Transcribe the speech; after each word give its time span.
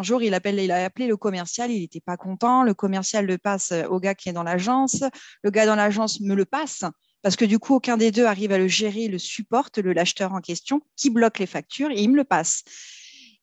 un 0.00 0.02
jour, 0.02 0.22
il, 0.22 0.32
appelle, 0.32 0.58
il 0.58 0.72
a 0.72 0.82
appelé 0.82 1.06
le 1.06 1.18
commercial, 1.18 1.70
il 1.70 1.82
n'était 1.82 2.00
pas 2.00 2.16
content. 2.16 2.62
Le 2.62 2.72
commercial 2.72 3.26
le 3.26 3.36
passe 3.36 3.74
au 3.90 4.00
gars 4.00 4.14
qui 4.14 4.30
est 4.30 4.32
dans 4.32 4.42
l'agence. 4.42 5.04
Le 5.42 5.50
gars 5.50 5.66
dans 5.66 5.74
l'agence 5.74 6.20
me 6.20 6.34
le 6.34 6.46
passe 6.46 6.84
parce 7.22 7.36
que 7.36 7.44
du 7.44 7.58
coup, 7.58 7.74
aucun 7.74 7.98
des 7.98 8.10
deux 8.10 8.24
arrive 8.24 8.52
à 8.52 8.56
le 8.56 8.66
gérer, 8.66 9.08
le 9.08 9.18
supporte, 9.18 9.76
le 9.76 9.92
l'acheteur 9.92 10.32
en 10.32 10.40
question, 10.40 10.80
qui 10.96 11.10
bloque 11.10 11.38
les 11.38 11.46
factures 11.46 11.90
et 11.90 12.00
il 12.00 12.10
me 12.10 12.16
le 12.16 12.24
passe. 12.24 12.64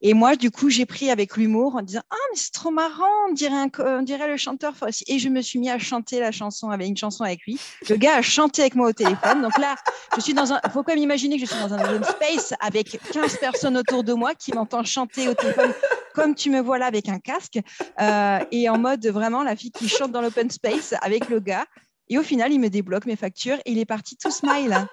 Et 0.02 0.14
moi, 0.14 0.36
du 0.36 0.52
coup, 0.52 0.70
j'ai 0.70 0.86
pris 0.86 1.10
avec 1.10 1.38
l'humour 1.38 1.76
en 1.76 1.82
disant 1.82 2.04
Ah, 2.10 2.16
mais 2.32 2.38
c'est 2.38 2.54
trop 2.54 2.70
marrant, 2.70 3.06
on 3.30 3.34
dirait, 3.34 3.70
on 3.80 4.02
dirait 4.04 4.28
le 4.28 4.38
chanteur. 4.38 4.74
Et 5.08 5.20
je 5.20 5.30
me 5.30 5.42
suis 5.42 5.60
mis 5.60 5.70
à 5.70 5.80
chanter 5.80 6.20
la 6.20 6.32
chanson, 6.32 6.70
avec 6.70 6.88
une 6.88 6.98
chanson 6.98 7.24
avec 7.24 7.44
lui. 7.48 7.60
Le 7.90 7.96
gars 7.96 8.16
a 8.16 8.22
chanté 8.22 8.62
avec 8.62 8.76
moi 8.76 8.90
au 8.90 8.94
téléphone. 8.94 9.42
Donc 9.42 9.58
là, 9.58 9.76
je 10.16 10.22
suis 10.22 10.34
dans 10.34 10.54
un. 10.54 10.60
Faut 10.72 10.84
quand 10.84 10.94
même 10.94 11.04
imaginer 11.04 11.40
que 11.40 11.46
je 11.46 11.52
suis 11.52 11.60
dans 11.60 11.74
un 11.74 11.80
open 11.80 12.04
space 12.04 12.54
avec 12.60 13.00
15 13.12 13.38
personnes 13.38 13.78
autour 13.78 14.04
de 14.04 14.14
moi 14.14 14.36
qui 14.36 14.54
m'entendent 14.54 14.86
chanter 14.86 15.28
au 15.28 15.34
téléphone 15.34 15.74
comme 16.14 16.36
tu 16.36 16.50
me 16.50 16.60
vois 16.60 16.80
là 16.80 16.88
avec 16.88 17.10
un 17.10 17.20
casque. 17.20 17.60
Euh, 18.02 18.40
et 18.52 18.70
en 18.70 18.78
mode 18.78 19.06
vraiment 19.08 19.44
la 19.44 19.56
fille 19.56 19.72
qui 19.72 19.88
chante 19.88 20.12
dans 20.12 20.22
l'open 20.22 20.50
space 20.50 20.94
avec 21.02 21.30
le 21.30 21.40
gars. 21.40 21.66
Et 22.10 22.18
au 22.18 22.24
final, 22.24 22.52
il 22.52 22.60
me 22.60 22.70
débloque 22.70 23.06
mes 23.06 23.16
factures 23.16 23.58
et 23.66 23.72
il 23.72 23.80
est 23.80 23.86
parti 23.86 24.16
tout 24.18 24.32
smile. 24.32 24.88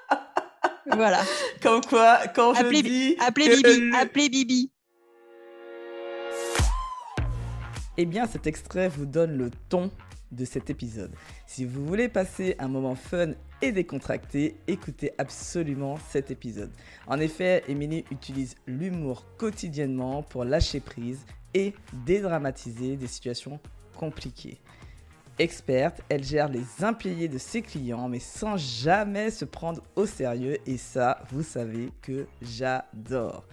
Voilà. 0.87 1.21
Comme 1.63 1.81
quoi, 1.81 2.19
quand 2.35 2.55
je 2.55 2.83
dis. 2.83 3.17
Appelez 3.19 3.57
Bibi. 3.57 3.97
Appelez 3.97 4.29
Bibi. 4.29 4.71
Eh 7.97 8.07
bien, 8.07 8.27
cet 8.27 8.49
extrait 8.49 8.89
vous 8.89 9.07
donne 9.07 9.37
le 9.37 9.51
ton 9.69 9.91
de 10.33 10.45
cet 10.45 10.69
épisode. 10.69 11.13
Si 11.47 11.65
vous 11.65 11.87
voulez 11.87 12.09
passer 12.09 12.57
un 12.59 12.67
moment 12.67 12.97
fun 12.97 13.35
et 13.63 13.71
décontracté, 13.71 14.57
écoutez 14.67 15.13
absolument 15.17 15.97
cet 16.11 16.33
épisode. 16.33 16.73
En 17.07 17.21
effet, 17.21 17.63
Émilie 17.69 18.05
utilise 18.11 18.57
l'humour 18.67 19.25
quotidiennement 19.39 20.25
pour 20.25 20.45
lâcher 20.45 20.81
prise 20.81 21.25
et 21.55 21.73
dédramatiser 22.05 22.97
des 22.97 23.07
situations 23.07 23.61
compliquées. 23.97 24.59
Experte, 25.39 26.01
elle 26.09 26.23
gère 26.23 26.49
les 26.49 26.65
impayés 26.83 27.27
de 27.27 27.39
ses 27.39 27.63
clients, 27.63 28.09
mais 28.09 28.21
sans 28.21 28.57
jamais 28.57 29.31
se 29.31 29.45
prendre 29.45 29.83
au 29.97 30.07
sérieux. 30.07 30.59
Et 30.67 30.79
ça, 30.79 31.23
vous 31.31 31.43
savez 31.43 31.91
que 32.03 32.27
j'adore. 32.41 33.45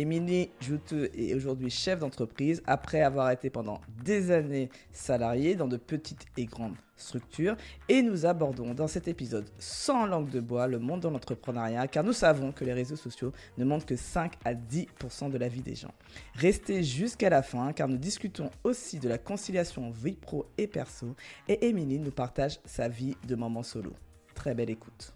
Émilie 0.00 0.48
Jouteux 0.62 1.10
est 1.14 1.34
aujourd'hui 1.34 1.68
chef 1.68 1.98
d'entreprise 1.98 2.62
après 2.66 3.02
avoir 3.02 3.30
été 3.30 3.50
pendant 3.50 3.82
des 4.02 4.30
années 4.30 4.70
salariée 4.92 5.56
dans 5.56 5.68
de 5.68 5.76
petites 5.76 6.24
et 6.38 6.46
grandes 6.46 6.76
structures. 6.96 7.54
Et 7.90 8.00
nous 8.00 8.24
abordons 8.24 8.72
dans 8.72 8.86
cet 8.86 9.08
épisode 9.08 9.44
sans 9.58 10.06
langue 10.06 10.30
de 10.30 10.40
bois 10.40 10.68
le 10.68 10.78
monde 10.78 11.02
de 11.02 11.08
l'entrepreneuriat 11.08 11.86
car 11.86 12.02
nous 12.02 12.14
savons 12.14 12.50
que 12.50 12.64
les 12.64 12.72
réseaux 12.72 12.96
sociaux 12.96 13.34
ne 13.58 13.64
montrent 13.66 13.84
que 13.84 13.96
5 13.96 14.32
à 14.42 14.54
10% 14.54 15.30
de 15.30 15.36
la 15.36 15.48
vie 15.48 15.60
des 15.60 15.74
gens. 15.74 15.92
Restez 16.34 16.82
jusqu'à 16.82 17.28
la 17.28 17.42
fin 17.42 17.74
car 17.74 17.86
nous 17.86 17.98
discutons 17.98 18.48
aussi 18.64 19.00
de 19.00 19.08
la 19.08 19.18
conciliation 19.18 19.90
vie 19.90 20.16
pro 20.16 20.46
et 20.56 20.66
perso 20.66 21.14
et 21.46 21.66
Émilie 21.66 21.98
nous 21.98 22.10
partage 22.10 22.58
sa 22.64 22.88
vie 22.88 23.18
de 23.28 23.34
maman 23.34 23.62
solo. 23.62 23.92
Très 24.34 24.54
belle 24.54 24.70
écoute. 24.70 25.14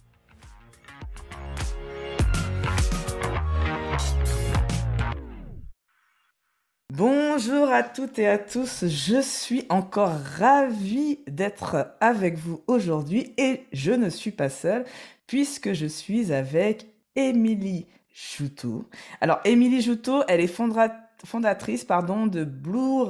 Bonjour 7.47 7.69
à 7.69 7.83
toutes 7.83 8.19
et 8.19 8.27
à 8.27 8.39
tous, 8.39 8.87
je 8.87 9.21
suis 9.21 9.67
encore 9.69 10.15
ravie 10.39 11.19
d'être 11.27 11.95
avec 12.01 12.39
vous 12.39 12.63
aujourd'hui 12.67 13.35
et 13.37 13.65
je 13.73 13.93
ne 13.93 14.09
suis 14.09 14.31
pas 14.31 14.49
seule 14.49 14.87
puisque 15.27 15.75
je 15.75 15.85
suis 15.85 16.33
avec 16.33 16.87
Émilie 17.17 17.87
Joutot. 18.15 18.87
Alors 19.21 19.41
Émilie 19.45 19.83
Joutot, 19.83 20.23
elle 20.27 20.41
est 20.41 20.47
fondatrice 20.47 21.04
fondatrice 21.25 21.85
pardon, 21.85 22.27
de 22.27 22.45
Blue 22.45 23.03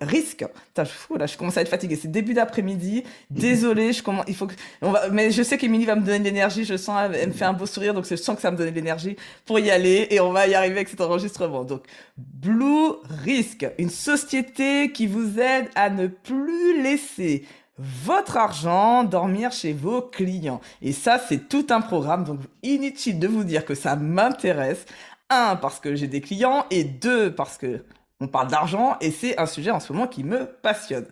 Risk. 0.00 0.44
Putain, 0.68 0.84
je, 0.84 1.18
là, 1.18 1.26
je 1.26 1.36
commence 1.36 1.56
à 1.56 1.62
être 1.62 1.68
fatiguée. 1.68 1.96
C'est 1.96 2.10
début 2.10 2.34
d'après-midi. 2.34 3.04
Désolée, 3.30 3.92
je 3.92 4.02
commence, 4.02 4.24
il 4.28 4.34
faut 4.34 4.46
que, 4.46 4.54
on 4.82 4.90
va, 4.90 5.08
mais 5.10 5.30
je 5.30 5.42
sais 5.42 5.58
qu'Emilie 5.58 5.84
va 5.84 5.96
me 5.96 6.02
donner 6.02 6.18
de 6.18 6.24
l'énergie. 6.24 6.64
Je 6.64 6.76
sens, 6.76 6.96
elle, 7.12 7.28
me 7.28 7.32
fait 7.32 7.44
un 7.44 7.52
beau 7.52 7.66
sourire, 7.66 7.94
donc 7.94 8.06
je 8.08 8.16
sens 8.16 8.36
que 8.36 8.42
ça 8.42 8.50
me 8.50 8.56
donne 8.56 8.70
de 8.70 8.74
l'énergie 8.74 9.16
pour 9.44 9.58
y 9.58 9.70
aller 9.70 10.06
et 10.10 10.20
on 10.20 10.32
va 10.32 10.46
y 10.46 10.54
arriver 10.54 10.76
avec 10.76 10.88
cet 10.88 11.00
enregistrement. 11.00 11.64
Donc, 11.64 11.82
Blue 12.16 12.92
Risk, 13.24 13.66
une 13.78 13.90
société 13.90 14.92
qui 14.92 15.06
vous 15.06 15.38
aide 15.38 15.68
à 15.74 15.90
ne 15.90 16.06
plus 16.06 16.82
laisser 16.82 17.44
votre 17.78 18.36
argent 18.36 19.04
dormir 19.04 19.52
chez 19.52 19.72
vos 19.72 20.02
clients. 20.02 20.60
Et 20.82 20.92
ça, 20.92 21.18
c'est 21.18 21.48
tout 21.48 21.66
un 21.70 21.80
programme, 21.80 22.24
donc 22.24 22.40
inutile 22.62 23.18
de 23.18 23.28
vous 23.28 23.44
dire 23.44 23.64
que 23.64 23.74
ça 23.74 23.96
m'intéresse. 23.96 24.84
Un, 25.30 25.56
parce 25.56 25.78
que 25.80 25.94
j'ai 25.94 26.06
des 26.06 26.20
clients, 26.20 26.64
et 26.70 26.84
deux, 26.84 27.34
parce 27.34 27.58
que 27.58 27.84
on 28.20 28.28
parle 28.28 28.48
d'argent, 28.48 28.96
et 29.00 29.10
c'est 29.10 29.38
un 29.38 29.46
sujet 29.46 29.70
en 29.70 29.80
ce 29.80 29.92
moment 29.92 30.06
qui 30.06 30.24
me 30.24 30.46
passionne. 30.46 31.06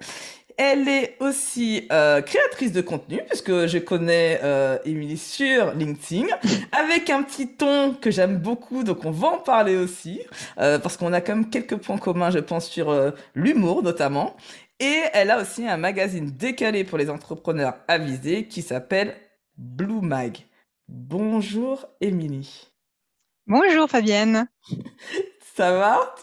Elle 0.56 0.88
est 0.88 1.16
aussi 1.20 1.86
euh, 1.92 2.22
créatrice 2.22 2.72
de 2.72 2.80
contenu, 2.80 3.20
puisque 3.28 3.66
je 3.66 3.76
connais 3.76 4.40
euh, 4.42 4.78
Émilie 4.86 5.18
sur 5.18 5.72
LinkedIn, 5.74 6.26
avec 6.72 7.10
un 7.10 7.22
petit 7.22 7.46
ton 7.46 7.92
que 7.92 8.10
j'aime 8.10 8.38
beaucoup, 8.38 8.82
donc 8.82 9.04
on 9.04 9.10
va 9.10 9.28
en 9.28 9.38
parler 9.38 9.76
aussi, 9.76 10.22
euh, 10.58 10.78
parce 10.78 10.96
qu'on 10.96 11.12
a 11.12 11.20
quand 11.20 11.36
même 11.36 11.50
quelques 11.50 11.76
points 11.76 11.98
communs, 11.98 12.30
je 12.30 12.38
pense, 12.38 12.68
sur 12.68 12.88
euh, 12.90 13.10
l'humour 13.34 13.82
notamment. 13.82 14.34
Et 14.80 15.02
elle 15.12 15.30
a 15.30 15.40
aussi 15.40 15.66
un 15.66 15.76
magazine 15.76 16.30
décalé 16.30 16.84
pour 16.84 16.98
les 16.98 17.10
entrepreneurs 17.10 17.76
avisés 17.88 18.46
qui 18.46 18.62
s'appelle 18.62 19.14
Blue 19.58 20.00
Mag. 20.00 20.38
Bonjour 20.88 21.86
Émilie. 22.00 22.75
Bonjour 23.48 23.88
Fabienne. 23.88 24.48
Ça 25.54 25.70
va 25.72 26.14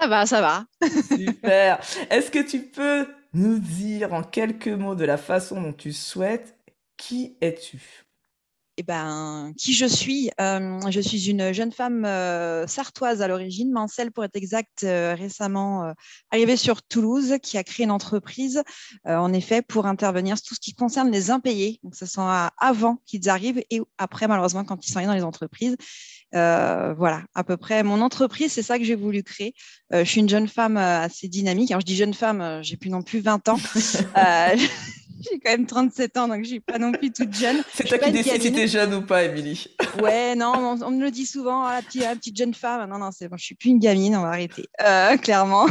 Ça 0.00 0.06
va, 0.06 0.24
ça 0.24 0.40
va. 0.40 0.64
Super. 1.08 1.78
Est-ce 2.10 2.30
que 2.30 2.38
tu 2.38 2.62
peux 2.62 3.06
nous 3.34 3.58
dire 3.58 4.14
en 4.14 4.22
quelques 4.22 4.68
mots 4.68 4.94
de 4.94 5.04
la 5.04 5.18
façon 5.18 5.60
dont 5.60 5.74
tu 5.74 5.92
souhaites 5.92 6.56
qui 6.96 7.36
es-tu? 7.42 8.05
Eh 8.78 8.82
ben, 8.82 9.52
qui 9.56 9.72
je 9.72 9.86
suis? 9.86 10.30
Euh, 10.40 10.80
Je 10.90 11.00
suis 11.00 11.30
une 11.30 11.52
jeune 11.52 11.72
femme 11.72 12.04
euh, 12.04 12.66
sartoise 12.66 13.22
à 13.22 13.28
l'origine, 13.28 13.72
Mancelle 13.72 14.12
pour 14.12 14.24
être 14.24 14.36
exact, 14.36 14.84
euh, 14.84 15.14
récemment 15.14 15.94
arrivée 16.30 16.56
sur 16.56 16.82
Toulouse, 16.82 17.36
qui 17.42 17.56
a 17.56 17.64
créé 17.64 17.84
une 17.84 17.90
entreprise, 17.90 18.62
en 19.04 19.32
effet, 19.32 19.62
pour 19.62 19.86
intervenir 19.86 20.36
sur 20.36 20.48
tout 20.48 20.54
ce 20.54 20.60
qui 20.60 20.74
concerne 20.74 21.10
les 21.10 21.30
impayés. 21.30 21.80
Donc, 21.82 21.94
ce 21.94 22.06
sont 22.06 22.28
avant 22.58 22.98
qu'ils 23.06 23.28
arrivent 23.28 23.62
et 23.70 23.80
après, 23.98 24.28
malheureusement, 24.28 24.64
quand 24.64 24.86
ils 24.86 24.90
sont 24.90 24.98
allés 24.98 25.06
dans 25.06 25.14
les 25.14 25.24
entreprises. 25.24 25.76
voilà, 26.32 27.22
à 27.34 27.44
peu 27.44 27.56
près. 27.56 27.82
Mon 27.82 28.00
entreprise, 28.02 28.52
c'est 28.52 28.62
ça 28.62 28.78
que 28.78 28.84
j'ai 28.84 28.94
voulu 28.94 29.22
créer. 29.22 29.54
je 29.92 30.04
suis 30.04 30.20
une 30.20 30.28
jeune 30.28 30.48
femme 30.48 30.76
assez 30.76 31.28
dynamique. 31.28 31.70
Alors, 31.70 31.80
je 31.80 31.86
dis 31.86 31.96
jeune 31.96 32.14
femme, 32.14 32.60
j'ai 32.62 32.76
plus 32.76 32.90
non 32.90 33.02
plus 33.02 33.20
20 33.20 33.48
ans. 33.48 33.58
j'ai 35.20 35.38
quand 35.38 35.50
même 35.50 35.66
37 35.66 36.16
ans, 36.16 36.28
donc 36.28 36.42
je 36.44 36.48
suis 36.48 36.60
pas 36.60 36.78
non 36.78 36.92
plus 36.92 37.12
toute 37.12 37.34
jeune. 37.34 37.62
C'est 37.74 37.84
toi 37.84 37.98
qui 37.98 38.12
décides 38.12 38.42
si 38.42 38.52
t'es 38.52 38.68
jeune 38.68 38.94
ou 38.94 39.02
pas, 39.02 39.24
Émilie. 39.24 39.66
ouais, 40.02 40.34
non, 40.34 40.78
on, 40.82 40.90
me 40.90 41.02
le 41.02 41.10
dit 41.10 41.26
souvent, 41.26 41.64
ah, 41.64 41.74
la, 41.74 41.82
petite, 41.82 42.02
la 42.02 42.16
petite 42.16 42.36
jeune 42.36 42.54
femme. 42.54 42.88
Non, 42.88 42.98
non, 42.98 43.10
c'est 43.12 43.28
bon, 43.28 43.36
je 43.36 43.44
suis 43.44 43.54
plus 43.54 43.70
une 43.70 43.78
gamine, 43.78 44.16
on 44.16 44.22
va 44.22 44.28
arrêter, 44.28 44.66
euh, 44.82 45.16
clairement. 45.16 45.66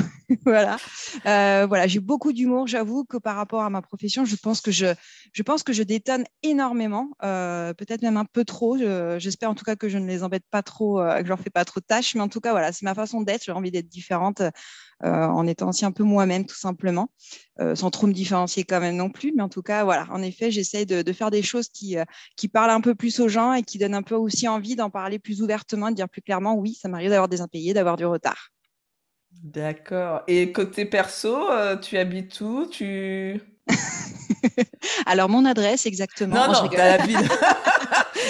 voilà, 0.45 0.77
euh, 1.25 1.65
voilà, 1.67 1.87
j'ai 1.87 1.99
beaucoup 1.99 2.33
d'humour. 2.33 2.67
J'avoue 2.67 3.05
que 3.05 3.17
par 3.17 3.35
rapport 3.35 3.61
à 3.61 3.69
ma 3.69 3.81
profession, 3.81 4.25
je 4.25 4.35
pense 4.35 4.61
que 4.61 4.71
je, 4.71 4.87
je 5.33 5.43
pense 5.43 5.63
que 5.63 5.73
je 5.73 5.83
détonne 5.83 6.25
énormément, 6.43 7.11
euh, 7.23 7.73
peut-être 7.73 8.01
même 8.01 8.17
un 8.17 8.25
peu 8.25 8.45
trop. 8.45 8.77
J'espère 9.17 9.49
en 9.49 9.55
tout 9.55 9.65
cas 9.65 9.75
que 9.75 9.89
je 9.89 9.97
ne 9.97 10.07
les 10.07 10.23
embête 10.23 10.45
pas 10.49 10.63
trop, 10.63 10.97
que 10.97 11.23
je 11.23 11.29
leur 11.29 11.39
fais 11.39 11.49
pas 11.49 11.65
trop 11.65 11.79
de 11.79 11.85
tâches, 11.85 12.15
mais 12.15 12.21
en 12.21 12.29
tout 12.29 12.39
cas, 12.39 12.51
voilà, 12.51 12.71
c'est 12.71 12.83
ma 12.83 12.95
façon 12.95 13.21
d'être. 13.21 13.43
J'ai 13.43 13.51
envie 13.51 13.71
d'être 13.71 13.87
différente 13.87 14.41
en 15.03 15.45
étant 15.47 15.69
aussi 15.69 15.85
un 15.85 15.91
peu 15.91 16.03
moi-même 16.03 16.45
tout 16.45 16.55
simplement, 16.55 17.09
euh, 17.59 17.75
sans 17.75 17.91
trop 17.91 18.07
me 18.07 18.13
différencier 18.13 18.63
quand 18.63 18.79
même 18.79 18.95
non 18.95 19.09
plus. 19.09 19.33
Mais 19.35 19.43
en 19.43 19.49
tout 19.49 19.61
cas, 19.61 19.83
voilà, 19.83 20.07
en 20.11 20.21
effet, 20.21 20.51
j'essaie 20.51 20.85
de, 20.85 21.13
faire 21.13 21.31
des 21.31 21.41
choses 21.41 21.69
qui, 21.69 21.97
euh, 21.97 22.03
qui 22.35 22.47
parlent 22.47 22.71
un 22.71 22.81
peu 22.81 22.95
plus 22.95 23.19
aux 23.19 23.27
gens 23.27 23.53
et 23.53 23.63
qui 23.63 23.77
donnent 23.77 23.95
un 23.95 24.03
peu 24.03 24.15
aussi 24.15 24.47
envie 24.47 24.75
d'en 24.75 24.89
parler 24.89 25.19
plus 25.19 25.41
ouvertement, 25.41 25.89
de 25.89 25.95
dire 25.95 26.09
plus 26.09 26.21
clairement, 26.21 26.55
oui, 26.55 26.73
ça 26.73 26.87
m'arrive 26.87 27.09
d'avoir 27.09 27.29
des 27.29 27.41
impayés, 27.41 27.73
d'avoir 27.73 27.97
du 27.97 28.05
retard. 28.05 28.49
D'accord. 29.43 30.21
Et 30.27 30.51
côté 30.51 30.85
perso, 30.85 31.37
tu 31.81 31.97
habites 31.97 32.39
où? 32.41 32.65
Tu 32.65 33.41
Alors, 35.05 35.29
mon 35.29 35.45
adresse, 35.45 35.85
exactement. 35.85 36.35
Non, 36.35 36.53
non, 36.53 36.69
la 36.71 36.97
ville. 37.05 37.29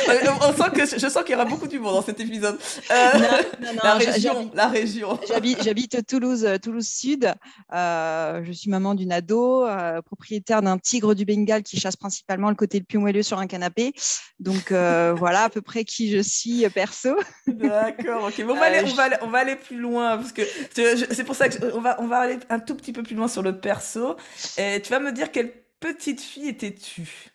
On 0.42 0.54
sent 0.54 0.70
que 0.74 0.86
je 0.86 1.08
sens 1.08 1.24
qu'il 1.24 1.32
y 1.32 1.36
aura 1.36 1.46
beaucoup 1.46 1.68
d'humour 1.68 1.94
dans 1.94 2.02
cet 2.02 2.20
épisode. 2.20 2.58
Euh, 2.92 3.20
non, 3.62 3.74
non, 3.74 3.82
la 3.84 3.94
région, 3.96 4.52
la 4.54 4.68
région. 4.68 5.20
J'habite 5.28 6.06
Toulouse, 6.08 6.46
euh, 6.46 6.58
Toulouse 6.58 6.88
Sud. 6.88 7.34
Euh, 7.74 8.44
je 8.44 8.52
suis 8.52 8.70
maman 8.70 8.96
d'une 8.96 9.12
ado, 9.12 9.66
propriétaire 10.06 10.62
d'un 10.62 10.78
tigre 10.78 11.14
du 11.14 11.26
Bengale 11.26 11.64
qui 11.64 11.80
chasse 11.80 11.96
principalement 11.96 12.50
le 12.50 12.56
côté 12.56 12.80
le 12.80 12.86
plus 12.86 12.98
moelleux 12.98 13.24
sur 13.24 13.40
un 13.40 13.48
canapé. 13.48 13.94
Donc 14.40 14.72
voilà 14.72 15.44
à 15.44 15.50
peu 15.50 15.62
près 15.62 15.84
qui 15.84 16.12
je 16.12 16.20
suis 16.20 16.68
perso. 16.70 17.16
D'accord. 17.48 18.26
Ok. 18.26 18.44
Bon, 18.46 18.54
on, 18.54 18.60
va 18.60 18.66
aller, 18.66 18.82
on, 18.86 18.94
va 18.94 19.04
aller, 19.04 19.18
on 19.22 19.28
va 19.28 19.40
aller 19.40 19.56
plus 19.56 19.78
loin 19.78 20.18
parce 20.18 20.32
que 20.32 20.42
c'est 20.74 21.24
pour 21.24 21.36
ça 21.36 21.50
que 21.50 21.74
on 21.74 21.82
va 21.82 21.96
on 22.00 22.08
va 22.08 22.20
aller 22.20 22.38
un 22.50 22.60
tout 22.60 22.76
petit 22.76 22.94
peu 22.94 23.04
plus 23.04 23.16
loin 23.16 23.28
sur 23.28 23.42
le 23.42 23.60
perso. 23.60 24.16
Et 24.58 24.82
tu 24.82 24.90
vas 24.92 25.00
me 25.00 25.12
dire 25.12 25.32
quelle 25.32 25.65
petite 25.80 26.22
fille 26.22 26.48
étais-tu? 26.48 27.32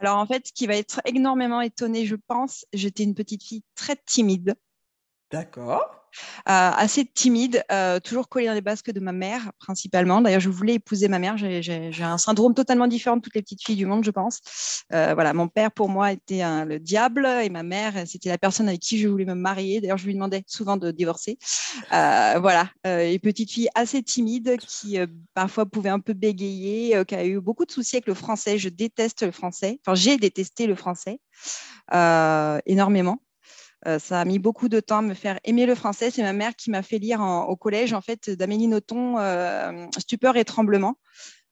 Alors 0.00 0.18
en 0.18 0.26
fait, 0.26 0.48
ce 0.48 0.52
qui 0.52 0.66
va 0.66 0.76
être 0.76 1.00
énormément 1.04 1.60
étonné, 1.60 2.04
je 2.06 2.16
pense, 2.16 2.66
j'étais 2.72 3.04
une 3.04 3.14
petite 3.14 3.42
fille 3.42 3.62
très 3.74 3.96
timide. 3.96 4.54
D'accord. 5.30 6.00
assez 6.46 7.04
timide, 7.04 7.64
toujours 8.04 8.28
collée 8.28 8.46
dans 8.46 8.54
les 8.54 8.60
basques 8.60 8.92
de 8.92 9.00
ma 9.00 9.12
mère, 9.12 9.50
principalement. 9.58 10.20
D'ailleurs, 10.20 10.40
je 10.40 10.48
voulais 10.48 10.74
épouser 10.74 11.08
ma 11.08 11.18
mère. 11.18 11.36
J'ai 11.36 12.02
un 12.02 12.18
syndrome 12.18 12.54
totalement 12.54 12.86
différent 12.86 13.16
de 13.16 13.22
toutes 13.22 13.34
les 13.34 13.42
petites 13.42 13.64
filles 13.64 13.76
du 13.76 13.86
monde, 13.86 14.04
je 14.04 14.10
pense. 14.10 14.84
voilà, 14.90 15.32
mon 15.32 15.48
père, 15.48 15.72
pour 15.72 15.88
moi, 15.88 16.12
était 16.12 16.42
le 16.64 16.78
diable 16.78 17.26
et 17.42 17.48
ma 17.48 17.64
mère, 17.64 17.94
c'était 18.06 18.28
la 18.28 18.38
personne 18.38 18.68
avec 18.68 18.80
qui 18.80 18.98
je 18.98 19.08
voulais 19.08 19.24
me 19.24 19.34
marier. 19.34 19.80
D'ailleurs, 19.80 19.98
je 19.98 20.06
lui 20.06 20.14
demandais 20.14 20.44
souvent 20.46 20.76
de 20.76 20.92
divorcer. 20.92 21.38
voilà, 21.90 22.70
une 22.84 23.18
petite 23.18 23.50
fille 23.50 23.68
assez 23.74 24.02
timide 24.02 24.56
qui 24.58 24.98
parfois 25.34 25.66
pouvait 25.66 25.90
un 25.90 26.00
peu 26.00 26.12
bégayer, 26.12 27.04
qui 27.08 27.14
a 27.16 27.26
eu 27.26 27.40
beaucoup 27.40 27.64
de 27.64 27.72
soucis 27.72 27.96
avec 27.96 28.06
le 28.06 28.14
français. 28.14 28.58
Je 28.58 28.68
déteste 28.68 29.22
le 29.22 29.32
français. 29.32 29.80
Enfin, 29.84 29.96
j'ai 29.96 30.16
détesté 30.16 30.68
le 30.68 30.76
français 30.76 31.18
énormément. 32.66 33.18
Euh, 33.86 33.98
ça 33.98 34.20
a 34.20 34.24
mis 34.24 34.38
beaucoup 34.38 34.68
de 34.68 34.80
temps 34.80 34.98
à 34.98 35.02
me 35.02 35.14
faire 35.14 35.38
aimer 35.44 35.66
le 35.66 35.74
français. 35.74 36.10
C'est 36.10 36.22
ma 36.22 36.32
mère 36.32 36.56
qui 36.56 36.70
m'a 36.70 36.82
fait 36.82 36.98
lire 36.98 37.20
au 37.20 37.56
collège, 37.56 37.92
en 37.92 38.00
fait, 38.00 38.30
d'Amélie 38.30 38.68
Nothomb, 38.68 39.18
euh, 39.18 39.86
Stupeur 39.98 40.36
et 40.36 40.44
tremblement. 40.44 40.98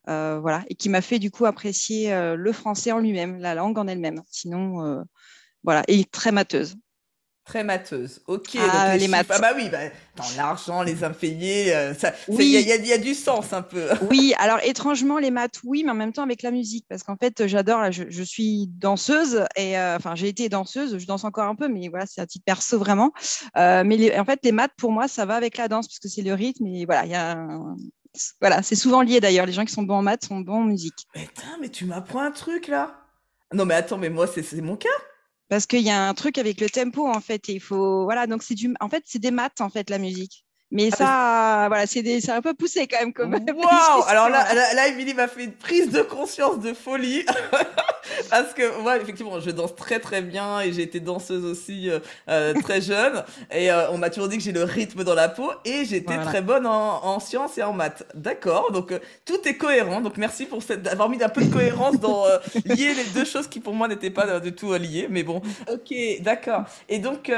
Euh, 0.09 0.41
voilà, 0.41 0.65
et 0.69 0.75
qui 0.75 0.89
m'a 0.89 1.01
fait 1.01 1.21
du 1.21 1.31
coup 1.31 1.47
apprécier 1.47 2.13
le 2.37 2.53
français 2.53 2.91
en 2.93 2.99
lui-même, 2.99 3.39
la 3.39 3.55
langue 3.55 3.79
en 3.79 3.87
elle-même. 3.87 4.23
Sinon, 4.31 5.05
voilà, 5.63 5.85
et 5.89 6.05
très 6.05 6.33
mateuse. 6.33 6.77
Très 7.45 7.65
mateuse. 7.65 8.21
Ok, 8.29 8.57
ah, 8.57 8.97
les, 8.97 9.09
maths. 9.09 9.27
Ah 9.29 9.41
bah 9.41 9.51
oui, 9.57 9.69
bah, 9.69 9.79
dans 10.15 10.25
l'argent, 10.37 10.85
les 10.85 11.03
impayés, 11.03 11.75
euh, 11.75 11.93
il 12.29 12.47
y, 12.47 12.93
a 12.93 12.99
du 12.99 13.15
sens 13.15 13.53
un 13.53 13.63
peu. 13.63 13.89
oui, 14.11 14.33
alors 14.39 14.61
étrangement, 14.63 15.19
les 15.19 15.33
maths, 15.33 15.59
oui, 15.65 15.83
mais 15.83 15.91
en 15.91 15.97
même 15.97 16.13
temps 16.13 16.23
avec 16.23 16.43
la 16.43 16.53
musique, 16.53 16.87
parce 16.89 17.03
qu'en 17.03 17.17
fait, 17.17 17.49
j'adore, 17.49 17.91
je, 17.91 18.05
je, 18.09 18.23
suis 18.23 18.69
danseuse, 18.69 19.45
et 19.57 19.77
euh, 19.77 19.97
enfin, 19.97 20.15
j'ai 20.15 20.29
été 20.29 20.49
danseuse, 20.49 20.99
je 20.99 21.05
danse 21.05 21.25
encore 21.25 21.49
un 21.49 21.57
peu, 21.57 21.67
mais 21.67 21.89
voilà, 21.89 22.07
c'est 22.07 22.21
un 22.21 22.27
titre 22.27 22.45
perso 22.45 22.79
vraiment. 22.79 23.11
Euh, 23.57 23.83
mais 23.85 24.17
en 24.17 24.25
fait, 24.25 24.39
les 24.45 24.53
maths, 24.53 24.73
pour 24.77 24.93
moi, 24.93 25.09
ça 25.09 25.25
va 25.25 25.35
avec 25.35 25.57
la 25.57 25.67
danse, 25.67 25.89
parce 25.89 25.99
que 25.99 26.09
c'est 26.09 26.23
le 26.23 26.35
rythme, 26.35 26.67
et 26.67 26.85
voilà, 26.85 27.07
il 27.07 27.11
y 27.11 27.17
a 27.17 27.45
Voilà, 28.41 28.63
c'est 28.63 28.77
souvent 28.77 29.03
lié 29.03 29.19
d'ailleurs. 29.19 29.47
Les 29.47 29.53
gens 29.53 29.65
qui 29.65 29.73
sont 29.73 29.83
bons 29.83 29.97
en 29.97 30.03
maths 30.03 30.27
sont 30.27 30.39
bons 30.39 30.61
en 30.61 30.65
musique. 30.65 31.09
Mais, 31.17 31.29
mais 31.61 31.71
tu 31.71 31.87
m'apprends 31.87 32.23
un 32.23 32.31
truc 32.31 32.69
là 32.69 32.95
Non, 33.53 33.65
mais 33.65 33.75
attends, 33.75 33.99
mais 33.99 34.11
moi, 34.11 34.29
c'est 34.29 34.61
mon 34.61 34.77
cas 34.77 34.89
parce 35.53 35.67
qu'il 35.67 35.83
y 35.83 35.91
a 35.91 36.09
un 36.09 36.15
truc 36.15 36.39
avec 36.39 36.63
le 36.63 36.71
tempo 36.71 37.07
en 37.07 37.21
fait 37.21 37.51
et 37.51 37.53
il 37.53 37.61
faut 37.61 38.05
voilà 38.05 38.27
donc 38.27 38.43
c'est 38.43 38.55
du 38.55 38.73
en 38.81 38.89
fait 38.89 39.03
c'est 39.07 39.19
des 39.19 39.31
maths 39.31 39.61
en 39.61 39.69
fait 39.69 39.91
la 39.91 39.99
musique 39.99 40.42
mais 40.73 40.89
ah, 40.93 40.97
ça, 40.97 41.69
voilà, 41.69 41.87
c'est 41.87 42.31
un 42.31 42.41
peu 42.41 42.55
poussé 42.55 42.87
quand 42.87 42.99
même. 42.99 43.13
Comme 43.13 43.35
wow 43.35 44.03
Alors 44.09 44.31
là, 44.31 44.55
là, 44.55 44.73
là, 44.75 44.89
Emily 44.89 45.13
m'a 45.13 45.29
fait 45.29 45.45
une 45.45 45.53
prise 45.53 45.91
de 45.91 46.01
conscience 46.01 46.61
de 46.61 46.73
folie. 46.73 47.27
Parce 48.31 48.55
que 48.55 48.81
moi, 48.81 48.97
effectivement, 48.97 49.39
je 49.41 49.51
danse 49.51 49.77
très 49.77 50.01
très 50.01 50.23
bien 50.23 50.61
et 50.61 50.73
j'ai 50.73 50.83
été 50.83 51.01
danseuse 51.01 51.45
aussi 51.45 51.91
euh, 51.91 51.99
euh 52.29 52.55
très 52.63 52.81
jeune. 52.81 53.23
Et 53.53 53.71
euh, 53.71 53.91
on 53.91 53.99
m'a 53.99 54.09
toujours 54.11 54.29
dit 54.29 54.39
que 54.39 54.43
j'ai 54.43 54.53
le 54.53 54.65
rythme 54.65 55.05
dans 55.05 55.15
la 55.15 55.29
peau 55.29 55.51
et 55.65 55.85
j'étais 55.85 56.17
très 56.19 56.41
bonne 56.41 56.67
en, 56.67 57.05
en, 57.05 57.21
sciences 57.21 57.59
et 57.59 57.63
en 57.63 57.73
maths. 57.73 58.05
D'accord, 58.15 58.73
donc 58.73 58.93
euh, 58.93 58.99
tout 59.25 59.47
est 59.47 59.57
cohérent. 59.57 60.01
Donc 60.01 60.17
merci 60.17 60.47
pour 60.47 60.63
cette, 60.63 60.83
d'avoir 60.83 61.09
mis 61.11 61.23
un 61.23 61.29
peu 61.29 61.43
de 61.43 61.53
cohérence 61.53 62.01
dans 62.01 62.25
lier 62.65 62.95
les 62.95 63.05
deux 63.15 63.25
choses 63.25 63.47
qui 63.47 63.61
pour 63.61 63.75
moi 63.75 63.89
n'étaient 63.89 64.11
pas 64.11 64.41
du 64.41 64.53
tout 64.53 64.73
liées. 64.73 65.07
Mais 65.11 65.23
bon, 65.23 65.43
ok, 65.71 65.95
d'accord. 66.21 66.65
Et 66.89 66.99
donc, 66.99 67.31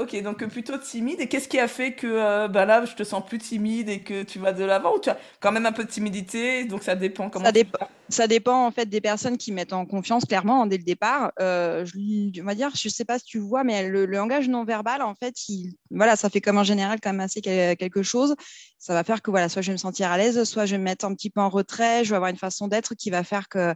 ok, 0.00 0.22
donc 0.22 0.46
plutôt 0.46 0.78
timide. 0.78 1.20
Et 1.20 1.26
qu'est-ce 1.26 1.48
qui 1.48 1.58
a 1.58 1.68
fait 1.68 1.92
que 1.92 2.46
bah 2.46 2.64
là, 2.64 2.75
je 2.84 2.94
te 2.94 3.04
sens 3.04 3.24
plus 3.24 3.38
timide 3.38 3.88
et 3.88 4.00
que 4.00 4.22
tu 4.22 4.38
vas 4.38 4.52
de 4.52 4.64
l'avant 4.64 4.94
ou 4.96 5.00
tu 5.00 5.08
as 5.10 5.18
quand 5.40 5.52
même 5.52 5.66
un 5.66 5.72
peu 5.72 5.84
de 5.84 5.90
timidité 5.90 6.64
Donc 6.64 6.82
ça 6.82 6.94
dépend 6.94 7.30
comment 7.30 7.44
ça 7.44 7.52
dépend. 7.52 7.88
Ça 8.08 8.26
dépend 8.28 8.66
en 8.66 8.70
fait 8.70 8.86
des 8.86 9.00
personnes 9.00 9.36
qui 9.36 9.50
mettent 9.50 9.72
en 9.72 9.84
confiance 9.84 10.24
clairement 10.24 10.62
hein, 10.62 10.66
dès 10.66 10.76
le 10.78 10.84
départ. 10.84 11.32
Euh, 11.40 11.84
je, 11.84 12.40
on 12.40 12.44
va 12.44 12.54
dire, 12.54 12.70
je 12.74 12.88
sais 12.88 13.04
pas 13.04 13.18
si 13.18 13.24
tu 13.24 13.38
vois, 13.38 13.64
mais 13.64 13.88
le, 13.88 14.06
langage 14.06 14.48
non 14.48 14.64
verbal 14.64 15.02
en 15.02 15.14
fait, 15.14 15.34
il, 15.48 15.72
voilà, 15.90 16.14
ça 16.14 16.30
fait 16.30 16.40
comme 16.40 16.58
en 16.58 16.64
général 16.64 17.00
quand 17.02 17.10
même 17.10 17.20
assez 17.20 17.40
quelque 17.40 18.02
chose. 18.02 18.36
Ça 18.78 18.94
va 18.94 19.02
faire 19.02 19.22
que 19.22 19.30
voilà, 19.30 19.48
soit 19.48 19.62
je 19.62 19.68
vais 19.68 19.74
me 19.74 19.78
sentir 19.78 20.10
à 20.10 20.18
l'aise, 20.18 20.44
soit 20.44 20.66
je 20.66 20.72
vais 20.72 20.78
me 20.78 20.84
mettre 20.84 21.04
un 21.04 21.14
petit 21.14 21.30
peu 21.30 21.40
en 21.40 21.48
retrait. 21.48 22.04
Je 22.04 22.10
vais 22.10 22.16
avoir 22.16 22.30
une 22.30 22.36
façon 22.36 22.68
d'être 22.68 22.94
qui 22.94 23.10
va 23.10 23.24
faire 23.24 23.48
que 23.48 23.74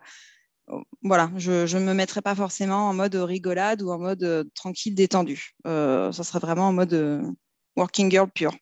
voilà, 1.03 1.31
je 1.37 1.77
ne 1.77 1.85
me 1.85 1.95
mettrai 1.95 2.23
pas 2.23 2.35
forcément 2.35 2.89
en 2.89 2.95
mode 2.95 3.17
rigolade 3.17 3.83
ou 3.83 3.91
en 3.91 3.99
mode 3.99 4.23
euh, 4.23 4.45
tranquille, 4.55 4.95
détendu. 4.95 5.57
Euh, 5.67 6.13
ça 6.13 6.23
serait 6.23 6.39
vraiment 6.39 6.69
en 6.69 6.73
mode 6.73 7.35
working 7.77 8.11
girl 8.11 8.31
pure. 8.31 8.55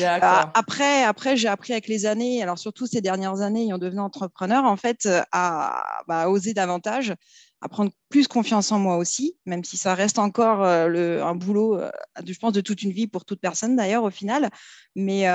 Euh, 0.00 0.18
après, 0.54 1.04
après 1.04 1.36
j'ai 1.36 1.48
appris 1.48 1.72
avec 1.72 1.88
les 1.88 2.06
années, 2.06 2.42
alors 2.42 2.58
surtout 2.58 2.86
ces 2.86 3.00
dernières 3.00 3.40
années, 3.42 3.64
ayant 3.64 3.78
devenu 3.78 4.00
entrepreneur, 4.00 4.64
en 4.64 4.76
fait, 4.76 5.06
euh, 5.06 5.22
à, 5.32 5.84
bah, 6.08 6.28
oser 6.28 6.54
davantage, 6.54 7.14
à 7.60 7.68
prendre 7.68 7.90
plus 8.08 8.26
confiance 8.26 8.72
en 8.72 8.78
moi 8.78 8.96
aussi, 8.96 9.36
même 9.44 9.64
si 9.64 9.76
ça 9.76 9.94
reste 9.94 10.18
encore 10.18 10.62
euh, 10.62 11.22
un 11.22 11.34
boulot, 11.34 11.78
je 12.24 12.38
pense, 12.38 12.52
de 12.52 12.60
toute 12.60 12.82
une 12.82 12.92
vie 12.92 13.06
pour 13.06 13.24
toute 13.24 13.40
personne 13.40 13.76
d'ailleurs 13.76 14.04
au 14.04 14.10
final. 14.10 14.50
Mais, 14.94 15.26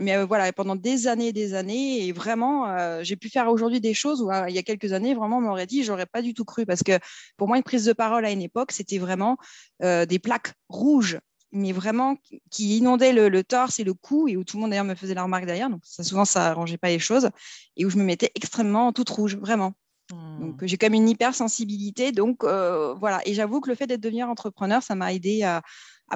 mais 0.00 0.24
voilà, 0.24 0.52
pendant 0.52 0.74
des 0.74 1.06
années 1.06 1.28
et 1.28 1.32
des 1.32 1.54
années, 1.54 2.06
et 2.06 2.12
vraiment, 2.12 3.02
j'ai 3.02 3.16
pu 3.16 3.28
faire 3.28 3.48
aujourd'hui 3.48 3.80
des 3.80 3.94
choses 3.94 4.22
où 4.22 4.30
il 4.48 4.54
y 4.54 4.58
a 4.58 4.62
quelques 4.62 4.92
années, 4.92 5.14
vraiment, 5.14 5.38
on 5.38 5.40
m'aurait 5.40 5.66
dit, 5.66 5.84
j'aurais 5.84 6.06
pas 6.06 6.22
du 6.22 6.34
tout 6.34 6.44
cru, 6.44 6.66
parce 6.66 6.82
que 6.82 6.98
pour 7.36 7.46
moi, 7.48 7.56
une 7.56 7.62
prise 7.62 7.84
de 7.84 7.92
parole 7.92 8.24
à 8.24 8.30
une 8.30 8.42
époque, 8.42 8.72
c'était 8.72 8.98
vraiment 8.98 9.36
des 9.80 10.18
plaques 10.18 10.54
rouges 10.68 11.18
mais 11.52 11.72
vraiment 11.72 12.16
qui 12.50 12.78
inondait 12.78 13.12
le, 13.12 13.44
torse 13.44 13.80
et 13.80 13.84
le 13.84 13.94
cou 13.94 14.28
et 14.28 14.36
où 14.36 14.44
tout 14.44 14.56
le 14.56 14.62
monde 14.62 14.70
d'ailleurs 14.70 14.84
me 14.84 14.94
faisait 14.94 15.14
la 15.14 15.22
remarque 15.22 15.46
derrière. 15.46 15.70
Donc 15.70 15.80
ça, 15.84 16.02
souvent, 16.02 16.24
ça 16.24 16.48
arrangeait 16.48 16.78
pas 16.78 16.88
les 16.88 16.98
choses 16.98 17.30
et 17.76 17.84
où 17.84 17.90
je 17.90 17.96
me 17.96 18.04
mettais 18.04 18.30
extrêmement 18.34 18.92
toute 18.92 19.08
rouge, 19.08 19.36
vraiment. 19.36 19.74
Donc 20.10 20.62
mmh. 20.62 20.66
j'ai 20.66 20.78
comme 20.78 20.94
une 20.94 21.08
hypersensibilité. 21.08 22.12
Donc 22.12 22.44
euh, 22.44 22.94
voilà. 22.94 23.20
Et 23.26 23.34
j'avoue 23.34 23.60
que 23.60 23.68
le 23.68 23.76
fait 23.76 23.86
d'être 23.86 24.00
devenir 24.00 24.28
entrepreneur, 24.28 24.82
ça 24.82 24.94
m'a 24.94 25.12
aidé 25.12 25.42
à, 25.42 25.62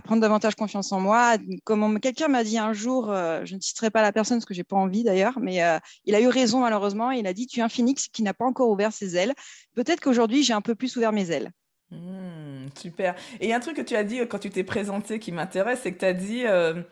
prendre 0.04 0.22
davantage 0.22 0.54
confiance 0.54 0.92
en 0.92 1.00
moi. 1.00 1.36
Comme 1.64 2.00
quelqu'un 2.00 2.28
m'a 2.28 2.44
dit 2.44 2.56
un 2.56 2.72
jour, 2.72 3.10
euh, 3.10 3.42
je 3.44 3.54
ne 3.54 3.60
citerai 3.60 3.90
pas 3.90 4.00
la 4.00 4.12
personne 4.12 4.38
parce 4.38 4.46
que 4.46 4.54
j'ai 4.54 4.64
pas 4.64 4.76
envie 4.76 5.04
d'ailleurs, 5.04 5.38
mais 5.38 5.62
euh, 5.62 5.78
il 6.06 6.14
a 6.14 6.20
eu 6.20 6.28
raison 6.28 6.60
malheureusement. 6.60 7.10
Il 7.10 7.26
a 7.26 7.34
dit 7.34 7.46
tu 7.46 7.60
es 7.60 7.62
un 7.62 7.68
phénix 7.68 8.08
qui 8.08 8.22
n'a 8.22 8.32
pas 8.32 8.46
encore 8.46 8.70
ouvert 8.70 8.92
ses 8.92 9.16
ailes. 9.16 9.34
Peut-être 9.74 10.00
qu'aujourd'hui 10.00 10.42
j'ai 10.42 10.54
un 10.54 10.62
peu 10.62 10.74
plus 10.74 10.96
ouvert 10.96 11.12
mes 11.12 11.30
ailes. 11.30 11.50
Mmh, 11.92 12.68
super. 12.78 13.14
Et 13.40 13.52
un 13.52 13.60
truc 13.60 13.76
que 13.76 13.82
tu 13.82 13.94
as 13.96 14.04
dit 14.04 14.20
euh, 14.20 14.26
quand 14.26 14.38
tu 14.38 14.50
t'es 14.50 14.64
présenté 14.64 15.18
qui 15.18 15.30
m'intéresse, 15.32 15.80
c'est 15.82 15.92
que 15.92 15.98
tu 15.98 16.04
as 16.06 16.14
dit, 16.14 16.46
euh, 16.46 16.82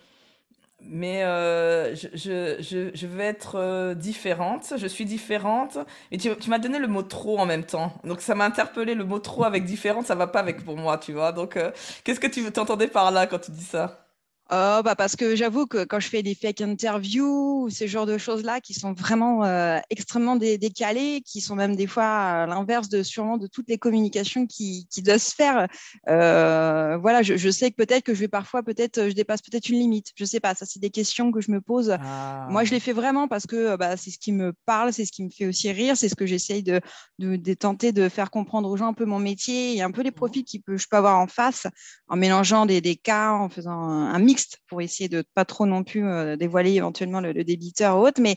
mais 0.82 1.24
euh, 1.24 1.94
je, 1.94 2.56
je, 2.94 3.06
vais 3.06 3.24
être 3.24 3.94
différente, 3.94 4.74
je 4.76 4.86
suis 4.86 5.04
différente. 5.06 5.78
Et 6.12 6.18
tu, 6.18 6.34
tu 6.36 6.50
m'as 6.50 6.58
donné 6.58 6.78
le 6.78 6.88
mot 6.88 7.02
trop 7.02 7.38
en 7.38 7.46
même 7.46 7.64
temps. 7.64 7.94
Donc 8.04 8.20
ça 8.22 8.34
m'a 8.34 8.46
interpellé, 8.46 8.94
le 8.94 9.04
mot 9.04 9.18
trop 9.20 9.44
avec 9.44 9.64
différente, 9.64 10.06
ça 10.06 10.14
va 10.14 10.26
pas 10.26 10.40
avec 10.40 10.64
pour 10.64 10.76
moi, 10.76 10.98
tu 10.98 11.12
vois. 11.12 11.32
Donc 11.32 11.58
qu'est-ce 12.04 12.20
que 12.20 12.26
tu 12.28 12.50
t'entendais 12.52 12.88
par 12.88 13.10
là 13.10 13.26
quand 13.26 13.40
tu 13.40 13.52
dis 13.52 13.64
ça? 13.64 14.09
Oh, 14.52 14.80
bah 14.84 14.96
parce 14.96 15.14
que 15.14 15.36
j'avoue 15.36 15.66
que 15.66 15.84
quand 15.84 16.00
je 16.00 16.08
fais 16.08 16.24
des 16.24 16.34
fake 16.34 16.62
interviews 16.62 17.68
ces 17.70 17.86
genres 17.86 18.06
de 18.06 18.18
choses-là 18.18 18.60
qui 18.60 18.74
sont 18.74 18.92
vraiment 18.92 19.44
euh, 19.44 19.78
extrêmement 19.90 20.34
décalées, 20.34 21.22
qui 21.24 21.40
sont 21.40 21.54
même 21.54 21.76
des 21.76 21.86
fois 21.86 22.46
l'inverse 22.46 22.88
de 22.88 23.04
sûrement 23.04 23.36
de 23.36 23.46
toutes 23.46 23.68
les 23.68 23.78
communications 23.78 24.46
qui, 24.46 24.88
qui 24.90 25.02
doivent 25.02 25.18
se 25.18 25.34
faire, 25.36 25.68
euh, 26.08 26.98
voilà, 27.00 27.22
je, 27.22 27.36
je, 27.36 27.48
sais 27.48 27.70
que 27.70 27.76
peut-être 27.76 28.02
que 28.02 28.12
je 28.12 28.20
vais 28.20 28.28
parfois, 28.28 28.64
peut-être, 28.64 29.08
je 29.08 29.14
dépasse 29.14 29.40
peut-être 29.40 29.68
une 29.68 29.78
limite. 29.78 30.08
Je 30.16 30.24
sais 30.24 30.40
pas, 30.40 30.56
ça 30.56 30.66
c'est 30.66 30.80
des 30.80 30.90
questions 30.90 31.30
que 31.30 31.40
je 31.40 31.52
me 31.52 31.60
pose. 31.60 31.96
Ah. 32.00 32.48
Moi, 32.50 32.64
je 32.64 32.72
les 32.72 32.80
fais 32.80 32.92
vraiment 32.92 33.28
parce 33.28 33.46
que 33.46 33.76
bah, 33.76 33.96
c'est 33.96 34.10
ce 34.10 34.18
qui 34.18 34.32
me 34.32 34.52
parle, 34.66 34.92
c'est 34.92 35.04
ce 35.04 35.12
qui 35.12 35.24
me 35.24 35.30
fait 35.30 35.46
aussi 35.46 35.70
rire, 35.70 35.96
c'est 35.96 36.08
ce 36.08 36.16
que 36.16 36.26
j'essaye 36.26 36.64
de, 36.64 36.80
de, 37.20 37.36
de, 37.36 37.54
tenter 37.54 37.92
de 37.92 38.08
faire 38.08 38.32
comprendre 38.32 38.68
aux 38.68 38.76
gens 38.76 38.88
un 38.88 38.94
peu 38.94 39.04
mon 39.04 39.20
métier 39.20 39.76
et 39.76 39.82
un 39.82 39.92
peu 39.92 40.02
les 40.02 40.10
mmh. 40.10 40.14
profils 40.14 40.44
que 40.44 40.76
je 40.76 40.86
peux 40.90 40.96
avoir 40.96 41.20
en 41.20 41.28
face 41.28 41.68
en 42.08 42.16
mélangeant 42.16 42.66
des, 42.66 42.80
des 42.80 42.96
cas, 42.96 43.30
en 43.30 43.48
faisant 43.48 43.70
un 43.80 44.18
mix 44.18 44.39
pour 44.68 44.80
essayer 44.80 45.08
de 45.08 45.24
pas 45.34 45.44
trop 45.44 45.66
non 45.66 45.84
plus 45.84 46.06
euh, 46.06 46.36
dévoiler 46.36 46.72
éventuellement 46.72 47.20
le, 47.20 47.32
débiteur 47.44 47.98
ou 47.98 48.06
autre. 48.06 48.20
Mais 48.20 48.36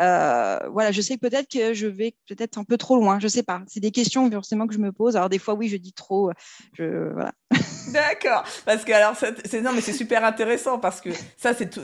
euh, 0.00 0.58
voilà, 0.72 0.92
je 0.92 1.00
sais 1.00 1.16
peut-être 1.16 1.50
que 1.50 1.74
je 1.74 1.86
vais 1.86 2.14
peut-être 2.28 2.58
un 2.58 2.64
peu 2.64 2.76
trop 2.76 2.96
loin. 2.96 3.18
Je 3.20 3.28
sais 3.28 3.42
pas. 3.42 3.62
C'est 3.66 3.80
des 3.80 3.90
questions 3.90 4.30
forcément 4.30 4.66
que 4.66 4.74
je 4.74 4.78
me 4.78 4.92
pose. 4.92 5.16
Alors 5.16 5.28
des 5.28 5.38
fois, 5.38 5.54
oui, 5.54 5.68
je 5.68 5.76
dis 5.76 5.92
trop. 5.92 6.30
Je, 6.74 7.12
voilà. 7.12 7.32
D'accord. 7.92 8.44
Parce 8.64 8.84
que 8.84 8.92
alors, 8.92 9.14
c'est 9.16 9.60
non, 9.60 9.72
mais 9.72 9.80
c'est 9.80 9.92
super 9.92 10.24
intéressant 10.24 10.78
parce 10.78 11.00
que 11.00 11.10
ça, 11.36 11.54
c'est 11.54 11.78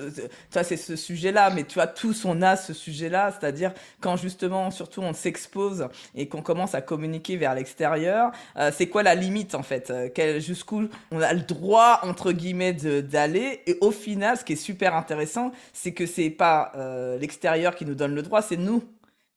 ça, 0.51 0.65
c'est 0.65 0.77
ce 0.77 0.97
sujet-là. 0.97 1.51
Mais 1.51 1.65
tu 1.65 1.75
vois, 1.75 1.87
tous 1.87 2.25
on 2.25 2.43
a 2.43 2.57
ce 2.57 2.73
sujet-là, 2.73 3.33
c'est-à-dire 3.39 3.73
quand 4.01 4.17
justement, 4.17 4.71
surtout, 4.71 5.03
on 5.03 5.13
s'expose 5.13 5.89
et 6.15 6.29
qu'on 6.29 6.43
commence 6.43 6.75
à 6.75 6.81
communiquer 6.81 7.37
vers 7.37 7.55
l'extérieur. 7.55 8.33
Euh, 8.57 8.71
c'est 8.77 8.89
quoi 8.89 9.03
la 9.03 9.15
limite 9.15 9.55
en 9.55 9.63
fait? 9.63 9.93
Jusqu'où 10.39 10.89
on 11.11 11.21
a 11.21 11.33
le 11.33 11.41
droit 11.41 12.01
entre 12.03 12.33
guillemets 12.33 12.73
d'aller 12.73 13.60
et 13.67 13.79
au 13.81 13.91
final, 13.91 14.37
ce 14.37 14.45
qui 14.45 14.55
est 14.55 14.57
super 14.57 14.95
intéressant, 14.95 15.53
c'est 15.73 15.93
que 15.93 16.07
c'est 16.07 16.31
pas 16.31 16.73
euh, 16.77 17.19
l'extérieur 17.19 17.75
qui 17.75 17.85
nous 17.85 17.95
donne 17.95 18.15
le 18.15 18.23
droit, 18.23 18.43
c'est 18.43 18.57
nous 18.57 18.83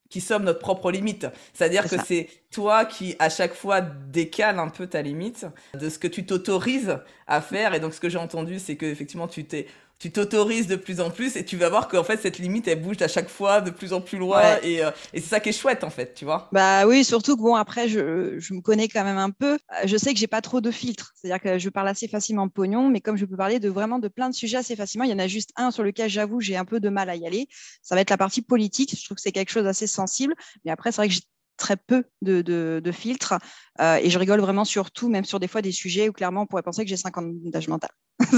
qui 0.10 0.22
sommes 0.22 0.44
notre 0.44 0.60
propre 0.60 0.92
limite. 0.92 1.26
C'est-à-dire 1.54 1.90
que 1.90 1.96
c'est 2.06 2.30
toi 2.52 2.86
qui, 2.86 3.16
à 3.18 3.30
chaque 3.30 3.56
fois, 3.56 3.82
décale 3.82 4.60
un 4.60 4.70
peu 4.70 4.86
ta 4.86 5.02
limite 5.02 5.48
de 5.74 5.90
ce 5.90 5.98
que 5.98 6.08
tu 6.08 6.24
t'autorises 6.24 7.00
à 7.26 7.42
faire. 7.42 7.74
Et 7.74 7.80
donc, 7.80 7.96
ce 7.96 8.00
que 8.00 8.10
j'ai 8.10 8.20
entendu, 8.20 8.60
c'est 8.60 8.76
que 8.76 8.86
effectivement, 8.86 9.28
tu 9.28 9.44
t'es 9.44 9.66
tu 10.04 10.12
t'autorises 10.12 10.68
de 10.68 10.76
plus 10.76 11.00
en 11.00 11.10
plus 11.10 11.38
et 11.38 11.46
tu 11.46 11.56
vas 11.56 11.70
voir 11.70 11.88
qu'en 11.88 12.04
fait 12.04 12.22
cette 12.22 12.38
limite 12.38 12.68
elle 12.68 12.82
bouge 12.82 13.02
à 13.02 13.08
chaque 13.08 13.30
fois 13.30 13.62
de 13.62 13.70
plus 13.70 13.94
en 13.94 14.02
plus 14.02 14.18
loin 14.18 14.58
et, 14.62 14.84
euh, 14.84 14.92
et 15.14 15.22
c'est 15.22 15.30
ça 15.30 15.40
qui 15.40 15.48
est 15.48 15.54
chouette 15.54 15.86
en 15.86 15.90
fait, 15.90 16.14
tu 16.14 16.26
vois. 16.26 16.50
Bah 16.52 16.86
oui, 16.86 17.06
surtout 17.06 17.38
que 17.38 17.42
bon 17.42 17.56
après 17.56 17.88
je, 17.88 18.38
je, 18.38 18.54
me 18.54 18.60
connais 18.60 18.90
quand 18.90 19.06
même 19.06 19.18
un 19.18 19.30
peu. 19.30 19.58
Je 19.86 19.96
sais 19.96 20.14
que 20.14 20.20
j'ai 20.20 20.28
pas 20.28 20.42
trop 20.42 20.60
de 20.60 20.72
filtres, 20.72 21.14
c'est-à-dire 21.16 21.42
que 21.42 21.58
je 21.58 21.70
parle 21.70 21.88
assez 21.88 22.10
facilement 22.10 22.50
pognon, 22.50 22.90
mais 22.90 23.00
comme 23.00 23.16
je 23.16 23.24
peux 23.24 23.38
parler 23.38 23.62
de 23.62 23.70
vraiment 23.70 23.98
de 23.98 24.10
plein 24.10 24.30
de 24.30 24.36
sujets 24.36 24.58
assez 24.58 24.76
facilement, 24.76 25.06
il 25.06 25.12
y 25.12 25.14
en 25.14 25.20
a 25.20 25.28
juste 25.28 25.52
un 25.56 25.72
sur 25.72 25.84
lequel 25.84 26.10
j'avoue 26.10 26.42
j'ai 26.42 26.58
un 26.58 26.66
peu 26.66 26.82
de 26.82 26.90
mal 26.90 27.10
à 27.10 27.16
y 27.16 27.26
aller. 27.26 27.48
Ça 27.82 27.96
va 27.96 28.02
être 28.02 28.10
la 28.10 28.18
partie 28.18 28.42
politique. 28.42 28.94
Je 29.00 29.06
trouve 29.06 29.16
que 29.16 29.22
c'est 29.22 29.32
quelque 29.32 29.52
chose 29.52 29.64
d'assez 29.64 29.88
sensible, 29.88 30.36
mais 30.66 30.72
après 30.72 30.92
c'est 30.92 30.98
vrai 30.98 31.08
que 31.08 31.14
j'ai 31.14 31.22
très 31.64 31.78
peu 31.78 32.04
de, 32.22 32.42
de, 32.42 32.92
filtres. 32.92 33.36
Euh, 33.80 33.96
et 33.96 34.10
je 34.10 34.20
rigole 34.20 34.42
vraiment 34.42 34.66
sur 34.66 34.92
tout, 34.92 35.10
même 35.10 35.24
sur 35.24 35.40
des 35.40 35.48
fois 35.48 35.62
des 35.62 35.72
sujets 35.72 36.10
où 36.10 36.12
clairement 36.12 36.42
on 36.42 36.46
pourrait 36.46 36.62
penser 36.62 36.84
que 36.84 36.90
j'ai 36.90 36.98
50 36.98 37.24
ans 37.24 37.30
d'âge 37.46 37.70
mental. 37.70 37.90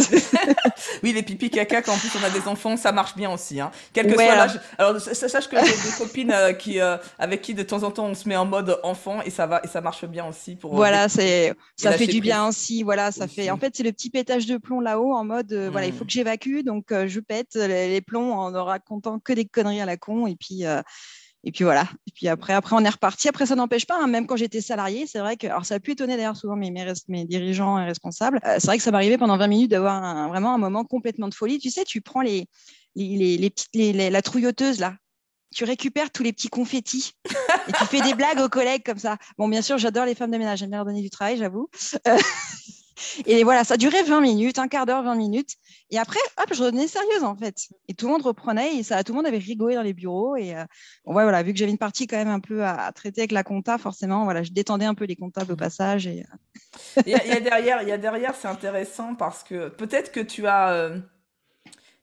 oui, 1.04 1.12
les 1.12 1.24
pipi 1.24 1.50
caca, 1.50 1.82
quand 1.82 1.94
en 1.94 1.98
plus 1.98 2.12
on 2.16 2.24
a 2.24 2.30
des 2.30 2.48
enfants, 2.48 2.78
ça 2.78 2.92
marche 2.92 3.16
bien 3.16 3.32
aussi. 3.32 3.60
Hein. 3.60 3.72
Quel 3.94 4.08
que 4.08 4.14
soit 4.14 4.36
l'âge. 4.36 4.60
Alors, 4.78 5.02
sache 5.02 5.50
que 5.50 5.58
j'ai 5.58 5.90
des 5.90 5.98
copines 5.98 6.32
euh, 6.32 6.54
qui, 6.54 6.80
euh, 6.80 6.98
avec 7.18 7.42
qui 7.42 7.56
de 7.56 7.64
temps 7.64 7.82
en 7.82 7.90
temps 7.90 8.06
on 8.06 8.14
se 8.14 8.30
met 8.30 8.36
en 8.36 8.46
mode 8.46 8.80
enfant 8.84 9.22
et 9.24 9.32
ça 9.32 9.48
va 9.48 9.62
et 9.64 9.68
ça 9.68 9.82
marche 9.82 10.06
bien 10.06 10.28
aussi 10.28 10.56
pour. 10.56 10.76
Voilà, 10.76 11.10
c'est 11.10 11.54
ça 11.76 11.92
fait 11.94 12.08
du 12.08 12.22
bien 12.22 12.48
aussi. 12.48 12.84
Voilà, 12.84 13.12
ça 13.12 13.28
fait. 13.28 13.50
En 13.50 13.58
fait, 13.58 13.76
c'est 13.76 13.84
le 13.84 13.92
petit 13.92 14.12
pétage 14.12 14.46
de 14.46 14.58
plomb 14.58 14.82
là-haut 14.82 15.14
en 15.14 15.26
mode 15.26 15.52
voilà, 15.72 15.88
il 15.88 15.94
faut 15.94 16.04
hmm. 16.04 16.08
que 16.08 16.14
j'évacue, 16.14 16.62
donc 16.64 16.86
je 16.92 17.20
pète 17.20 17.56
les, 17.56 17.90
les, 17.90 18.02
plombs 18.02 18.34
en 18.34 18.52
ne 18.52 18.60
racontant 18.60 19.20
que 19.20 19.34
des 19.34 19.46
conneries 19.46 19.82
à 19.82 19.86
la 19.86 19.98
con 19.98 20.28
et 20.28 20.36
puis. 20.36 20.64
Et 21.46 21.52
puis 21.52 21.64
voilà. 21.64 21.88
Et 22.08 22.12
puis 22.12 22.28
après, 22.28 22.54
après 22.54 22.76
on 22.76 22.84
est 22.84 22.90
reparti. 22.90 23.30
Après, 23.30 23.46
ça 23.46 23.56
n'empêche 23.56 23.86
pas, 23.86 23.98
hein, 24.02 24.08
même 24.08 24.26
quand 24.26 24.36
j'étais 24.36 24.62
salarié, 24.62 25.06
c'est 25.08 25.20
vrai 25.20 25.38
que, 25.38 25.46
alors 25.46 25.66
ça 25.66 25.76
a 25.76 25.80
pu 25.80 25.92
étonner 25.92 26.18
d'ailleurs 26.18 26.36
souvent 26.36 26.56
mes, 26.56 26.72
mes, 27.08 27.26
dirigeants 27.26 27.80
et 27.80 27.86
responsables. 27.86 28.40
Euh, 28.46 28.56
c'est 28.60 28.68
vrai 28.68 28.78
que 28.78 28.84
ça 28.84 28.92
m'arrivait 28.92 29.18
pendant 29.18 29.38
20 29.38 29.48
minutes 29.48 29.72
d'avoir 29.72 30.28
vraiment 30.28 30.56
un 30.56 30.58
moment 30.58 30.84
complètement 30.84 31.28
de 31.28 31.36
folie. 31.36 31.60
Tu 31.60 31.70
sais, 31.70 31.86
tu 31.86 32.02
prends 32.02 32.22
les, 32.22 32.48
petites, 32.96 33.76
les, 33.76 34.10
la 34.10 34.22
trouilloteuse 34.24 34.80
là, 34.80 34.96
tu 35.56 35.64
récupères 35.64 36.12
tous 36.12 36.24
les 36.24 36.34
petits 36.34 36.50
confettis 36.50 37.14
et 37.68 37.72
tu 37.72 37.86
fais 37.86 38.02
des 38.02 38.14
blagues 38.14 38.40
aux 38.40 38.50
collègues 38.50 38.84
comme 38.84 39.00
ça. 39.00 39.18
Bon, 39.38 39.48
bien 39.48 39.62
sûr, 39.62 39.78
j'adore 39.78 40.06
les 40.06 40.16
femmes 40.16 40.32
de 40.32 40.38
ménage, 40.38 40.60
j'aime 40.60 40.72
leur 40.72 40.84
donner 40.84 41.02
du 41.02 41.10
travail, 41.10 41.38
j'avoue. 41.38 41.70
Euh, 42.08 42.18
et 43.26 43.44
voilà, 43.44 43.64
ça 43.64 43.78
durait 43.78 44.04
20 44.04 44.22
minutes, 44.22 44.60
un 44.60 44.68
quart 44.68 44.86
d'heure, 44.86 45.04
20 45.04 45.16
minutes. 45.16 45.56
Et 45.92 45.98
après, 45.98 46.20
hop, 46.38 46.54
je 46.54 46.64
revenais 46.64 46.88
sérieuse 46.88 47.24
en 47.24 47.36
fait. 47.36 47.68
Et 47.88 47.94
tout 47.94 48.08
le 48.08 48.14
monde 48.14 48.24
reprenait 48.24 48.78
et 48.78 48.84
ça, 48.84 49.04
tout 49.04 49.12
le 49.12 49.18
monde 49.18 49.28
avait 49.28 49.38
rigolé 49.38 49.76
dans 49.76 49.82
les 49.82 49.94
bureaux. 49.94 50.36
Et 50.36 50.56
euh, 50.56 50.64
ouais, 51.06 51.24
voilà, 51.24 51.44
vu 51.44 51.54
que 51.54 51.60
j'avais 51.60 51.72
une 51.72 51.78
partie 51.78 52.08
quand 52.08 52.18
même 52.18 52.30
un 52.30 52.40
peu 52.40 52.66
à, 52.66 52.92
traiter 52.92 53.22
avec 53.22 53.32
la 53.32 53.44
compta, 53.44 53.78
forcément, 53.78 54.24
voilà, 54.24 54.44
je 54.44 54.52
détendais 54.52 54.86
un 54.86 54.96
peu 54.96 55.06
les 55.06 55.16
comptables 55.16 55.52
au 55.52 55.56
passage. 55.56 56.08
Et, 56.08 56.24
euh, 56.98 57.02
il, 57.06 57.12
y 57.12 57.16
a, 57.16 57.40
derrière, 57.40 57.82
il 57.82 57.90
y 57.90 57.92
a 57.92 57.98
derrière, 57.98 58.36
c'est 58.36 58.48
intéressant 58.48 59.16
parce 59.16 59.44
que 59.44 59.70
peut-être 59.70 60.12
que 60.12 60.20
tu 60.20 60.48
as. 60.48 60.72
Euh, 60.72 61.00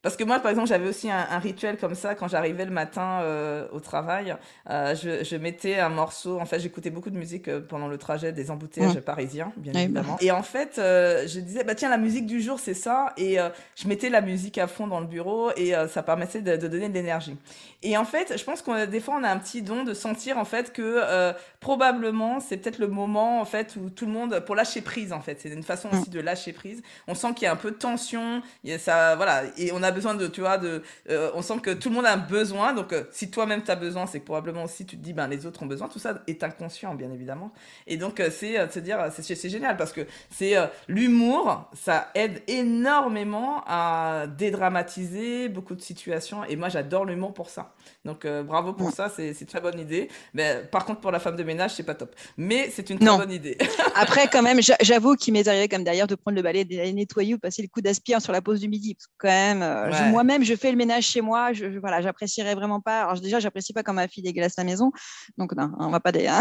parce 0.02 0.16
que 0.16 0.24
moi, 0.24 0.40
par 0.40 0.50
exemple, 0.50 0.68
j'avais 0.68 0.88
aussi 0.88 1.08
un, 1.08 1.38
rituel 1.38 1.76
comme 1.76 1.94
ça 1.94 2.16
quand 2.16 2.26
j'arrivais 2.26 2.64
le 2.64 2.72
matin 2.72 3.20
euh, 3.22 3.68
au 3.72 3.78
travail. 3.78 4.36
Euh, 4.68 4.96
je, 4.96 5.22
je, 5.22 5.36
mettais 5.36 5.78
un 5.78 5.90
morceau. 5.90 6.40
En 6.40 6.44
fait, 6.44 6.58
j'écoutais 6.58 6.90
beaucoup 6.90 7.10
de 7.10 7.16
musique 7.16 7.46
euh, 7.46 7.60
pendant 7.60 7.86
le 7.86 7.98
trajet 7.98 8.32
des 8.32 8.50
embouteillages 8.50 8.98
parisiens, 9.00 9.52
bien 9.56 9.72
évidemment. 9.74 10.16
Et 10.20 10.32
en 10.32 10.42
fait, 10.42 10.72
je 10.76 11.40
disais, 11.40 11.62
bah 11.62 11.76
tiens, 11.76 11.88
la 11.88 11.98
musique 11.98 12.26
du 12.26 12.40
jour, 12.40 12.58
c'est 12.58 12.74
ça. 12.74 13.12
Et 13.16 13.38
je 13.76 13.88
mettais 13.88 14.10
la 14.10 14.20
musique 14.20 14.58
à 14.58 14.66
fond 14.66 14.88
dans 14.88 15.00
le 15.00 15.06
bureau 15.06 15.50
et 15.56 15.72
ça 15.88 16.02
permettait 16.02 16.40
de, 16.40 16.56
de, 16.56 16.66
donner 16.68 16.88
de 16.88 16.94
l'énergie. 16.94 17.36
Et 17.82 17.96
en 17.96 18.04
fait, 18.04 18.36
je 18.36 18.44
pense 18.44 18.62
qu'on 18.62 18.86
des 18.86 19.00
fois, 19.00 19.16
on 19.20 19.24
a 19.24 19.30
un 19.30 19.38
petit 19.38 19.62
don 19.62 19.84
de 19.84 19.94
sentir 19.94 20.38
en 20.38 20.44
fait 20.44 20.72
que 20.72 21.32
probablement, 21.60 22.40
c'est 22.40 22.56
peut-être 22.56 22.78
le 22.78 22.88
moment 22.88 23.40
en 23.40 23.44
fait 23.44 23.76
où 23.76 23.90
tout 23.90 24.06
le 24.06 24.12
monde 24.12 24.40
pour 24.40 24.56
lâcher 24.56 24.80
prise 24.80 25.12
en 25.12 25.20
fait. 25.20 25.38
C'est 25.40 25.50
une 25.50 25.62
façon 25.62 25.88
aussi 25.92 26.10
de 26.10 26.20
lâcher 26.20 26.52
prise. 26.52 26.82
On 27.06 27.14
sent 27.14 27.34
qu'il 27.34 27.44
y 27.44 27.46
a 27.46 27.52
un 27.52 27.56
peu 27.56 27.70
de 27.70 27.76
tension. 27.76 28.42
Il 28.64 28.70
y 28.70 28.72
a 28.72 28.78
ça, 28.78 29.14
voilà. 29.16 29.42
Et 29.56 29.70
on 29.72 29.82
a 29.82 29.91
besoin 29.92 30.14
de, 30.14 30.26
tu 30.26 30.40
vois, 30.40 30.58
de, 30.58 30.82
euh, 31.10 31.30
on 31.34 31.42
sent 31.42 31.60
que 31.62 31.70
tout 31.70 31.88
le 31.88 31.94
monde 31.94 32.06
a 32.06 32.16
besoin. 32.16 32.72
Donc, 32.72 32.92
euh, 32.92 33.04
si 33.10 33.30
toi-même 33.30 33.62
tu 33.62 33.70
as 33.70 33.76
besoin, 33.76 34.06
c'est 34.06 34.20
que 34.20 34.24
probablement 34.24 34.64
aussi 34.64 34.86
tu 34.86 34.96
te 34.96 35.02
dis, 35.02 35.12
ben, 35.12 35.28
les 35.28 35.46
autres 35.46 35.62
ont 35.62 35.66
besoin. 35.66 35.88
Tout 35.88 35.98
ça 35.98 36.22
est 36.26 36.42
inconscient, 36.42 36.94
bien 36.94 37.10
évidemment. 37.12 37.52
Et 37.86 37.96
donc, 37.96 38.20
euh, 38.20 38.30
c'est 38.30 38.66
de 38.66 38.72
se 38.72 38.78
dire, 38.78 38.98
c'est 39.10 39.48
génial 39.48 39.76
parce 39.76 39.92
que 39.92 40.02
c'est 40.30 40.54
l'humour, 40.88 41.70
ça 41.74 42.10
aide 42.14 42.42
énormément 42.46 43.62
à 43.66 44.26
dédramatiser 44.26 45.48
beaucoup 45.48 45.74
de 45.74 45.80
situations. 45.80 46.44
Et 46.44 46.56
moi, 46.56 46.68
j'adore 46.68 47.04
l'humour 47.04 47.34
pour 47.34 47.50
ça. 47.50 47.74
Donc, 48.04 48.26
bravo 48.26 48.72
pour 48.72 48.90
ça, 48.90 49.08
c'est 49.08 49.38
une 49.40 49.46
très 49.46 49.60
bonne 49.60 49.78
idée. 49.78 50.08
Mais 50.34 50.62
par 50.70 50.84
contre, 50.84 51.00
pour 51.00 51.10
la 51.10 51.18
femme 51.18 51.36
de 51.36 51.42
ménage, 51.42 51.72
c'est 51.74 51.82
pas 51.82 51.94
top. 51.94 52.14
Mais 52.36 52.70
c'est 52.70 52.90
une 52.90 52.98
très 52.98 53.16
bonne 53.16 53.32
idée. 53.32 53.58
Après, 53.94 54.28
quand 54.28 54.42
même, 54.42 54.60
j'avoue 54.80 55.14
qu'il 55.16 55.32
m'est 55.32 55.46
arrivé 55.46 55.68
comme 55.68 55.84
d'ailleurs 55.84 56.06
de 56.06 56.14
prendre 56.14 56.36
le 56.36 56.42
balai, 56.42 56.64
de 56.64 56.76
nettoyer 56.92 57.34
ou 57.34 57.38
passer 57.38 57.62
le 57.62 57.68
coup 57.68 57.80
d'aspirateur 57.80 58.22
sur 58.22 58.32
la 58.32 58.42
pause 58.42 58.60
du 58.60 58.68
midi. 58.68 58.94
Parce 58.94 59.06
que 59.06 59.12
quand 59.18 59.28
même, 59.28 59.62
moi-même, 60.10 60.44
je 60.44 60.54
fais 60.54 60.70
le 60.70 60.76
ménage 60.76 61.04
chez 61.04 61.20
moi. 61.20 61.52
Je, 61.52 61.66
voilà, 61.78 62.00
j'apprécierais 62.00 62.54
vraiment 62.54 62.80
pas. 62.80 63.02
Alors 63.02 63.20
déjà, 63.20 63.40
j'apprécie 63.40 63.72
pas 63.72 63.82
quand 63.82 63.92
ma 63.92 64.08
fille 64.08 64.22
dégueulasse 64.22 64.56
la 64.56 64.64
maison. 64.64 64.92
Donc 65.38 65.54
non, 65.54 65.70
on 65.78 65.90
va 65.90 66.00
pas 66.00 66.12
des. 66.12 66.26
Hein. 66.26 66.40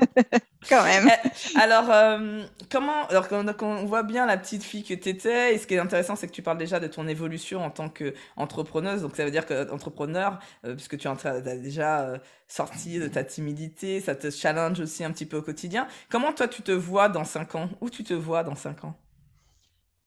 quand 0.68 0.84
même. 0.84 1.08
Eh, 1.08 1.58
alors, 1.58 1.90
euh, 1.90 2.44
comment 2.70 3.06
Alors, 3.08 3.26
on, 3.60 3.84
voit 3.84 4.02
bien 4.02 4.26
la 4.26 4.36
petite 4.36 4.62
fille 4.62 4.84
que 4.84 4.94
tu 4.94 5.08
étais. 5.08 5.54
Et 5.54 5.58
ce 5.58 5.66
qui 5.66 5.74
est 5.74 5.78
intéressant, 5.78 6.16
c'est 6.16 6.26
que 6.26 6.32
tu 6.32 6.42
parles 6.42 6.58
déjà 6.58 6.80
de 6.80 6.86
ton 6.86 7.06
évolution 7.08 7.64
en 7.64 7.70
tant 7.70 7.88
qu'entrepreneuse. 7.88 9.02
Donc, 9.02 9.16
ça 9.16 9.24
veut 9.24 9.30
dire 9.30 9.46
que 9.46 9.70
entrepreneur, 9.70 10.38
euh, 10.64 10.74
puisque 10.74 10.98
tu 10.98 11.08
as 11.08 11.40
déjà 11.40 12.00
euh, 12.00 12.18
sorti 12.48 12.98
de 12.98 13.08
ta 13.08 13.24
timidité, 13.24 14.00
ça 14.00 14.14
te 14.14 14.30
challenge 14.30 14.80
aussi 14.80 15.04
un 15.04 15.10
petit 15.10 15.26
peu 15.26 15.38
au 15.38 15.42
quotidien. 15.42 15.86
Comment 16.10 16.32
toi, 16.32 16.48
tu 16.48 16.62
te 16.62 16.72
vois 16.72 17.08
dans 17.08 17.24
5 17.24 17.54
ans? 17.54 17.70
Où 17.80 17.90
tu 17.90 18.04
te 18.04 18.14
vois 18.14 18.44
dans 18.44 18.54
5 18.54 18.84
ans? 18.84 18.96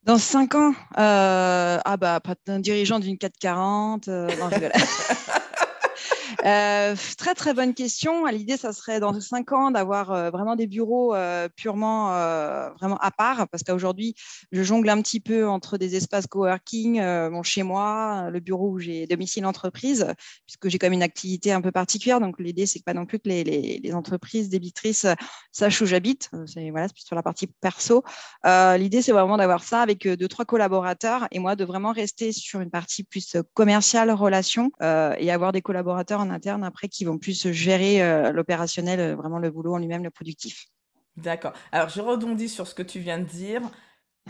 Dans 0.06 0.20
cinq 0.20 0.56
ans, 0.56 0.74
euh, 0.98 1.80
ah 1.84 1.98
bah, 1.98 2.20
un 2.48 2.60
dirigeant 2.60 3.00
d'une 3.00 3.18
440. 3.18 4.08
Euh, 4.08 4.28
non, 4.40 4.50
je 4.52 4.58
Euh, 6.46 6.96
très 7.18 7.36
très 7.36 7.54
bonne 7.54 7.74
question. 7.74 8.26
L'idée, 8.26 8.58
ça 8.58 8.74
serait 8.74 9.00
dans 9.00 9.20
cinq 9.20 9.52
ans 9.52 9.72
d'avoir 9.72 10.12
euh, 10.12 10.30
vraiment 10.30 10.56
des 10.56 10.68
bureaux 10.68 11.16
euh, 11.16 11.48
purement 11.56 12.06
vraiment 12.80 12.98
à 12.98 13.12
part, 13.12 13.48
parce 13.50 13.64
qu'aujourd'hui, 13.64 14.16
je 14.52 14.64
jongle 14.64 14.90
un 14.90 15.02
petit 15.02 15.20
peu 15.20 15.48
entre 15.48 15.78
des 15.78 15.96
espaces 15.96 16.28
coworking, 16.28 17.02
mon 17.30 17.44
chez 17.44 17.64
moi, 17.64 18.30
le 18.32 18.40
bureau 18.40 18.72
où 18.72 18.80
j'ai 18.80 19.08
domicile 19.08 19.46
entreprise, 19.46 20.08
puisque 20.46 20.70
j'ai 20.70 20.78
même 20.82 20.94
une 20.94 21.04
activité 21.04 21.52
un 21.52 21.62
peu 21.62 21.72
particulière. 21.72 22.20
Donc 22.20 22.40
l'idée, 22.40 22.66
c'est 22.66 22.84
pas 22.84 22.94
non 22.94 23.06
plus 23.06 23.20
que 23.20 23.30
les, 23.30 23.44
les, 23.44 23.80
les 23.84 23.94
entreprises 23.94 24.50
débitrices 24.50 25.06
sachent 25.52 25.82
où 25.82 25.86
j'habite. 25.86 26.30
C'est 26.46 26.70
voilà, 26.70 26.88
plus 26.90 27.04
sur 27.04 27.16
la 27.16 27.24
partie 27.24 27.48
perso. 27.48 28.04
l'idée, 28.44 29.02
c'est 29.02 29.12
vraiment 29.12 29.38
d'avoir 29.38 29.64
ça 29.64 29.82
avec 29.82 30.08
deux 30.08 30.28
trois 30.28 30.46
collaborateurs 30.46 31.28
et 31.32 31.40
moi 31.40 31.56
de 31.56 31.66
vraiment 31.66 31.92
rester 31.92 32.32
sur 32.32 32.62
une 32.62 32.72
partie 32.72 33.04
plus 33.04 33.38
commerciale, 33.54 34.12
relation 34.12 34.72
et 34.82 35.32
avoir 35.32 35.52
des 35.52 35.62
collaborateurs 35.62 36.25
en 36.26 36.30
interne 36.32 36.64
après 36.64 36.88
qui 36.88 37.06
vont 37.06 37.18
plus 37.18 37.52
gérer 37.52 38.02
euh, 38.02 38.32
l'opérationnel, 38.32 39.00
euh, 39.00 39.16
vraiment 39.16 39.40
le 39.40 39.52
boulot 39.52 39.76
en 39.76 39.78
lui-même, 39.78 40.04
le 40.04 40.12
productif. 40.12 40.66
D'accord. 41.18 41.54
Alors, 41.72 41.90
je 41.90 42.02
rebondis 42.02 42.50
sur 42.50 42.68
ce 42.68 42.76
que 42.76 42.84
tu 42.84 43.00
viens 43.00 43.20
de 43.20 43.26
dire. 43.26 43.62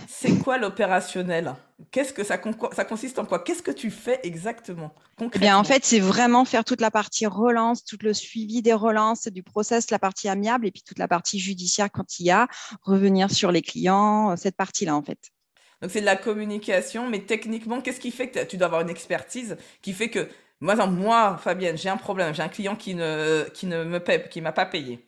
C'est 0.08 0.38
quoi 0.40 0.58
l'opérationnel? 0.58 1.56
Qu'est-ce 1.90 2.12
que 2.12 2.24
ça, 2.24 2.38
ça 2.74 2.86
consiste 2.86 3.18
en 3.18 3.25
quoi? 3.25 3.40
Qu'est-ce 3.40 3.64
que 3.64 3.72
tu 3.72 3.90
fais 3.90 4.20
exactement 4.24 4.94
eh 5.34 5.40
bien, 5.40 5.58
en 5.58 5.64
fait, 5.64 5.86
c'est 5.86 6.02
vraiment 6.02 6.44
faire 6.44 6.66
toute 6.66 6.82
la 6.82 6.92
partie 6.92 7.25
relance, 7.25 7.86
tout 7.86 7.98
le 8.02 8.14
suivi 8.14 8.62
des 8.62 8.74
relances, 8.74 9.30
du 9.30 9.44
process, 9.44 9.92
la 9.92 10.00
partie 10.00 10.28
amiable 10.28 10.68
et 10.68 10.72
puis 10.72 10.84
toute 10.86 11.00
la 11.00 11.08
partie 11.08 11.40
judiciaire 11.40 11.90
quand 11.90 12.20
il 12.20 12.25
y 12.25 12.32
a, 12.32 12.50
revenir 12.82 13.32
sur 13.32 13.54
les 13.54 13.62
clients, 13.62 14.32
euh, 14.32 14.36
cette 14.36 14.58
partie-là, 14.58 14.94
en 14.94 15.02
fait. 15.02 15.20
Donc, 15.82 15.92
c'est 15.92 16.02
de 16.02 16.06
la 16.06 16.18
communication, 16.18 17.10
mais 17.10 17.22
techniquement, 17.22 17.80
qu'est-ce 17.80 18.02
qui 18.02 18.12
fait 18.12 18.30
que 18.30 18.44
tu 18.44 18.58
dois 18.58 18.68
avoir 18.68 18.82
une 18.82 18.90
expertise 18.90 19.56
qui 19.82 19.94
fait 19.94 20.10
que 20.10 20.28
moi, 20.62 20.76
moi, 20.88 21.38
Fabienne, 21.38 21.78
j'ai 21.78 21.90
un 21.90 21.98
problème. 21.98 22.34
J'ai 22.34 22.44
un 22.44 22.50
client 22.50 22.76
qui 22.76 22.96
ne, 22.96 23.48
qui 23.54 23.66
ne 23.68 23.84
me 23.84 24.00
paie, 24.00 24.28
qui 24.30 24.42
m'a 24.42 24.52
pas 24.52 24.66
payé. 24.66 25.08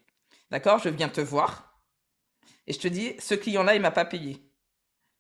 D'accord? 0.52 0.80
Je 0.80 0.90
viens 0.90 1.10
te 1.10 1.22
voir 1.22 1.68
et 2.68 2.74
je 2.74 2.80
te 2.80 2.88
dis, 2.88 3.16
ce 3.20 3.34
client-là, 3.34 3.76
il 3.76 3.82
m'a 3.82 3.92
pas 3.92 4.06
payé. 4.06 4.44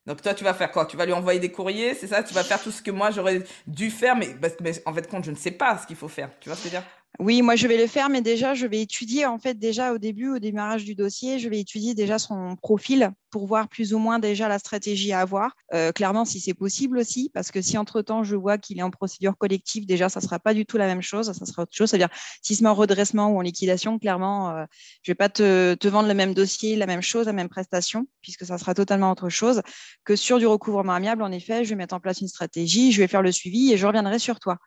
Donc 0.06 0.22
toi, 0.22 0.34
tu 0.34 0.44
vas 0.44 0.54
faire 0.54 0.72
quoi? 0.72 0.86
Tu 0.86 0.98
vas 0.98 1.06
lui 1.06 1.14
envoyer 1.14 1.40
des 1.40 1.52
courriers, 1.52 1.94
c'est 1.94 2.08
ça? 2.08 2.24
Tu 2.24 2.34
vas 2.34 2.44
faire 2.44 2.62
tout 2.62 2.72
ce 2.72 2.82
que 2.82 2.92
moi 2.92 3.12
j'aurais 3.12 3.44
dû 3.68 3.90
faire, 3.90 4.16
mais, 4.16 4.36
mais 4.62 4.72
en 4.86 4.94
fait, 4.94 5.08
compte, 5.10 5.26
je 5.26 5.32
ne 5.32 5.36
sais 5.36 5.52
pas 5.52 5.78
ce 5.78 5.88
qu'il 5.88 5.98
faut 5.98 6.08
faire. 6.08 6.30
Tu 6.40 6.50
vois 6.50 6.58
ce 6.58 6.68
dire? 6.70 6.84
Oui, 7.20 7.42
moi 7.42 7.56
je 7.56 7.68
vais 7.68 7.78
le 7.78 7.88
faire, 7.88 8.10
mais 8.10 8.22
déjà 8.22 8.54
je 8.54 8.68
vais 8.68 8.80
étudier 8.80 9.26
en 9.26 9.40
fait 9.40 9.56
déjà 9.56 9.92
au 9.92 9.98
début, 9.98 10.30
au 10.30 10.38
démarrage 10.38 10.86
du 10.86 10.94
dossier, 10.94 11.40
je 11.40 11.50
vais 11.50 11.60
étudier 11.60 11.96
déjà 11.96 12.20
son 12.20 12.56
profil 12.56 13.12
pour 13.32 13.48
voir 13.48 13.70
plus 13.70 13.96
ou 13.96 13.98
moins 13.98 14.20
déjà 14.20 14.48
la 14.48 14.60
stratégie 14.60 15.12
à 15.14 15.22
avoir. 15.22 15.54
Euh, 15.74 15.92
clairement, 15.92 16.26
si 16.26 16.40
c'est 16.40 16.54
possible 16.54 17.00
aussi, 17.00 17.32
parce 17.34 17.50
que 17.50 17.60
si 17.60 17.76
entre 17.76 18.04
temps 18.04 18.24
je 18.24 18.36
vois 18.36 18.60
qu'il 18.60 18.78
est 18.78 18.84
en 18.84 18.92
procédure 18.92 19.36
collective, 19.36 19.88
déjà 19.88 20.10
ça 20.10 20.22
sera 20.22 20.38
pas 20.38 20.54
du 20.54 20.68
tout 20.68 20.78
la 20.78 20.86
même 20.86 21.02
chose, 21.02 21.32
ça 21.32 21.46
sera 21.46 21.64
autre 21.64 21.76
chose. 21.76 21.90
C'est-à-dire 21.90 22.10
si 22.44 22.62
met 22.62 22.70
en 22.70 22.76
redressement 22.76 23.30
ou 23.30 23.40
en 23.40 23.42
liquidation, 23.42 23.98
clairement, 23.98 24.52
euh, 24.52 24.66
je 25.02 25.12
vais 25.12 25.16
pas 25.16 25.30
te, 25.30 25.74
te, 25.74 25.88
vendre 25.88 26.08
le 26.08 26.14
même 26.14 26.36
dossier, 26.36 26.76
la 26.76 26.86
même 26.86 27.02
chose, 27.02 27.26
la 27.26 27.34
même 27.34 27.50
prestation, 27.50 28.08
puisque 28.22 28.46
ça 28.46 28.60
sera 28.60 28.76
totalement 28.76 29.12
autre 29.12 29.30
chose 29.30 29.64
que 30.06 30.16
sur 30.16 30.38
du 30.38 30.46
recouvrement 30.46 30.94
amiable. 30.94 31.24
En 31.24 31.32
effet, 31.32 31.64
je 31.64 31.70
vais 31.70 31.76
mettre 31.76 31.96
en 31.96 32.00
place 32.00 32.22
une 32.22 32.28
stratégie, 32.28 32.92
je 32.92 33.02
vais 33.02 33.08
faire 33.08 33.24
le 33.24 33.32
suivi 33.32 33.74
et 33.74 33.78
je 33.78 33.88
reviendrai 33.88 34.20
sur 34.20 34.40
toi. 34.40 34.60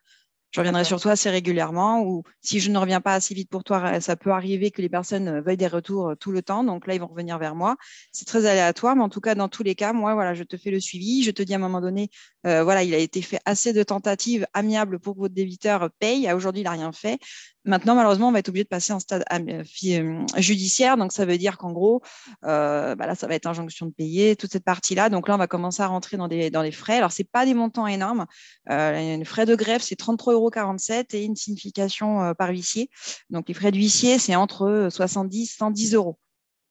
Je 0.51 0.61
reviendrai 0.61 0.85
sur 0.85 1.01
toi 1.01 1.13
assez 1.13 1.31
régulièrement 1.31 2.03
ou 2.03 2.23
si 2.41 2.61
je 2.61 2.71
ne 2.71 2.79
reviens 2.79 3.01
pas 3.01 3.15
assez 3.15 3.35
vite 3.35 3.49
pour 3.49 3.65
toi, 3.65 4.01
ça 4.01 4.17
peut 4.17 4.31
arriver 4.31 4.71
que 4.71 4.83
les 4.83 4.89
personnes 4.89 5.41
veuillent 5.41 5.57
des 5.57 5.67
retours 5.67 6.15
tout 6.19 6.33
le 6.33 6.43
temps. 6.43 6.65
Donc 6.65 6.87
là, 6.87 6.95
ils 6.95 7.01
vont 7.01 7.07
revenir 7.07 7.39
vers 7.39 7.55
moi. 7.55 7.77
C'est 8.11 8.27
très 8.27 8.47
aléatoire, 8.47 8.97
mais 8.97 9.03
en 9.03 9.09
tout 9.09 9.21
cas, 9.21 9.35
dans 9.35 9.49
tous 9.49 9.63
les 9.63 9.75
cas, 9.75 9.93
moi, 9.93 10.15
voilà, 10.15 10.35
je 10.35 10.43
te 10.43 10.57
fais 10.57 10.71
le 10.71 10.81
suivi. 10.81 11.23
Je 11.23 11.31
te 11.31 11.43
dis 11.43 11.53
à 11.53 11.57
un 11.57 11.61
moment 11.61 11.81
donné, 11.81 12.11
voilà, 12.45 12.83
il 12.83 12.95
a 12.95 12.99
été 12.99 13.23
fait 13.23 13.41
assez 13.45 13.73
de 13.73 13.83
tentatives 13.83 14.47
amiables 14.55 14.99
pour 14.99 15.15
que 15.15 15.21
votre 15.21 15.35
débiteur 15.35 15.91
paye. 15.99 16.31
Aujourd'hui, 16.33 16.63
il 16.63 16.65
n'a 16.65 16.73
rien 16.73 16.93
fait. 16.93 17.21
Maintenant, 17.67 17.95
malheureusement, 17.95 18.29
on 18.29 18.33
va 18.33 18.39
être 18.39 18.49
obligé 18.49 18.65
de 18.65 18.69
passer 18.69 18.95
en 18.95 19.01
stade 19.01 19.23
euh, 19.31 19.63
euh, 19.85 20.27
judiciaire. 20.39 20.97
Donc, 20.97 21.13
ça 21.13 21.27
veut 21.27 21.37
dire 21.37 21.59
qu'en 21.59 21.73
gros, 21.73 22.01
euh, 22.45 22.95
bah 22.95 23.07
là, 23.07 23.15
ça 23.15 23.27
va 23.27 23.35
être 23.35 23.47
injonction 23.47 23.85
de 23.85 23.93
payer, 23.93 24.35
toute 24.35 24.51
cette 24.51 24.65
partie-là. 24.65 25.11
Donc 25.11 25.29
là, 25.29 25.35
on 25.35 25.39
va 25.39 25.47
commencer 25.47 25.83
à 25.83 25.87
rentrer 25.87 26.17
dans 26.17 26.27
des, 26.27 26.51
dans 26.51 26.63
les 26.63 26.73
frais. 26.73 26.97
Alors, 26.97 27.13
ce 27.13 27.21
n'est 27.21 27.29
pas 27.31 27.45
des 27.45 27.53
montants 27.53 27.87
énormes. 27.87 28.25
Euh, 28.71 29.15
une 29.15 29.27
frais 29.27 29.45
de 29.45 29.55
greffe, 29.55 29.83
c'est 29.83 29.99
33,47 29.99 30.33
euros 30.33 30.40
et 31.13 31.25
une 31.25 31.37
signification 31.37 32.35
par 32.35 32.51
huissier. 32.51 32.91
Donc, 33.31 33.49
les 33.49 33.55
frais 33.55 33.71
d'huissier, 33.71 34.19
c'est 34.19 34.37
entre 34.37 34.89
70 34.91 35.43
et 35.43 35.57
110 35.57 35.95
euros. 35.95 36.19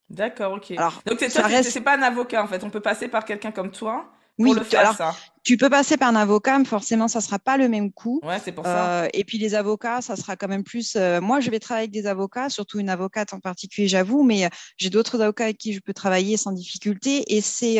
D'accord, 0.10 0.54
ok. 0.54 0.72
Alors, 0.72 1.02
Donc, 1.06 1.20
c'est 1.20 1.42
reste... 1.42 1.84
pas 1.84 1.98
un 1.98 2.02
avocat, 2.02 2.44
en 2.44 2.48
fait. 2.48 2.64
On 2.64 2.70
peut 2.70 2.80
passer 2.80 3.08
par 3.08 3.26
quelqu'un 3.26 3.52
comme 3.52 3.72
toi 3.72 4.12
oui, 4.40 4.54
le 4.54 4.64
faire, 4.64 4.80
alors, 4.80 4.96
ça. 4.96 5.16
Tu 5.44 5.58
peux 5.58 5.70
passer 5.70 5.98
par 5.98 6.10
un 6.10 6.16
avocat, 6.16 6.58
mais 6.60 6.66
forcément, 6.66 7.08
ça 7.08 7.20
ne 7.20 7.24
sera 7.24 7.40
pas 7.40 7.58
le 7.58 7.70
même 7.70 7.92
coût. 7.92 8.20
Ouais, 8.24 8.40
c'est 8.44 8.52
pour 8.52 8.66
ça. 8.66 9.04
Euh, 9.04 9.08
et 9.14 9.24
puis, 9.24 9.38
les 9.38 9.56
avocats, 9.56 10.02
ça 10.02 10.16
sera 10.16 10.36
quand 10.36 10.48
même 10.48 10.64
plus. 10.64 10.96
Euh, 10.96 11.22
moi, 11.22 11.40
je 11.40 11.50
vais 11.50 11.60
travailler 11.60 11.84
avec 11.86 11.92
des 11.92 12.08
avocats, 12.08 12.50
surtout 12.50 12.80
une 12.80 12.90
avocate 12.90 13.34
en 13.34 13.40
particulier, 13.40 13.88
j'avoue, 13.88 14.24
mais 14.24 14.46
euh, 14.46 14.50
j'ai 14.78 14.90
d'autres 14.90 15.22
avocats 15.22 15.46
avec 15.46 15.58
qui 15.58 15.74
je 15.74 15.80
peux 15.80 15.94
travailler 15.94 16.38
sans 16.38 16.52
difficulté. 16.52 17.36
Et 17.36 17.42
c'est 17.42 17.80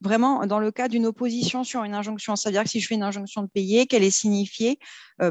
vraiment 0.00 0.46
dans 0.46 0.58
le 0.58 0.70
cas 0.70 0.88
d'une 0.88 1.06
opposition 1.06 1.64
sur 1.64 1.84
une 1.84 1.94
injonction. 1.94 2.36
C'est-à-dire 2.36 2.64
que 2.64 2.70
si 2.70 2.80
je 2.80 2.86
fais 2.86 2.94
une 2.94 3.02
injonction 3.02 3.42
de 3.42 3.48
payer, 3.48 3.86
qu'elle 3.86 4.04
est 4.04 4.10
signifiée 4.10 4.78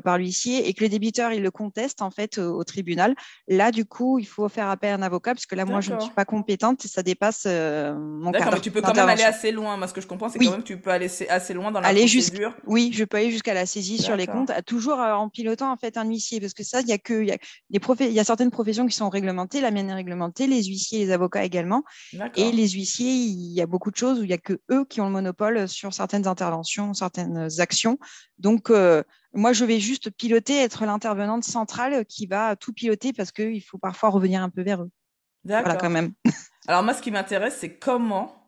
par 0.03 0.17
l'huissier 0.17 0.69
et 0.69 0.73
que 0.73 0.83
le 0.83 0.89
débiteur, 0.89 1.31
il 1.31 1.41
le 1.41 1.51
conteste 1.51 2.01
en 2.01 2.11
fait 2.11 2.37
au, 2.37 2.63
tribunal, 2.63 3.15
là, 3.47 3.71
du 3.71 3.85
coup, 3.85 4.19
il 4.19 4.27
faut 4.27 4.47
faire 4.49 4.69
appel 4.69 4.91
à 4.91 4.95
un 4.95 5.01
avocat, 5.01 5.33
puisque 5.33 5.53
là, 5.53 5.65
moi, 5.65 5.81
je 5.81 5.93
ne 5.93 5.99
suis 5.99 6.11
pas 6.11 6.25
compétente 6.25 6.85
et 6.85 6.87
ça 6.87 7.03
dépasse 7.03 7.45
mon 7.45 8.31
D'accord, 8.31 8.53
mais 8.53 8.61
tu 8.61 8.71
peux 8.71 8.81
quand 8.81 8.93
même 8.93 9.09
aller 9.09 9.23
assez 9.23 9.51
loin. 9.51 9.77
Moi, 9.77 9.87
ce 9.87 9.93
que 9.93 10.01
je 10.01 10.07
comprends, 10.07 10.29
c'est 10.29 10.39
quand 10.39 10.51
même 10.51 10.61
que 10.61 10.67
tu 10.67 10.79
peux 10.79 10.91
aller 10.91 11.09
assez 11.29 11.53
loin 11.53 11.68
dans 11.71 11.79
la 11.79 11.87
aller 11.87 12.01
procédure 12.01 12.55
oui, 12.65 12.91
je 12.93 13.03
peux 13.03 13.17
aller 13.17 13.31
jusqu'à 13.31 13.53
la 13.53 13.65
saisie 13.65 13.97
sur 13.97 14.15
les 14.15 14.27
comptes, 14.27 14.51
toujours 14.65 14.99
euh, 14.99 15.13
en 15.13 15.29
pilotant 15.29 15.71
en 15.71 15.77
fait 15.77 15.97
un 15.97 16.05
huissier, 16.05 16.39
parce 16.39 16.53
que 16.53 16.63
ça, 16.63 16.81
il 16.81 16.87
y 16.87 16.91
a 16.91 16.97
que 16.97 17.23
y 17.23 17.31
a 17.31 17.37
des 17.69 17.79
il 17.99 18.13
y 18.13 18.19
a 18.19 18.23
certaines 18.23 18.51
professions 18.51 18.85
qui 18.87 18.95
sont 18.95 19.09
réglementées, 19.09 19.61
la 19.61 19.71
mienne 19.71 19.89
est 19.89 19.95
réglementée, 19.95 20.47
les 20.47 20.63
huissiers, 20.63 21.05
les 21.05 21.11
avocats 21.11 21.43
également, 21.43 21.83
et 22.35 22.51
les 22.51 22.69
huissiers, 22.69 23.11
il 23.11 23.53
y 23.53 23.61
a 23.61 23.65
beaucoup 23.65 23.91
de 23.91 23.97
choses 23.97 24.19
où 24.19 24.23
il 24.23 24.29
y 24.29 24.33
a 24.33 24.37
que 24.37 24.59
eux 24.71 24.85
qui 24.85 25.01
ont 25.01 25.05
le 25.05 25.11
monopole 25.11 25.67
sur 25.67 25.93
certaines 25.93 26.27
interventions, 26.27 26.93
certaines 26.93 27.47
actions. 27.59 27.97
Donc 28.37 28.69
euh, 28.69 29.03
moi, 29.33 29.53
je 29.53 29.65
vais 29.65 29.79
juste 29.79 30.09
piloter, 30.09 30.57
être 30.57 30.85
l'intervenante 30.85 31.43
centrale 31.43 32.05
qui 32.05 32.25
va 32.25 32.55
tout 32.55 32.73
piloter 32.73 33.13
parce 33.13 33.31
qu'il 33.31 33.61
faut 33.63 33.77
parfois 33.77 34.09
revenir 34.09 34.41
un 34.41 34.49
peu 34.49 34.61
vers 34.61 34.81
eux. 34.81 34.91
Voilà, 35.43 35.75
quand 35.75 35.89
même. 35.89 36.13
Alors, 36.67 36.83
moi, 36.83 36.93
ce 36.93 37.01
qui 37.01 37.11
m'intéresse, 37.11 37.57
c'est 37.59 37.77
comment 37.77 38.38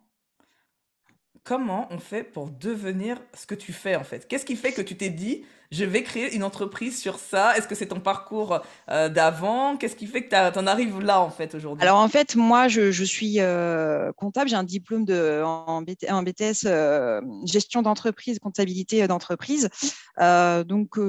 comment 1.43 1.87
on 1.89 1.97
fait 1.97 2.23
pour 2.23 2.49
devenir 2.49 3.19
ce 3.33 3.45
que 3.45 3.55
tu 3.55 3.73
fais 3.73 3.95
en 3.95 4.03
fait? 4.03 4.27
Qu'est-ce 4.27 4.45
qui 4.45 4.55
fait 4.55 4.71
que 4.71 4.81
tu 4.81 4.95
t'es 4.95 5.09
dit, 5.09 5.43
je 5.71 5.85
vais 5.85 6.03
créer 6.03 6.33
une 6.35 6.43
entreprise 6.43 6.99
sur 6.99 7.17
ça? 7.17 7.57
Est-ce 7.57 7.67
que 7.67 7.75
c'est 7.75 7.87
ton 7.87 7.99
parcours 7.99 8.61
euh, 8.89 9.09
d'avant? 9.09 9.77
Qu'est-ce 9.77 9.95
qui 9.95 10.07
fait 10.07 10.23
que 10.23 10.29
tu 10.29 10.59
en 10.59 10.67
arrives 10.67 10.99
là 10.99 11.21
en 11.21 11.29
fait 11.29 11.55
aujourd'hui? 11.55 11.83
Alors 11.83 11.99
en 11.99 12.07
fait, 12.07 12.35
moi 12.35 12.67
je, 12.67 12.91
suis 13.03 13.39
euh, 13.39 14.11
comptable, 14.13 14.49
j'ai 14.49 14.55
un 14.55 14.63
diplôme 14.63 15.05
de, 15.05 15.41
en, 15.43 15.81
BTS 15.81 16.65
euh, 16.65 17.21
gestion 17.45 17.81
d'entreprise, 17.81 18.39
comptabilité 18.39 19.07
d'entreprise. 19.07 19.69
donc 20.17 20.99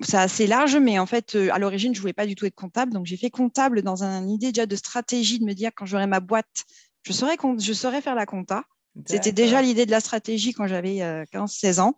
c'est 0.00 0.16
assez 0.16 0.46
large, 0.46 0.76
mais 0.76 1.00
en 1.00 1.06
fait, 1.06 1.36
à 1.50 1.58
l'origine, 1.58 1.92
je 1.92 2.00
voulais 2.00 2.12
pas 2.12 2.26
du 2.26 2.36
tout 2.36 2.46
être 2.46 2.54
comptable. 2.54 2.92
Donc, 2.92 3.06
j'ai 3.06 3.16
fait 3.16 3.30
comptable 3.30 3.82
dans 3.82 4.04
une 4.04 4.30
idée 4.30 4.52
déjà 4.52 4.64
de 4.64 4.76
stratégie, 4.76 5.40
de 5.40 5.44
me 5.44 5.54
dire 5.54 5.72
quand 5.74 5.86
j'aurai 5.86 6.06
ma 6.06 6.20
boîte, 6.20 6.46
je 7.02 7.12
saurais, 7.12 7.36
je 7.58 7.72
saurais 7.72 8.00
faire 8.00 8.14
la 8.14 8.24
compta. 8.24 8.62
C'était 9.06 9.32
déjà 9.32 9.62
l'idée 9.62 9.86
de 9.86 9.90
la 9.90 10.00
stratégie 10.00 10.52
quand 10.52 10.66
j'avais 10.66 10.98
15-16 11.32 11.78
euh, 11.78 11.82
ans, 11.82 11.94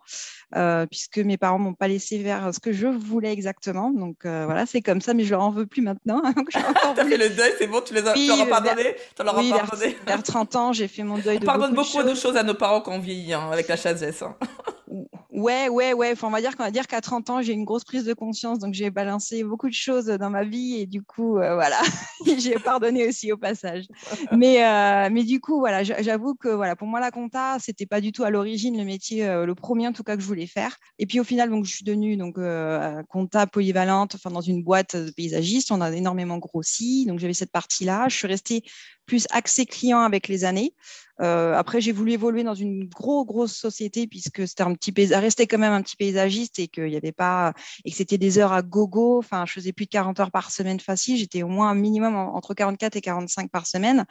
euh, 0.56 0.86
puisque 0.86 1.18
mes 1.18 1.36
parents 1.36 1.58
m'ont 1.58 1.74
pas 1.74 1.88
laissé 1.88 2.18
faire 2.22 2.52
ce 2.52 2.60
que 2.60 2.72
je 2.72 2.86
voulais 2.86 3.32
exactement. 3.32 3.90
Donc 3.90 4.16
euh, 4.24 4.44
voilà, 4.46 4.66
c'est 4.66 4.82
comme 4.82 5.00
ça, 5.00 5.14
mais 5.14 5.24
je 5.24 5.30
leur 5.30 5.42
en 5.42 5.50
veux 5.50 5.66
plus 5.66 5.82
maintenant. 5.82 6.22
tu 6.50 6.58
as 6.58 6.94
fait 7.04 7.16
le 7.16 7.30
deuil, 7.30 7.52
c'est 7.58 7.66
bon, 7.66 7.80
tu 7.80 7.94
les 7.94 8.06
as, 8.06 8.14
oui, 8.14 8.26
leur 8.26 8.40
as 8.40 8.46
pardonné, 8.46 8.96
oui, 9.36 9.52
vers, 10.06 10.22
30 10.22 10.56
ans, 10.56 10.72
j'ai 10.72 10.88
fait 10.88 11.04
mon 11.04 11.18
deuil. 11.18 11.38
On 11.40 11.44
pardonne 11.44 11.74
beaucoup, 11.74 12.02
de, 12.02 12.14
choses. 12.14 12.36
à 12.36 12.42
nos 12.42 12.54
parents 12.54 12.80
quand 12.80 12.92
on 12.92 12.98
vieillit, 12.98 13.32
hein, 13.32 13.48
avec 13.52 13.68
la 13.68 13.76
chasse 13.76 14.02
hein. 14.22 14.36
Ouais, 15.30 15.68
ouais, 15.68 15.92
ouais. 15.92 16.10
Enfin, 16.12 16.26
on 16.26 16.30
va 16.30 16.40
dire 16.40 16.56
qu'on 16.56 16.64
va 16.64 16.72
dire 16.72 16.88
qu'à 16.88 17.00
30 17.00 17.30
ans, 17.30 17.42
j'ai 17.42 17.52
une 17.52 17.64
grosse 17.64 17.84
prise 17.84 18.04
de 18.04 18.12
conscience, 18.12 18.58
donc 18.58 18.74
j'ai 18.74 18.90
balancé 18.90 19.44
beaucoup 19.44 19.68
de 19.68 19.74
choses 19.74 20.06
dans 20.06 20.30
ma 20.30 20.42
vie 20.42 20.80
et 20.80 20.86
du 20.86 21.02
coup, 21.02 21.38
euh, 21.38 21.54
voilà, 21.54 21.80
j'ai 22.38 22.54
pardonné 22.54 23.06
aussi 23.06 23.30
au 23.30 23.36
passage. 23.36 23.84
Mais, 24.32 25.08
mais 25.10 25.22
du 25.22 25.40
coup, 25.40 25.60
voilà, 25.60 25.84
j'avoue 25.84 26.34
que 26.34 26.48
voilà, 26.48 26.74
pour 26.74 26.88
moi, 26.90 27.00
la 27.00 27.10
compta, 27.10 27.58
c'était 27.58 27.86
pas 27.86 28.00
du 28.00 28.12
tout 28.12 28.24
à 28.24 28.30
l'origine 28.30 28.76
le 28.76 28.84
métier, 28.84 29.26
euh, 29.26 29.46
le 29.46 29.54
premier 29.54 29.88
en 29.88 29.92
tout 29.92 30.02
cas 30.02 30.16
que 30.16 30.22
je 30.22 30.26
voulais 30.26 30.46
faire. 30.46 30.76
Et 30.98 31.06
puis 31.06 31.20
au 31.20 31.24
final, 31.24 31.50
donc 31.50 31.64
je 31.64 31.70
suis 31.70 31.84
devenue 31.84 32.16
donc 32.16 32.38
compta 33.08 33.46
polyvalente, 33.46 34.16
dans 34.30 34.40
une 34.40 34.62
boîte 34.62 34.96
de 34.96 35.10
paysagiste. 35.10 35.70
On 35.72 35.80
a 35.80 35.90
énormément 35.90 36.38
grossi, 36.38 37.06
donc 37.06 37.18
j'avais 37.18 37.34
cette 37.34 37.52
partie-là. 37.52 38.08
Je 38.08 38.16
suis 38.16 38.26
restée 38.26 38.62
plus 39.06 39.26
accès 39.30 39.66
client 39.66 40.00
avec 40.00 40.28
les 40.28 40.44
années. 40.44 40.74
Euh, 41.20 41.54
après, 41.54 41.80
j'ai 41.80 41.92
voulu 41.92 42.12
évoluer 42.12 42.44
dans 42.44 42.54
une 42.54 42.84
grosse, 42.84 43.26
grosse 43.26 43.52
société 43.52 44.06
puisque 44.06 44.46
c'était 44.48 44.62
un 44.62 44.74
petit 44.74 44.92
paysagiste, 44.92 45.20
restait 45.20 45.46
quand 45.46 45.58
même 45.58 45.72
un 45.72 45.82
petit 45.82 45.96
paysagiste 45.96 46.58
et 46.58 46.68
qu'il 46.68 46.88
y 46.88 46.96
avait 46.96 47.12
pas, 47.12 47.52
et 47.84 47.90
que 47.90 47.96
c'était 47.96 48.18
des 48.18 48.38
heures 48.38 48.52
à 48.52 48.62
gogo. 48.62 49.18
Enfin, 49.18 49.44
je 49.46 49.52
faisais 49.52 49.72
plus 49.72 49.86
de 49.86 49.90
40 49.90 50.18
heures 50.20 50.30
par 50.30 50.50
semaine 50.50 50.80
facile. 50.80 51.16
J'étais 51.18 51.42
au 51.42 51.48
moins 51.48 51.70
un 51.70 51.74
minimum 51.74 52.16
entre 52.16 52.54
44 52.54 52.96
et 52.96 53.00
45 53.00 53.50
par 53.50 53.66
semaine. 53.66 54.06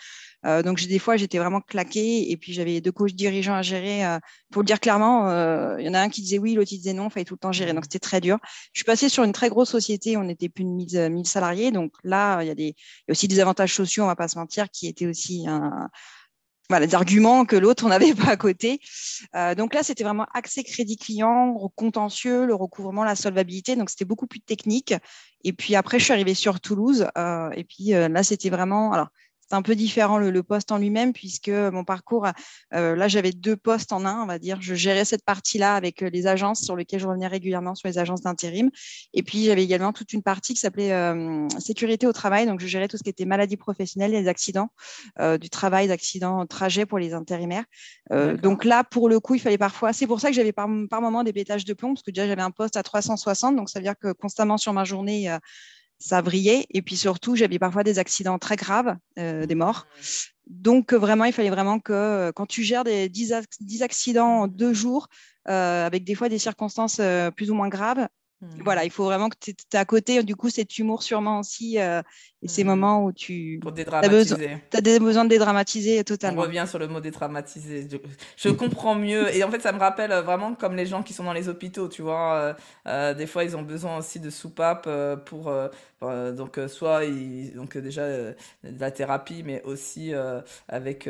Euh, 0.45 0.61
donc, 0.63 0.79
des 0.81 0.99
fois, 0.99 1.17
j'étais 1.17 1.39
vraiment 1.39 1.61
claquée 1.61 2.31
et 2.31 2.37
puis 2.37 2.53
j'avais 2.53 2.81
deux 2.81 2.91
coachs 2.91 3.13
dirigeants 3.13 3.55
à 3.55 3.61
gérer. 3.61 4.05
Euh, 4.05 4.19
pour 4.51 4.61
le 4.61 4.65
dire 4.65 4.79
clairement, 4.79 5.29
il 5.77 5.85
y 5.85 5.89
en 5.89 5.93
a 5.93 5.99
un 5.99 6.09
qui 6.09 6.21
disait 6.21 6.37
oui, 6.39 6.53
l'autre 6.53 6.69
disait 6.69 6.93
non. 6.93 7.07
Il 7.07 7.11
fallait 7.11 7.25
tout 7.25 7.35
le 7.35 7.39
temps 7.39 7.51
gérer. 7.51 7.73
Donc, 7.73 7.85
c'était 7.85 7.99
très 7.99 8.21
dur. 8.21 8.37
Je 8.73 8.79
suis 8.79 8.85
passée 8.85 9.09
sur 9.09 9.23
une 9.23 9.33
très 9.33 9.49
grosse 9.49 9.69
société. 9.69 10.17
On 10.17 10.27
était 10.29 10.49
plus 10.49 10.63
de 10.63 10.69
1000, 10.69 11.09
1000 11.11 11.27
salariés. 11.27 11.71
Donc 11.71 11.93
là, 12.03 12.41
il 12.41 12.47
y 12.47 12.51
a 12.51 12.55
des, 12.55 12.75
y 13.07 13.09
a 13.09 13.11
aussi 13.11 13.27
des 13.27 13.39
avantages 13.39 13.73
sociaux, 13.73 14.03
on 14.03 14.07
va 14.07 14.15
pas 14.15 14.27
se 14.27 14.37
mentir, 14.37 14.69
qui 14.69 14.87
était 14.87 15.07
aussi 15.07 15.47
un, 15.47 15.89
voilà, 16.69 16.85
des 16.85 16.95
arguments 16.95 17.45
que 17.45 17.55
l'autre 17.55 17.87
n'avait 17.87 18.13
pas 18.15 18.29
à 18.29 18.37
côté. 18.37 18.79
Euh, 19.35 19.55
donc 19.55 19.73
là, 19.73 19.83
c'était 19.83 20.03
vraiment 20.03 20.27
accès 20.33 20.63
crédit 20.63 20.97
client, 20.97 21.53
contentieux, 21.75 22.45
le 22.45 22.55
recouvrement, 22.55 23.03
la 23.03 23.15
solvabilité. 23.15 23.75
Donc 23.75 23.89
c'était 23.89 24.05
beaucoup 24.05 24.27
plus 24.27 24.39
technique. 24.39 24.93
Et 25.43 25.53
puis 25.53 25.75
après, 25.75 25.99
je 25.99 26.05
suis 26.05 26.13
arrivée 26.13 26.35
sur 26.35 26.59
Toulouse. 26.59 27.07
Euh, 27.17 27.49
et 27.55 27.63
puis 27.63 27.93
euh, 27.93 28.07
là, 28.07 28.23
c'était 28.23 28.49
vraiment. 28.49 28.93
Alors, 28.93 29.09
c'est 29.49 29.55
un 29.55 29.61
peu 29.61 29.75
différent 29.75 30.19
le, 30.19 30.43
poste 30.43 30.71
en 30.71 30.77
lui-même 30.77 31.11
puisque 31.11 31.49
mon 31.49 31.83
parcours, 31.83 32.27
euh, 32.73 32.95
là 32.95 33.07
j'avais 33.07 33.31
deux 33.31 33.57
postes 33.57 33.91
en 33.91 34.05
un, 34.05 34.21
on 34.21 34.25
va 34.25 34.39
dire. 34.39 34.61
Je 34.61 34.75
gérais 34.75 35.05
cette 35.05 35.25
partie-là 35.25 35.75
avec 35.75 36.03
euh, 36.03 36.09
les 36.09 36.27
agences 36.27 36.61
sur 36.61 36.75
lesquelles 36.75 36.99
je 36.99 37.07
revenais 37.07 37.27
régulièrement 37.27 37.75
sur 37.75 37.87
les 37.87 37.97
agences 37.97 38.21
d'intérim. 38.21 38.69
Et 39.13 39.23
puis 39.23 39.45
j'avais 39.45 39.63
également 39.63 39.91
toute 39.91 40.13
une 40.13 40.21
partie 40.21 40.53
qui 40.53 40.59
s'appelait 40.59 40.93
euh, 40.93 41.47
sécurité 41.59 42.05
au 42.07 42.13
travail. 42.13 42.45
Donc 42.45 42.59
je 42.59 42.67
gérais 42.67 42.87
tout 42.87 42.97
ce 42.97 43.03
qui 43.03 43.09
était 43.09 43.25
maladie 43.25 43.57
professionnelle, 43.57 44.11
les 44.11 44.27
accidents 44.27 44.69
du 45.39 45.49
travail, 45.49 45.87
d'accidents 45.87 46.45
trajet 46.45 46.85
pour 46.85 46.99
les 46.99 47.13
intérimaires. 47.13 47.65
donc 48.09 48.63
là, 48.63 48.83
pour 48.83 49.09
le 49.09 49.19
coup, 49.19 49.35
il 49.35 49.39
fallait 49.39 49.57
parfois. 49.57 49.93
C'est 49.93 50.07
pour 50.07 50.19
ça 50.19 50.29
que 50.29 50.35
j'avais 50.35 50.51
par, 50.51 50.69
par 50.89 51.01
moment 51.01 51.23
des 51.23 51.33
pétages 51.33 51.65
de 51.65 51.73
plomb 51.73 51.93
parce 51.93 52.03
que 52.03 52.11
déjà 52.11 52.27
j'avais 52.27 52.41
un 52.41 52.51
poste 52.51 52.77
à 52.77 52.83
360. 52.83 53.55
Donc 53.55 53.69
ça 53.69 53.79
veut 53.79 53.83
dire 53.83 53.95
que 53.99 54.11
constamment 54.11 54.57
sur 54.57 54.73
ma 54.73 54.83
journée 54.83 55.29
ça 55.99 56.21
vrillait. 56.21 56.65
Et 56.71 56.81
puis 56.81 56.95
surtout, 56.95 57.35
j'avais 57.35 57.59
parfois 57.59 57.83
des 57.83 57.99
accidents 57.99 58.39
très 58.39 58.55
graves, 58.55 58.95
euh, 59.19 59.45
des 59.45 59.55
morts. 59.55 59.85
Donc 60.47 60.93
vraiment, 60.93 61.25
il 61.25 61.33
fallait 61.33 61.49
vraiment 61.49 61.79
que 61.79 61.93
euh, 61.93 62.31
quand 62.31 62.45
tu 62.45 62.63
gères 62.63 62.83
des 62.83 63.09
10, 63.09 63.33
accidents 63.81 64.41
en 64.41 64.47
deux 64.47 64.73
jours, 64.73 65.07
euh, 65.47 65.85
avec 65.85 66.03
des 66.05 66.15
fois 66.15 66.29
des 66.29 66.39
circonstances 66.39 67.01
plus 67.35 67.51
ou 67.51 67.53
moins 67.53 67.69
graves, 67.69 68.07
Mmh. 68.41 68.63
Voilà, 68.63 68.85
il 68.85 68.89
faut 68.89 69.03
vraiment 69.03 69.27
que 69.27 69.35
tu 69.37 69.51
es 69.51 69.77
à 69.77 69.83
côté. 69.83 70.23
Du 70.23 70.35
coup, 70.35 70.49
cet 70.49 70.77
humour 70.77 71.03
sûrement 71.03 71.39
aussi 71.39 71.77
euh, 72.41 72.45
et 72.45 72.47
ces 72.47 72.63
mmh. 72.63 72.67
moments 72.67 73.03
où 73.05 73.11
tu 73.11 73.59
as 73.91 74.09
besoin, 74.09 74.37
as 74.73 74.99
besoin 74.99 75.23
de 75.25 75.29
dédramatiser 75.29 76.03
totalement. 76.03 76.41
On 76.41 76.45
revient 76.45 76.65
sur 76.67 76.79
le 76.79 76.87
mot 76.87 76.99
dédramatiser. 76.99 77.87
Je, 78.37 78.49
comprends 78.49 78.95
mieux. 78.95 79.33
Et 79.35 79.43
en 79.43 79.51
fait, 79.51 79.61
ça 79.61 79.71
me 79.71 79.79
rappelle 79.79 80.11
euh, 80.11 80.21
vraiment 80.21 80.55
comme 80.55 80.75
les 80.75 80.85
gens 80.85 81.03
qui 81.03 81.13
sont 81.13 81.23
dans 81.23 81.33
les 81.33 81.49
hôpitaux, 81.49 81.87
tu 81.87 82.01
vois. 82.01 82.55
Euh, 82.87 83.13
des 83.13 83.27
fois, 83.27 83.43
ils 83.43 83.55
ont 83.55 83.61
besoin 83.61 83.97
aussi 83.97 84.19
de 84.19 84.29
soupapes 84.29 84.89
pour... 85.25 85.51
donc, 86.01 86.59
soit 86.67 87.05
ils, 87.05 87.53
donc, 87.53 87.77
déjà 87.77 88.07
de 88.07 88.35
la 88.79 88.91
thérapie, 88.91 89.43
mais 89.45 89.61
aussi 89.63 90.13
avec 90.67 91.09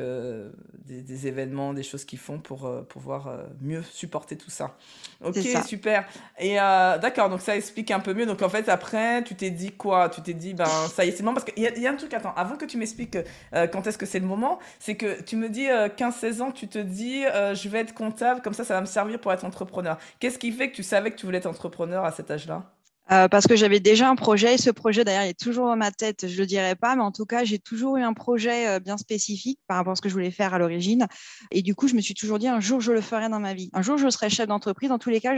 des, 0.85 1.01
des, 1.01 1.27
événements, 1.27 1.73
des 1.73 1.83
choses 1.83 2.05
qu'ils 2.05 2.19
font 2.19 2.39
pour 2.39 2.69
pouvoir 2.87 3.39
mieux 3.61 3.83
supporter 3.91 4.35
tout 4.35 4.49
ça. 4.49 4.75
Ok, 5.23 5.37
super. 5.65 6.05
Et 6.39 6.55
d'accord 6.55 7.29
donc 7.29 7.41
ça 7.41 7.55
explique 7.55 7.91
un 7.91 7.99
peu 7.99 8.13
mieux. 8.13 8.25
Donc 8.25 8.41
en 8.41 8.49
fait, 8.49 8.69
après, 8.69 9.23
tu 9.23 9.35
t'es 9.35 9.49
dit 9.49 9.71
quoi? 9.71 10.09
Tu 10.09 10.21
t'es 10.21 10.33
dit, 10.33 10.53
ben 10.53 10.65
ça 10.65 11.05
y 11.05 11.09
est, 11.09 11.18
marrant 11.23 11.35
parce 11.35 11.45
qu'il 11.45 11.63
y, 11.63 11.87
a 11.87 11.91
un 11.91 11.95
truc, 11.95 12.13
attends, 12.13 12.33
avant 12.35 12.55
que 12.55 12.65
tu 12.65 12.77
m'expliques 12.77 13.17
euh, 13.53 13.67
quand 13.67 13.87
est-ce 13.87 13.97
que 13.97 14.05
c'est 14.05 14.19
le 14.19 14.25
moment, 14.25 14.59
c'est 14.79 14.95
que 14.95 15.21
tu 15.21 15.35
me 15.35 15.49
dis 15.49 15.67
15-16 15.67 16.41
ans, 16.41 16.51
tu 16.51 16.67
te 16.67 16.79
dis 16.79 17.23
je 17.23 17.69
vais 17.69 17.79
être 17.79 17.93
comptable, 17.93 18.41
comme 18.41 18.53
ça, 18.53 18.63
ça 18.63 18.75
va 18.75 18.81
me 18.81 18.85
servir 18.85 19.19
pour 19.19 19.33
être 19.33 19.45
entrepreneur. 19.45 19.97
Qu'est-ce 20.19 20.39
qui 20.39 20.51
fait 20.51 20.71
que 20.71 20.75
tu 20.75 20.83
savais 20.83 21.11
que 21.11 21.15
tu 21.15 21.25
voulais 21.25 21.39
être 21.39 21.47
entrepreneur 21.47 22.05
à 22.05 22.11
cet 22.11 22.31
âge-là? 22.31 22.71
Euh, 23.11 23.27
parce 23.27 23.47
que 23.47 23.55
j'avais 23.55 23.79
déjà 23.79 24.07
un 24.07 24.15
projet 24.15 24.53
et 24.53 24.57
ce 24.59 24.69
projet 24.69 25.03
d'ailleurs 25.03 25.23
est 25.23 25.39
toujours 25.39 25.65
dans 25.65 25.75
ma 25.75 25.91
tête, 25.91 26.27
je 26.27 26.37
le 26.37 26.45
dirai 26.45 26.75
pas, 26.75 26.95
mais 26.95 27.01
en 27.01 27.11
tout 27.11 27.25
cas 27.25 27.43
j'ai 27.43 27.57
toujours 27.57 27.97
eu 27.97 28.03
un 28.03 28.13
projet 28.13 28.67
euh, 28.67 28.79
bien 28.79 28.97
spécifique 28.97 29.59
par 29.67 29.77
rapport 29.77 29.93
à 29.93 29.95
ce 29.95 30.01
que 30.01 30.09
je 30.09 30.13
voulais 30.13 30.29
faire 30.29 30.53
à 30.53 30.59
l'origine 30.59 31.07
et 31.49 31.63
du 31.63 31.73
coup 31.73 31.87
je 31.87 31.95
me 31.95 32.01
suis 32.01 32.13
toujours 32.13 32.37
dit 32.37 32.47
un 32.47 32.59
jour 32.59 32.81
je 32.81 32.91
le 32.91 33.01
ferai 33.01 33.27
dans 33.27 33.39
ma 33.39 33.55
vie, 33.55 33.71
un 33.73 33.81
jour 33.81 33.97
je 33.97 34.07
serai 34.11 34.29
chef 34.29 34.47
d'entreprise. 34.47 34.89
Dans 34.89 34.99
tous 34.99 35.09
les 35.09 35.21
cas, 35.21 35.33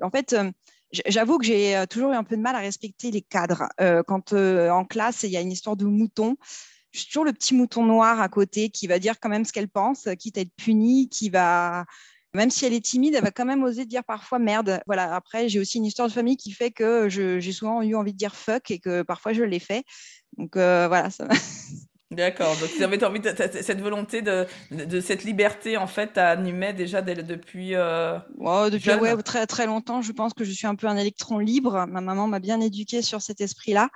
en 0.00 0.10
fait 0.10 0.32
euh, 0.32 0.50
j'avoue 1.06 1.38
que 1.38 1.44
j'ai 1.44 1.84
toujours 1.88 2.12
eu 2.12 2.14
un 2.14 2.24
peu 2.24 2.36
de 2.36 2.42
mal 2.42 2.54
à 2.54 2.60
respecter 2.60 3.10
les 3.10 3.22
cadres. 3.22 3.68
quand 4.06 4.32
en 4.32 4.84
classe 4.84 5.22
il 5.22 5.30
y 5.30 5.36
a 5.36 5.40
une 5.40 5.52
histoire 5.52 5.76
de 5.76 5.84
mouton, 5.84 6.36
je 6.92 7.00
suis 7.00 7.08
toujours 7.08 7.24
le 7.24 7.32
petit 7.32 7.54
mouton 7.54 7.84
noir 7.84 8.20
à 8.20 8.28
côté 8.28 8.68
qui 8.68 8.86
va 8.86 8.98
dire 8.98 9.18
quand 9.18 9.28
même 9.28 9.44
ce 9.44 9.52
qu'elle 9.52 9.68
pense, 9.68 10.08
quitte 10.18 10.38
à 10.38 10.42
être 10.42 10.54
punie, 10.56 11.08
qui 11.08 11.30
va 11.30 11.86
même 12.34 12.50
si 12.50 12.64
elle 12.64 12.72
est 12.72 12.84
timide, 12.84 13.14
elle 13.14 13.24
va 13.24 13.30
quand 13.30 13.44
même 13.44 13.62
oser 13.62 13.84
dire 13.84 14.04
parfois 14.04 14.38
merde. 14.38 14.80
Voilà. 14.86 15.14
Après, 15.14 15.48
j'ai 15.48 15.60
aussi 15.60 15.78
une 15.78 15.84
histoire 15.84 16.08
de 16.08 16.12
famille 16.12 16.36
qui 16.36 16.52
fait 16.52 16.70
que 16.70 17.08
j'ai 17.08 17.52
souvent 17.52 17.82
eu 17.82 17.94
envie 17.94 18.12
de 18.12 18.18
dire 18.18 18.34
fuck 18.34 18.70
et 18.70 18.78
que 18.78 19.02
parfois 19.02 19.32
je 19.32 19.42
l'ai 19.42 19.58
fait. 19.58 19.84
Donc 20.38 20.56
euh, 20.56 20.88
voilà, 20.88 21.10
ça 21.10 21.28
D'accord, 22.12 22.54
donc 22.58 22.70
tu 22.76 22.84
avais 22.84 23.02
envie 23.04 23.20
de, 23.20 23.32
cette 23.62 23.80
volonté 23.80 24.20
de, 24.20 24.46
de, 24.70 25.00
cette 25.00 25.24
liberté 25.24 25.78
en 25.78 25.86
fait 25.86 26.18
déjà 26.76 27.00
depuis 27.00 27.74
euh, 27.74 28.18
depuis 28.70 28.90
ouais, 28.90 29.16
très 29.22 29.46
très 29.46 29.66
longtemps. 29.66 30.02
Je 30.02 30.12
pense 30.12 30.34
que 30.34 30.44
je 30.44 30.52
suis 30.52 30.66
un 30.66 30.74
peu 30.74 30.86
un 30.86 30.96
électron 30.96 31.38
libre. 31.38 31.86
Ma 31.88 32.02
maman 32.02 32.28
m'a 32.28 32.38
bien 32.38 32.60
éduquée 32.60 33.00
sur 33.00 33.22
cet 33.22 33.40
esprit-là. 33.40 33.88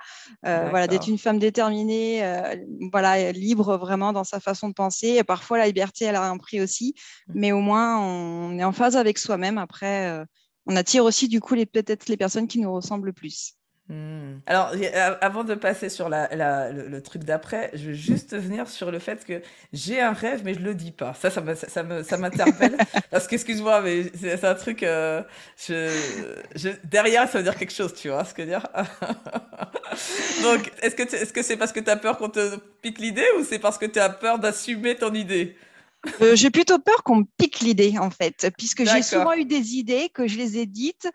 Euh, 0.45 0.67
voilà, 0.69 0.87
d'être 0.87 1.07
une 1.07 1.19
femme 1.19 1.37
déterminée, 1.37 2.23
euh, 2.23 2.55
voilà, 2.91 3.31
libre 3.31 3.77
vraiment 3.77 4.13
dans 4.13 4.23
sa 4.23 4.39
façon 4.39 4.69
de 4.69 4.73
penser. 4.73 5.17
Et 5.19 5.23
parfois 5.23 5.59
la 5.59 5.67
liberté, 5.67 6.05
elle 6.05 6.15
a 6.15 6.27
un 6.27 6.37
prix 6.37 6.59
aussi, 6.59 6.95
mmh. 7.27 7.33
mais 7.35 7.51
au 7.51 7.59
moins 7.59 7.99
on 7.99 8.57
est 8.57 8.63
en 8.63 8.71
phase 8.71 8.97
avec 8.97 9.19
soi-même. 9.19 9.59
Après, 9.59 10.09
euh, 10.09 10.25
on 10.65 10.75
attire 10.75 11.05
aussi 11.05 11.27
du 11.27 11.39
coup 11.39 11.53
les 11.53 11.65
peut-être 11.65 12.07
les 12.07 12.17
personnes 12.17 12.47
qui 12.47 12.59
nous 12.59 12.73
ressemblent 12.73 13.07
le 13.07 13.13
plus. 13.13 13.56
Hmm. 13.89 14.39
Alors, 14.45 14.73
avant 15.21 15.45
de 15.45 15.55
passer 15.55 15.87
sur 15.87 16.09
la, 16.09 16.27
le, 16.71 17.01
truc 17.01 17.23
d'après, 17.23 17.71
je 17.73 17.87
veux 17.87 17.93
juste 17.93 18.35
venir 18.35 18.67
sur 18.67 18.91
le 18.91 18.99
fait 18.99 19.23
que 19.23 19.41
j'ai 19.71 20.01
un 20.01 20.11
rêve, 20.11 20.41
mais 20.43 20.53
je 20.53 20.59
le 20.59 20.75
dis 20.75 20.91
pas. 20.91 21.13
Ça, 21.13 21.29
ça, 21.29 21.39
me, 21.39 21.55
ça, 21.55 21.83
me, 21.83 22.03
ça 22.03 22.17
m'interpelle. 22.17 22.75
parce 23.11 23.27
que, 23.27 23.35
excuse-moi, 23.35 23.81
mais 23.81 24.11
c'est, 24.13 24.43
un 24.43 24.55
truc. 24.55 24.83
Euh, 24.83 25.23
je, 25.57 26.69
derrière, 26.83 27.29
ça 27.29 27.37
veut 27.37 27.45
dire 27.45 27.55
quelque 27.55 27.73
chose, 27.73 27.93
tu 27.93 28.09
vois 28.09 28.25
ce 28.25 28.33
que 28.33 28.43
je 28.43 28.49
veux 28.49 28.57
dire? 28.57 28.67
Donc, 30.43 30.69
est-ce 30.81 30.95
que, 30.95 31.03
est-ce 31.03 31.31
que 31.31 31.41
c'est 31.41 31.55
parce 31.55 31.71
que 31.71 31.79
tu 31.79 31.89
as 31.89 31.95
peur 31.95 32.17
qu'on 32.17 32.29
te 32.29 32.57
pique 32.81 32.99
l'idée 32.99 33.27
ou 33.39 33.45
c'est 33.45 33.59
parce 33.59 33.77
que 33.77 33.85
tu 33.85 33.99
as 33.99 34.09
peur 34.09 34.37
d'assumer 34.37 34.95
ton 34.95 35.13
idée? 35.13 35.55
Euh, 36.21 36.35
j'ai 36.35 36.49
plutôt 36.49 36.79
peur 36.79 37.03
qu'on 37.03 37.17
me 37.17 37.25
pique 37.37 37.59
l'idée, 37.59 37.97
en 37.99 38.09
fait, 38.09 38.49
puisque 38.57 38.85
j'ai 38.85 39.01
souvent 39.01 39.33
eu 39.33 39.45
des 39.45 39.75
idées 39.75 40.09
que 40.09 40.27
je 40.27 40.37
les 40.37 40.57
ai 40.57 40.65
dites. 40.65 41.09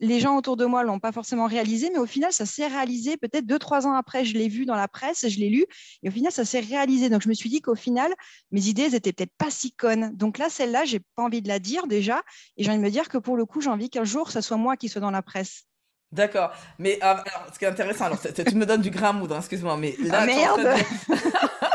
Les 0.00 0.18
gens 0.18 0.36
autour 0.36 0.56
de 0.56 0.64
moi 0.64 0.82
l'ont 0.82 0.98
pas 0.98 1.12
forcément 1.12 1.46
réalisé, 1.46 1.90
mais 1.92 1.98
au 1.98 2.06
final, 2.06 2.32
ça 2.32 2.44
s'est 2.44 2.66
réalisé. 2.66 3.16
Peut-être 3.16 3.46
deux, 3.46 3.58
trois 3.58 3.86
ans 3.86 3.92
après, 3.92 4.24
je 4.24 4.34
l'ai 4.36 4.48
vu 4.48 4.66
dans 4.66 4.74
la 4.74 4.88
presse, 4.88 5.28
je 5.28 5.38
l'ai 5.38 5.48
lu, 5.48 5.64
et 6.02 6.08
au 6.08 6.12
final, 6.12 6.32
ça 6.32 6.44
s'est 6.44 6.60
réalisé. 6.60 7.08
Donc, 7.08 7.22
je 7.22 7.28
me 7.28 7.34
suis 7.34 7.48
dit 7.48 7.60
qu'au 7.60 7.76
final, 7.76 8.12
mes 8.50 8.66
idées, 8.66 8.82
elles 8.82 8.94
étaient 8.94 9.12
peut-être 9.12 9.36
pas 9.38 9.50
si 9.50 9.72
connes. 9.72 10.10
Donc 10.16 10.38
là, 10.38 10.48
celle-là, 10.50 10.84
j'ai 10.84 11.00
pas 11.14 11.22
envie 11.22 11.42
de 11.42 11.48
la 11.48 11.58
dire 11.58 11.86
déjà, 11.86 12.22
et 12.56 12.64
j'ai 12.64 12.70
envie 12.70 12.78
de 12.78 12.84
me 12.84 12.90
dire 12.90 13.08
que 13.08 13.18
pour 13.18 13.36
le 13.36 13.46
coup, 13.46 13.60
j'ai 13.60 13.70
envie 13.70 13.90
qu'un 13.90 14.04
jour, 14.04 14.30
ça 14.30 14.42
soit 14.42 14.56
moi 14.56 14.76
qui 14.76 14.88
soit 14.88 15.00
dans 15.00 15.10
la 15.10 15.22
presse. 15.22 15.64
D'accord, 16.12 16.50
mais 16.78 17.00
alors, 17.00 17.22
ce 17.52 17.58
qui 17.58 17.64
est 17.64 17.68
intéressant, 17.68 18.06
alors 18.06 18.18
tu 18.20 18.56
me 18.56 18.66
donnes 18.66 18.80
du 18.80 18.90
grain 18.90 19.10
à 19.10 19.12
moudre, 19.12 19.36
hein, 19.36 19.38
excuse-moi, 19.38 19.76
mais 19.76 19.94
là, 20.00 20.18
ah, 20.22 20.26
merde 20.26 20.68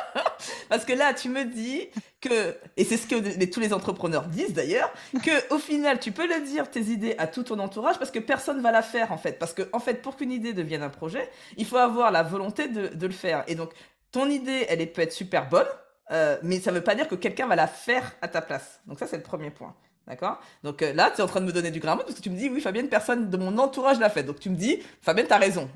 Parce 0.70 0.86
que 0.86 0.94
là, 0.94 1.14
tu 1.14 1.30
me 1.30 1.46
dis 1.46 1.88
que, 2.22 2.56
et 2.78 2.84
c'est 2.84 2.98
ce 2.98 3.08
que 3.08 3.46
tous 3.46 3.60
les 3.60 3.74
entrepreneurs 3.74 4.26
disent 4.28 4.54
d'ailleurs, 4.54 4.92
que 5.24 5.54
au 5.54 5.58
final, 5.58 6.00
tu 6.00 6.12
peux 6.12 6.28
le 6.28 6.46
dire 6.46 6.70
tes 6.70 6.82
idées 6.82 7.16
à 7.18 7.28
tout 7.28 7.44
ton 7.44 7.60
entourage 7.60 7.98
parce 7.98 8.12
que 8.12 8.20
personne 8.20 8.62
va 8.62 8.72
la 8.72 8.82
faire 8.82 9.12
en 9.12 9.18
fait. 9.18 9.40
Parce 9.40 9.54
que 9.54 9.64
en 9.74 9.80
fait, 9.80 10.02
pour 10.02 10.16
qu'une 10.16 10.32
idée 10.32 10.54
devienne 10.54 10.84
un 10.84 10.90
projet, 10.90 11.30
il 11.58 11.66
faut 11.66 11.78
avoir 11.78 12.12
la 12.12 12.24
volonté 12.24 12.68
de, 12.68 13.06
le 13.06 13.14
faire. 13.14 13.44
Et 13.48 13.56
donc, 13.56 13.72
ton 14.12 14.30
idée, 14.30 14.66
elle 14.70 14.92
peut 14.92 15.02
être 15.02 15.14
super 15.14 15.50
bonne, 15.50 15.68
euh, 16.12 16.38
mais 16.44 16.60
ça 16.60 16.72
ne 16.72 16.78
veut 16.78 16.84
pas 16.84 16.96
dire 16.96 17.08
que 17.08 17.16
quelqu'un 17.16 17.48
va 17.48 17.56
la 17.56 17.68
faire 17.68 18.16
à 18.22 18.28
ta 18.28 18.42
place. 18.42 18.82
Donc 18.88 19.00
ça, 19.00 19.08
c'est 19.08 19.18
le 19.18 19.24
premier 19.24 19.52
point. 19.52 19.76
D'accord? 20.08 20.40
Donc 20.64 20.82
euh, 20.82 20.94
là, 20.94 21.12
tu 21.12 21.20
es 21.20 21.24
en 21.24 21.28
train 21.28 21.42
de 21.42 21.46
me 21.46 21.52
donner 21.52 21.72
du 21.72 21.80
grammar 21.80 22.06
parce 22.06 22.18
que 22.18 22.22
tu 22.22 22.30
me 22.30 22.38
dis, 22.38 22.50
oui, 22.50 22.62
Fabienne, 22.62 22.90
personne 22.90 23.30
de 23.30 23.38
mon 23.38 23.58
entourage 23.58 24.00
l'a 24.00 24.10
fait. 24.10 24.24
Donc 24.24 24.40
tu 24.40 24.50
me 24.50 24.56
dis, 24.56 24.82
Fabienne, 25.02 25.28
tu 25.28 25.34
as 25.34 25.38
raison. 25.38 25.70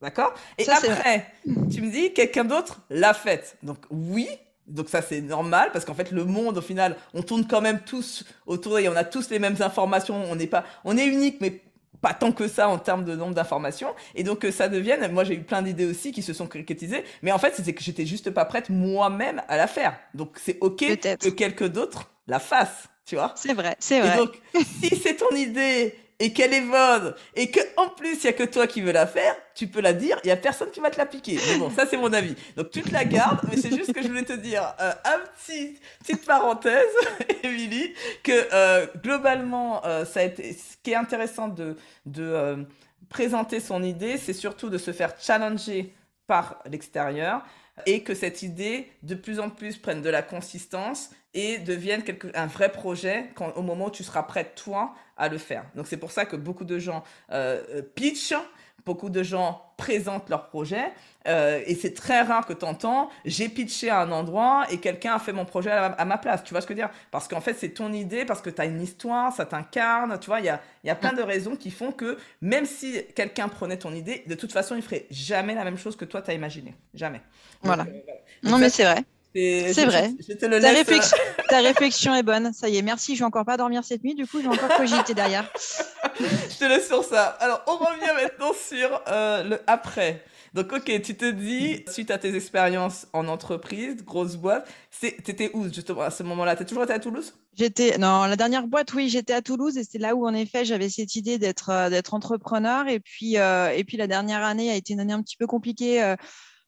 D'accord? 0.00 0.32
Et 0.56 0.68
après, 0.68 1.26
tu 1.70 1.82
me 1.82 1.90
dis, 1.90 2.12
quelqu'un 2.12 2.44
d'autre 2.44 2.80
l'a 2.88 3.12
faite. 3.12 3.58
Donc 3.62 3.78
oui, 3.90 4.28
donc 4.66 4.88
ça 4.88 5.02
c'est 5.02 5.20
normal 5.20 5.70
parce 5.72 5.84
qu'en 5.84 5.94
fait 5.94 6.10
le 6.10 6.24
monde 6.24 6.58
au 6.58 6.62
final, 6.62 6.96
on 7.12 7.22
tourne 7.22 7.46
quand 7.46 7.60
même 7.60 7.80
tous 7.80 8.24
autour 8.46 8.78
et 8.78 8.88
on 8.88 8.96
a 8.96 9.04
tous 9.04 9.30
les 9.30 9.38
mêmes 9.38 9.56
informations. 9.60 10.22
On 10.30 10.36
n'est 10.36 10.46
pas, 10.46 10.64
on 10.84 10.96
est 10.96 11.06
unique, 11.06 11.38
mais 11.40 11.60
pas 12.00 12.14
tant 12.14 12.32
que 12.32 12.48
ça 12.48 12.68
en 12.68 12.78
termes 12.78 13.04
de 13.04 13.14
nombre 13.14 13.34
d'informations. 13.34 13.94
Et 14.14 14.22
donc 14.22 14.40
que 14.40 14.50
ça 14.50 14.68
devienne, 14.68 15.10
moi 15.12 15.24
j'ai 15.24 15.34
eu 15.34 15.42
plein 15.42 15.62
d'idées 15.62 15.86
aussi 15.86 16.12
qui 16.12 16.22
se 16.22 16.32
sont 16.32 16.46
concrétisées, 16.46 17.04
mais 17.22 17.32
en 17.32 17.38
fait 17.38 17.54
c'était 17.54 17.74
que 17.74 17.82
j'étais 17.82 18.06
juste 18.06 18.30
pas 18.30 18.44
prête 18.44 18.70
moi-même 18.70 19.42
à 19.48 19.56
la 19.56 19.66
faire. 19.66 19.98
Donc 20.14 20.38
c'est 20.42 20.58
ok 20.60 20.78
que 20.78 21.28
quelqu'un 21.28 21.68
d'autre 21.68 22.10
la 22.26 22.38
fasse, 22.38 22.88
tu 23.04 23.16
vois? 23.16 23.32
C'est 23.36 23.54
vrai, 23.54 23.76
c'est 23.80 24.00
vrai. 24.00 24.14
Et 24.14 24.16
donc 24.16 24.40
si 24.82 24.96
c'est 24.96 25.16
ton 25.16 25.34
idée 25.34 25.94
et 26.20 26.32
qu'elle 26.32 26.52
est 26.52 26.60
bonne 26.60 27.14
et 27.34 27.50
que 27.50 27.60
en 27.76 27.88
plus 27.88 28.22
il 28.22 28.24
y 28.24 28.28
a 28.28 28.32
que 28.32 28.44
toi 28.44 28.66
qui 28.66 28.82
veux 28.82 28.92
la 28.92 29.06
faire, 29.06 29.34
tu 29.54 29.66
peux 29.66 29.80
la 29.80 29.92
dire, 29.92 30.20
il 30.22 30.28
y 30.28 30.30
a 30.30 30.36
personne 30.36 30.70
qui 30.70 30.78
va 30.78 30.90
te 30.90 30.98
la 30.98 31.06
piquer. 31.06 31.38
Mais 31.48 31.58
bon, 31.58 31.70
ça 31.70 31.86
c'est 31.86 31.96
mon 31.96 32.12
avis. 32.12 32.36
Donc 32.56 32.70
tu 32.70 32.82
te 32.82 32.92
la 32.92 33.04
gardes, 33.04 33.40
mais 33.50 33.56
c'est 33.56 33.74
juste 33.74 33.92
que 33.92 34.02
je 34.02 34.08
voulais 34.08 34.24
te 34.24 34.34
dire 34.34 34.74
euh, 34.80 34.92
un 35.04 35.18
petit 35.34 35.78
petite 36.00 36.24
parenthèse, 36.24 36.92
Émilie, 37.42 37.94
que 38.22 38.48
euh, 38.52 38.86
globalement 39.02 39.84
euh, 39.84 40.04
ça 40.04 40.20
a 40.20 40.24
été 40.24 40.52
ce 40.52 40.76
qui 40.82 40.92
est 40.92 40.96
intéressant 40.96 41.48
de 41.48 41.76
de 42.06 42.66
présenter 43.08 43.58
son 43.58 43.82
idée, 43.82 44.18
c'est 44.18 44.32
surtout 44.32 44.68
de 44.68 44.78
se 44.78 44.92
faire 44.92 45.14
challenger 45.18 45.92
par 46.26 46.62
l'extérieur 46.70 47.42
et 47.86 48.02
que 48.02 48.14
cette 48.14 48.42
idée 48.42 48.90
de 49.02 49.14
plus 49.14 49.40
en 49.40 49.50
plus 49.50 49.76
prenne 49.78 50.02
de 50.02 50.10
la 50.10 50.22
consistance 50.22 51.10
et 51.34 51.58
devienne 51.58 52.02
quelque, 52.02 52.28
un 52.34 52.46
vrai 52.46 52.72
projet 52.72 53.30
quand, 53.34 53.52
au 53.56 53.62
moment 53.62 53.86
où 53.86 53.90
tu 53.90 54.02
seras 54.02 54.22
prêt, 54.22 54.52
toi, 54.56 54.94
à 55.16 55.28
le 55.28 55.38
faire. 55.38 55.64
Donc 55.74 55.86
c'est 55.86 55.96
pour 55.96 56.10
ça 56.10 56.24
que 56.24 56.36
beaucoup 56.36 56.64
de 56.64 56.78
gens 56.78 57.04
euh, 57.30 57.62
euh 57.74 57.82
pitchent, 57.82 58.34
beaucoup 58.84 59.10
de 59.10 59.22
gens 59.22 59.62
présentent 59.76 60.28
leur 60.28 60.48
projet, 60.48 60.92
euh, 61.28 61.62
et 61.66 61.74
c'est 61.74 61.92
très 61.92 62.22
rare 62.22 62.46
que 62.46 62.52
tu 62.52 62.64
entends 62.64 63.10
j'ai 63.24 63.48
pitché 63.48 63.90
à 63.90 64.00
un 64.00 64.10
endroit 64.10 64.66
et 64.70 64.78
quelqu'un 64.78 65.14
a 65.14 65.18
fait 65.18 65.32
mon 65.32 65.44
projet 65.44 65.70
à 65.70 66.04
ma, 66.04 66.18
place. 66.18 66.42
Tu 66.44 66.54
vois 66.54 66.60
ce 66.60 66.66
que 66.66 66.74
je 66.74 66.80
veux 66.80 66.86
dire? 66.86 66.94
Parce 67.10 67.28
qu'en 67.28 67.40
fait, 67.40 67.54
c'est 67.54 67.70
ton 67.70 67.92
idée, 67.92 68.24
parce 68.24 68.40
que 68.40 68.50
tu 68.50 68.60
as 68.60 68.64
une 68.64 68.80
histoire, 68.80 69.32
ça 69.32 69.44
t'incarne. 69.44 70.18
Tu 70.18 70.26
vois, 70.26 70.40
il 70.40 70.46
y 70.46 70.48
a, 70.48 70.60
y 70.84 70.90
a 70.90 70.94
plein 70.94 71.12
de 71.12 71.22
raisons 71.22 71.56
qui 71.56 71.70
font 71.70 71.92
que 71.92 72.18
même 72.40 72.64
si 72.64 73.04
quelqu'un 73.14 73.48
prenait 73.48 73.78
ton 73.78 73.94
idée, 73.94 74.24
de 74.26 74.34
toute 74.34 74.52
façon, 74.52 74.76
il 74.76 74.82
ferait 74.82 75.06
jamais 75.10 75.54
la 75.54 75.64
même 75.64 75.78
chose 75.78 75.96
que 75.96 76.04
toi, 76.04 76.22
tu 76.22 76.30
as 76.30 76.34
imaginé. 76.34 76.74
Jamais. 76.94 77.20
voilà. 77.62 77.84
Euh, 77.84 78.00
non, 78.42 78.58
mais 78.58 78.70
c'est 78.70 78.84
vrai. 78.84 79.04
C'est 79.34 79.84
vrai. 79.84 80.12
ta, 80.60 80.70
réflexion, 80.70 81.16
ta, 81.48 81.60
réflexion, 81.60 82.14
est 82.14 82.22
bonne. 82.22 82.52
Ça 82.52 82.68
y 82.68 82.76
est, 82.76 82.82
merci. 82.82 83.14
Je 83.14 83.20
vais 83.20 83.24
encore 83.24 83.44
pas 83.44 83.56
dormir 83.56 83.84
cette 83.84 84.02
nuit. 84.02 84.14
Du 84.14 84.26
coup, 84.26 84.38
je 84.42 84.48
vais 84.48 84.54
encore 84.54 84.76
cogiter 84.76 85.14
derrière. 85.14 85.50
je 86.18 86.58
te 86.58 86.64
laisse 86.64 86.86
sur 86.86 87.04
ça. 87.04 87.24
Alors, 87.40 87.62
on 87.66 87.76
revient 87.76 88.12
maintenant 88.22 88.52
sur 88.52 89.02
euh, 89.08 89.42
le 89.44 89.60
après. 89.66 90.24
Donc, 90.52 90.72
ok, 90.72 91.00
tu 91.02 91.16
te 91.16 91.30
dis, 91.30 91.84
suite 91.88 92.10
à 92.10 92.18
tes 92.18 92.34
expériences 92.34 93.06
en 93.12 93.28
entreprise, 93.28 94.04
grosse 94.04 94.34
boîte, 94.36 94.68
t'étais 95.00 95.50
où 95.54 95.72
justement 95.72 96.02
à 96.02 96.10
ce 96.10 96.24
moment-là? 96.24 96.56
T'as 96.56 96.64
toujours 96.64 96.82
été 96.82 96.92
à 96.92 96.98
Toulouse? 96.98 97.34
J'étais, 97.56 97.98
non, 97.98 98.24
la 98.24 98.36
dernière 98.36 98.66
boîte, 98.66 98.92
oui, 98.94 99.08
j'étais 99.08 99.32
à 99.32 99.42
Toulouse 99.42 99.76
et 99.76 99.84
c'est 99.84 99.98
là 99.98 100.16
où 100.16 100.26
en 100.26 100.34
effet 100.34 100.64
j'avais 100.64 100.88
cette 100.88 101.14
idée 101.14 101.38
d'être 101.38 101.70
euh, 101.70 101.90
d'être 101.90 102.14
entrepreneur. 102.14 102.88
Et 102.88 102.98
puis, 102.98 103.38
euh, 103.38 103.70
et 103.70 103.84
puis 103.84 103.96
la 103.96 104.08
dernière 104.08 104.42
année 104.42 104.70
a 104.70 104.74
été 104.74 104.92
une 104.92 105.00
année 105.00 105.12
un 105.12 105.22
petit 105.22 105.36
peu 105.36 105.46
compliquée. 105.46 106.02
Euh, 106.02 106.16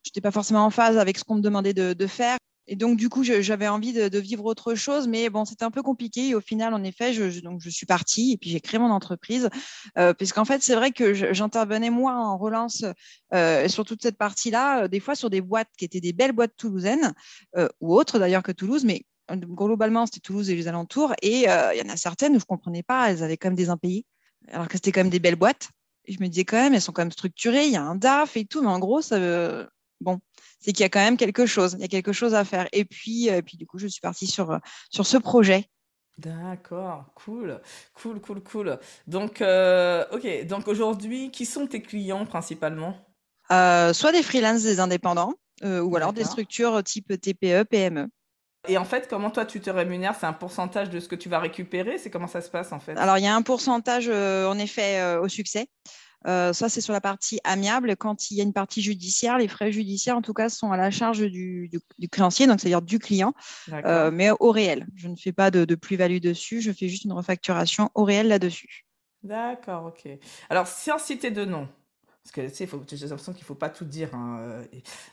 je 0.04 0.10
n'étais 0.10 0.20
pas 0.20 0.30
forcément 0.30 0.64
en 0.64 0.70
phase 0.70 0.98
avec 0.98 1.18
ce 1.18 1.24
qu'on 1.24 1.36
me 1.36 1.40
demandait 1.40 1.74
de, 1.74 1.92
de 1.92 2.06
faire. 2.06 2.36
Et 2.72 2.74
donc, 2.74 2.96
du 2.96 3.10
coup, 3.10 3.22
j'avais 3.22 3.68
envie 3.68 3.92
de, 3.92 4.18
vivre 4.18 4.46
autre 4.46 4.74
chose, 4.74 5.06
mais 5.06 5.28
bon, 5.28 5.44
c'était 5.44 5.66
un 5.66 5.70
peu 5.70 5.82
compliqué. 5.82 6.28
Et 6.28 6.34
au 6.34 6.40
final, 6.40 6.72
en 6.72 6.82
effet, 6.82 7.12
je, 7.12 7.40
donc, 7.40 7.60
je 7.60 7.68
suis 7.68 7.84
partie 7.84 8.32
et 8.32 8.38
puis 8.38 8.48
j'ai 8.48 8.62
créé 8.62 8.80
mon 8.80 8.90
entreprise. 8.90 9.50
Euh, 9.98 10.14
puisqu'en 10.14 10.46
fait, 10.46 10.62
c'est 10.62 10.74
vrai 10.74 10.90
que 10.90 11.12
j'intervenais, 11.34 11.90
moi, 11.90 12.14
en 12.14 12.38
relance 12.38 12.82
euh, 13.34 13.68
sur 13.68 13.84
toute 13.84 14.00
cette 14.00 14.16
partie-là, 14.16 14.84
euh, 14.84 14.88
des 14.88 15.00
fois 15.00 15.14
sur 15.14 15.28
des 15.28 15.42
boîtes 15.42 15.68
qui 15.76 15.84
étaient 15.84 16.00
des 16.00 16.14
belles 16.14 16.32
boîtes 16.32 16.56
toulousaines, 16.56 17.12
euh, 17.58 17.68
ou 17.82 17.94
autres 17.94 18.18
d'ailleurs 18.18 18.42
que 18.42 18.52
Toulouse, 18.52 18.86
mais 18.86 19.04
globalement, 19.30 20.06
c'était 20.06 20.20
Toulouse 20.20 20.48
et 20.48 20.54
les 20.54 20.66
alentours. 20.66 21.12
Et 21.20 21.40
il 21.40 21.78
y 21.78 21.82
en 21.86 21.92
a 21.92 21.96
certaines 21.98 22.32
où 22.32 22.38
je 22.38 22.44
ne 22.44 22.56
comprenais 22.56 22.82
pas, 22.82 23.10
elles 23.10 23.22
avaient 23.22 23.36
quand 23.36 23.48
même 23.48 23.54
des 23.54 23.68
impayés, 23.68 24.06
alors 24.50 24.66
que 24.66 24.78
c'était 24.78 24.92
quand 24.92 25.00
même 25.00 25.10
des 25.10 25.20
belles 25.20 25.36
boîtes. 25.36 25.68
Je 26.08 26.16
me 26.20 26.28
disais 26.28 26.46
quand 26.46 26.56
même, 26.56 26.72
elles 26.72 26.80
sont 26.80 26.92
quand 26.92 27.02
même 27.02 27.12
structurées, 27.12 27.66
il 27.66 27.72
y 27.72 27.76
a 27.76 27.82
un 27.82 27.96
DAF 27.96 28.38
et 28.38 28.46
tout, 28.46 28.62
mais 28.62 28.68
en 28.68 28.78
gros, 28.78 29.02
ça, 29.02 29.18
bon, 30.02 30.20
c'est 30.60 30.72
qu'il 30.72 30.82
y 30.82 30.86
a 30.86 30.88
quand 30.88 31.00
même 31.00 31.16
quelque 31.16 31.46
chose, 31.46 31.74
il 31.78 31.80
y 31.80 31.84
a 31.84 31.88
quelque 31.88 32.12
chose 32.12 32.34
à 32.34 32.44
faire. 32.44 32.68
Et 32.72 32.84
puis, 32.84 33.30
euh, 33.30 33.40
puis 33.42 33.56
du 33.56 33.66
coup, 33.66 33.78
je 33.78 33.86
suis 33.86 34.00
partie 34.00 34.26
sur, 34.26 34.50
euh, 34.50 34.58
sur 34.90 35.06
ce 35.06 35.16
projet. 35.16 35.68
D'accord, 36.18 37.06
cool, 37.14 37.60
cool, 37.94 38.20
cool, 38.20 38.42
cool. 38.42 38.78
Donc, 39.06 39.40
euh, 39.40 40.04
ok, 40.12 40.46
donc 40.46 40.68
aujourd'hui, 40.68 41.30
qui 41.30 41.46
sont 41.46 41.66
tes 41.66 41.80
clients 41.80 42.26
principalement? 42.26 42.96
Soit 43.48 44.12
des 44.12 44.22
freelances, 44.22 44.62
des 44.62 44.78
indépendants, 44.80 45.34
ou 45.64 45.96
alors 45.96 46.12
des 46.12 46.24
structures 46.24 46.82
type 46.84 47.20
TPE, 47.20 47.64
PME. 47.64 48.08
Et 48.68 48.78
en 48.78 48.84
fait, 48.84 49.08
comment 49.08 49.30
toi 49.30 49.44
tu 49.44 49.60
te 49.60 49.70
rémunères? 49.70 50.14
C'est 50.18 50.26
un 50.26 50.32
pourcentage 50.32 50.88
de 50.90 51.00
ce 51.00 51.08
que 51.08 51.16
tu 51.16 51.28
vas 51.28 51.40
récupérer? 51.40 51.98
C'est 51.98 52.10
comment 52.10 52.28
ça 52.28 52.40
se 52.40 52.48
passe 52.48 52.72
en 52.72 52.78
fait? 52.78 52.96
Alors 52.96 53.18
il 53.18 53.24
y 53.24 53.26
a 53.26 53.34
un 53.34 53.42
pourcentage 53.42 54.08
en 54.08 54.58
effet 54.58 55.16
au 55.16 55.28
succès. 55.28 55.66
Euh, 56.26 56.52
ça, 56.52 56.68
c'est 56.68 56.80
sur 56.80 56.92
la 56.92 57.00
partie 57.00 57.40
amiable. 57.44 57.96
Quand 57.96 58.30
il 58.30 58.36
y 58.36 58.40
a 58.40 58.44
une 58.44 58.52
partie 58.52 58.82
judiciaire, 58.82 59.38
les 59.38 59.48
frais 59.48 59.72
judiciaires, 59.72 60.16
en 60.16 60.22
tout 60.22 60.34
cas, 60.34 60.48
sont 60.48 60.72
à 60.72 60.76
la 60.76 60.90
charge 60.90 61.20
du, 61.20 61.70
créancier, 62.10 62.46
donc 62.46 62.60
c'est-à-dire 62.60 62.82
du 62.82 62.98
client, 62.98 63.34
euh, 63.72 64.10
mais 64.10 64.30
au 64.38 64.50
réel. 64.50 64.86
Je 64.94 65.08
ne 65.08 65.16
fais 65.16 65.32
pas 65.32 65.50
de, 65.50 65.74
plus-value 65.74 66.18
dessus, 66.18 66.60
je 66.60 66.72
fais 66.72 66.88
juste 66.88 67.04
une 67.04 67.12
refacturation 67.12 67.90
au 67.94 68.04
réel 68.04 68.28
là-dessus. 68.28 68.86
D'accord, 69.22 69.86
ok. 69.86 70.10
Alors, 70.50 70.66
sans 70.66 70.98
citer 70.98 71.30
de 71.30 71.44
nom, 71.44 71.68
parce 72.22 72.32
que 72.32 72.40
tu 72.48 72.54
sais, 72.54 72.96
j'ai 72.96 73.06
l'impression 73.08 73.32
qu'il 73.32 73.42
ne 73.42 73.46
faut 73.46 73.54
pas 73.56 73.68
tout 73.68 73.84
dire. 73.84 74.14
Hein, 74.14 74.38
euh, 74.40 74.64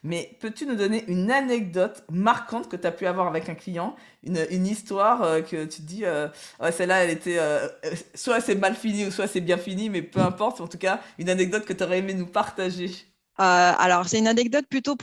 mais 0.03 0.37
peux-tu 0.39 0.65
nous 0.67 0.75
donner 0.75 1.03
une 1.07 1.31
anecdote 1.31 2.03
marquante 2.11 2.69
que 2.69 2.75
tu 2.75 2.85
as 2.85 2.91
pu 2.91 3.07
avoir 3.07 3.27
avec 3.27 3.49
un 3.49 3.55
client? 3.55 3.95
Une, 4.23 4.45
une 4.51 4.67
histoire 4.67 5.23
euh, 5.23 5.41
que 5.41 5.65
tu 5.65 5.81
dis, 5.81 6.05
euh, 6.05 6.27
ouais, 6.61 6.71
celle-là, 6.71 7.03
elle 7.03 7.09
était. 7.09 7.39
soit 8.13 8.41
c'est 8.41 8.55
mal 8.55 8.75
fini 8.75 9.07
ou 9.07 9.11
soit 9.11 9.27
c'est 9.27 9.41
bien 9.41 9.57
fini, 9.57 9.89
mais 9.89 10.03
peu 10.03 10.19
importe. 10.19 10.61
En 10.61 10.67
tout 10.67 10.77
cas, 10.77 11.01
une 11.17 11.29
anecdote 11.29 11.65
que 11.65 11.73
tu 11.73 11.83
aurais 11.83 11.99
aimé 11.99 12.13
nous 12.13 12.27
partager. 12.27 12.91
Euh, 13.39 13.71
alors, 13.77 14.07
c'est 14.07 14.19
une 14.19 14.27
anecdote 14.27 14.65
plutôt 14.69 14.97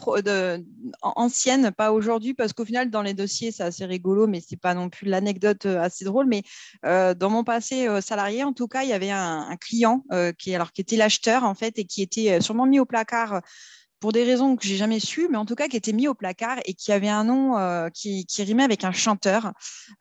ancienne, 1.03 1.71
pas 1.73 1.93
aujourd'hui, 1.93 2.35
parce 2.35 2.53
qu'au 2.53 2.67
final, 2.67 2.91
dans 2.91 3.01
les 3.01 3.15
dossiers, 3.15 3.51
c'est 3.51 3.63
assez 3.63 3.87
rigolo, 3.87 4.27
mais 4.27 4.43
c'est 4.47 4.61
pas 4.61 4.75
non 4.75 4.91
plus 4.91 5.07
l'anecdote 5.09 5.65
euh, 5.65 5.81
assez 5.81 6.05
drôle. 6.05 6.27
Mais 6.27 6.43
euh, 6.85 7.15
dans 7.15 7.31
mon 7.31 7.45
passé 7.45 7.89
salarié, 8.03 8.45
en 8.45 8.53
tout 8.53 8.69
cas, 8.69 8.83
il 8.83 8.91
y 8.91 8.93
avait 8.93 9.11
un, 9.11 9.57
client 9.59 10.05
qui, 10.39 10.55
alors, 10.55 10.73
qui 10.73 10.83
était 10.83 10.97
l'acheteur, 10.97 11.45
en 11.45 11.55
fait, 11.55 11.79
et 11.79 11.85
qui 11.85 12.03
était 12.03 12.41
sûrement 12.41 12.67
mis 12.67 12.79
au 12.79 12.85
placard 12.85 13.41
pour 14.01 14.13
des 14.13 14.25
raisons 14.25 14.57
que 14.57 14.67
j'ai 14.67 14.77
jamais 14.77 15.01
su, 15.01 15.29
mais 15.31 15.37
en 15.37 15.47
tout 15.47 15.55
cas 15.55 15.69
qui 15.69 15.77
était 15.77 15.93
mis 15.93 16.09
au 16.09 16.15
placard 16.15 16.59
et 16.65 16.75
qui 16.75 16.93
avait 16.93 17.09
un 17.09 17.25
nom 17.25 17.59
euh, 17.59 17.89
qui, 17.89 18.27
qui, 18.27 18.43
rimait 18.43 18.65
avec 18.65 18.85
un 18.85 18.93
chanteur. 18.93 19.53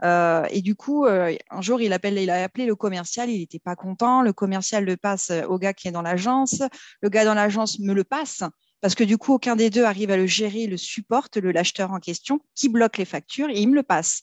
Euh, 0.03 0.45
et 0.51 0.61
du 0.61 0.75
coup, 0.75 1.05
euh, 1.05 1.35
un 1.49 1.61
jour, 1.61 1.81
il, 1.81 1.93
appelle, 1.93 2.17
il 2.17 2.29
a 2.29 2.43
appelé 2.43 2.65
le 2.65 2.75
commercial, 2.75 3.29
il 3.29 3.39
n'était 3.39 3.59
pas 3.59 3.75
content. 3.75 4.21
Le 4.21 4.33
commercial 4.33 4.85
le 4.85 4.97
passe 4.97 5.31
au 5.47 5.57
gars 5.57 5.73
qui 5.73 5.87
est 5.87 5.91
dans 5.91 6.01
l'agence. 6.01 6.61
Le 7.01 7.09
gars 7.09 7.25
dans 7.25 7.33
l'agence 7.33 7.79
me 7.79 7.93
le 7.93 8.03
passe 8.03 8.43
parce 8.81 8.93
que 8.93 9.03
du 9.03 9.17
coup, 9.17 9.33
aucun 9.33 9.55
des 9.55 9.71
deux 9.71 9.83
arrive 9.83 10.11
à 10.11 10.17
le 10.17 10.27
gérer, 10.27 10.67
le 10.67 10.77
supporte, 10.77 11.37
le 11.37 11.51
l'acheteur 11.51 11.91
en 11.91 11.99
question, 11.99 12.39
qui 12.53 12.69
bloque 12.69 12.97
les 12.97 13.05
factures 13.05 13.49
et 13.49 13.59
il 13.59 13.69
me 13.69 13.75
le 13.75 13.83
passe. 13.83 14.21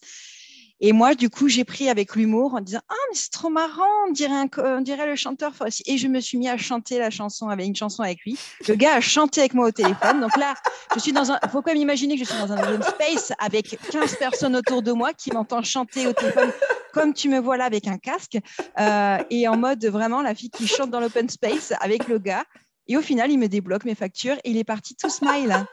Et 0.84 0.92
moi, 0.92 1.14
du 1.14 1.30
coup, 1.30 1.48
j'ai 1.48 1.64
pris 1.64 1.88
avec 1.88 2.16
l'humour 2.16 2.54
en 2.54 2.60
disant 2.60 2.80
Ah, 2.88 2.94
mais 3.08 3.16
c'est 3.16 3.30
trop 3.30 3.50
marrant, 3.50 3.84
on 4.08 4.10
dirait, 4.10 5.06
le 5.06 5.14
chanteur. 5.14 5.52
Et 5.86 5.96
je 5.96 6.08
me 6.08 6.20
suis 6.20 6.38
mis 6.38 6.48
à 6.48 6.56
chanter 6.56 6.98
la 6.98 7.08
chanson 7.08 7.48
avec 7.48 7.66
une 7.66 7.76
chanson 7.76 8.02
avec 8.02 8.20
lui. 8.24 8.36
Le 8.66 8.74
gars 8.74 8.96
a 8.96 9.00
chanté 9.00 9.40
avec 9.40 9.54
moi 9.54 9.68
au 9.68 9.70
téléphone. 9.70 10.20
Donc 10.20 10.36
là, 10.36 10.54
je 10.96 11.00
suis 11.00 11.12
dans 11.12 11.30
un. 11.30 11.38
Faut 11.52 11.62
quand 11.62 11.72
même 11.72 11.76
imaginer 11.76 12.18
que 12.18 12.24
je 12.24 12.28
suis 12.28 12.38
dans 12.38 12.52
un 12.52 12.58
open 12.58 12.82
space 12.82 13.32
avec 13.38 13.78
15 13.92 14.16
personnes 14.16 14.56
autour 14.56 14.82
de 14.82 14.90
moi 14.90 15.12
qui 15.12 15.30
m'entendent 15.30 15.64
chanter 15.64 16.08
au 16.08 16.12
téléphone 16.12 16.50
comme 16.92 17.14
tu 17.14 17.28
me 17.28 17.38
vois 17.38 17.56
là 17.56 17.64
avec 17.64 17.86
un 17.86 17.96
casque 17.96 18.38
euh, 18.78 19.18
et 19.30 19.48
en 19.48 19.56
mode 19.56 19.84
vraiment 19.86 20.20
la 20.20 20.34
fille 20.34 20.50
qui 20.50 20.66
chante 20.66 20.90
dans 20.90 21.00
l'open 21.00 21.28
space 21.28 21.72
avec 21.80 22.08
le 22.08 22.18
gars. 22.18 22.44
Et 22.88 22.96
au 22.96 23.02
final, 23.02 23.30
il 23.30 23.38
me 23.38 23.46
débloque 23.46 23.84
mes 23.84 23.94
factures 23.94 24.36
et 24.42 24.50
il 24.50 24.56
est 24.56 24.64
parti 24.64 24.96
tout 24.96 25.08
smile. 25.08 25.64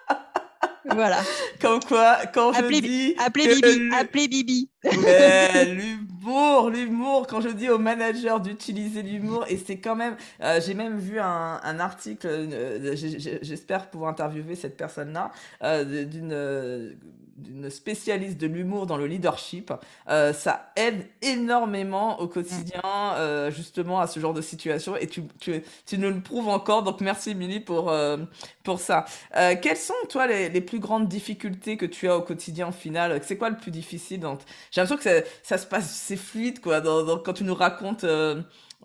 Voilà. 0.85 1.19
Comme 1.61 1.79
quoi, 1.81 2.17
quand 2.33 2.53
je 2.53 2.79
dis. 2.79 3.15
Appelez 3.17 3.55
Bibi. 3.55 3.93
Appelez 3.93 4.27
Bibi. 4.27 4.69
l'humour, 4.83 6.69
l'humour. 6.69 7.27
Quand 7.27 7.41
je 7.41 7.49
dis 7.49 7.69
aux 7.69 7.77
managers 7.77 8.39
d'utiliser 8.41 9.01
l'humour, 9.01 9.45
et 9.47 9.57
c'est 9.57 9.77
quand 9.77 9.95
même. 9.95 10.15
Euh, 10.41 10.59
j'ai 10.65 10.73
même 10.73 10.97
vu 10.97 11.19
un, 11.19 11.59
un 11.63 11.79
article, 11.79 12.27
euh, 12.27 12.95
j'espère 12.95 13.89
pouvoir 13.89 14.11
interviewer 14.11 14.55
cette 14.55 14.77
personne-là, 14.77 15.31
euh, 15.63 16.05
d'une 16.05 16.95
d'une 17.39 17.69
spécialiste 17.69 18.37
de 18.37 18.47
l'humour 18.47 18.85
dans 18.85 18.97
le 18.97 19.07
leadership. 19.07 19.73
Euh, 20.09 20.33
ça 20.33 20.71
aide 20.75 21.07
énormément 21.21 22.19
au 22.19 22.27
quotidien, 22.27 22.81
euh, 22.85 23.51
justement, 23.51 23.99
à 23.99 24.07
ce 24.07 24.19
genre 24.19 24.33
de 24.33 24.41
situation. 24.41 24.95
Et 24.95 25.07
tu, 25.07 25.23
tu, 25.39 25.61
tu 25.85 25.97
nous 25.97 26.09
le 26.09 26.21
prouves 26.21 26.49
encore. 26.49 26.83
Donc, 26.83 27.01
merci, 27.01 27.31
Émilie, 27.31 27.59
pour, 27.59 27.89
euh, 27.89 28.17
pour 28.63 28.79
ça. 28.79 29.05
quelles 29.61 29.77
sont, 29.77 29.93
toi, 30.09 30.27
les, 30.27 30.49
les, 30.49 30.61
plus 30.61 30.79
grandes 30.79 31.07
difficultés 31.07 31.77
que 31.77 31.85
tu 31.85 32.07
as 32.07 32.17
au 32.17 32.21
quotidien, 32.21 32.69
au 32.69 32.71
final? 32.71 33.19
C'est 33.23 33.37
quoi 33.37 33.49
le 33.49 33.57
plus 33.57 33.71
difficile 33.71 34.21
J'ai 34.71 34.81
l'impression 34.81 34.97
que 34.97 35.03
ça, 35.03 35.27
ça, 35.43 35.57
se 35.57 35.65
passe, 35.65 35.91
c'est 35.91 36.17
fluide, 36.17 36.59
quoi, 36.59 36.81
dans, 36.81 37.17
quand 37.19 37.33
tu 37.33 37.43
nous 37.43 37.55
racontes 37.55 38.05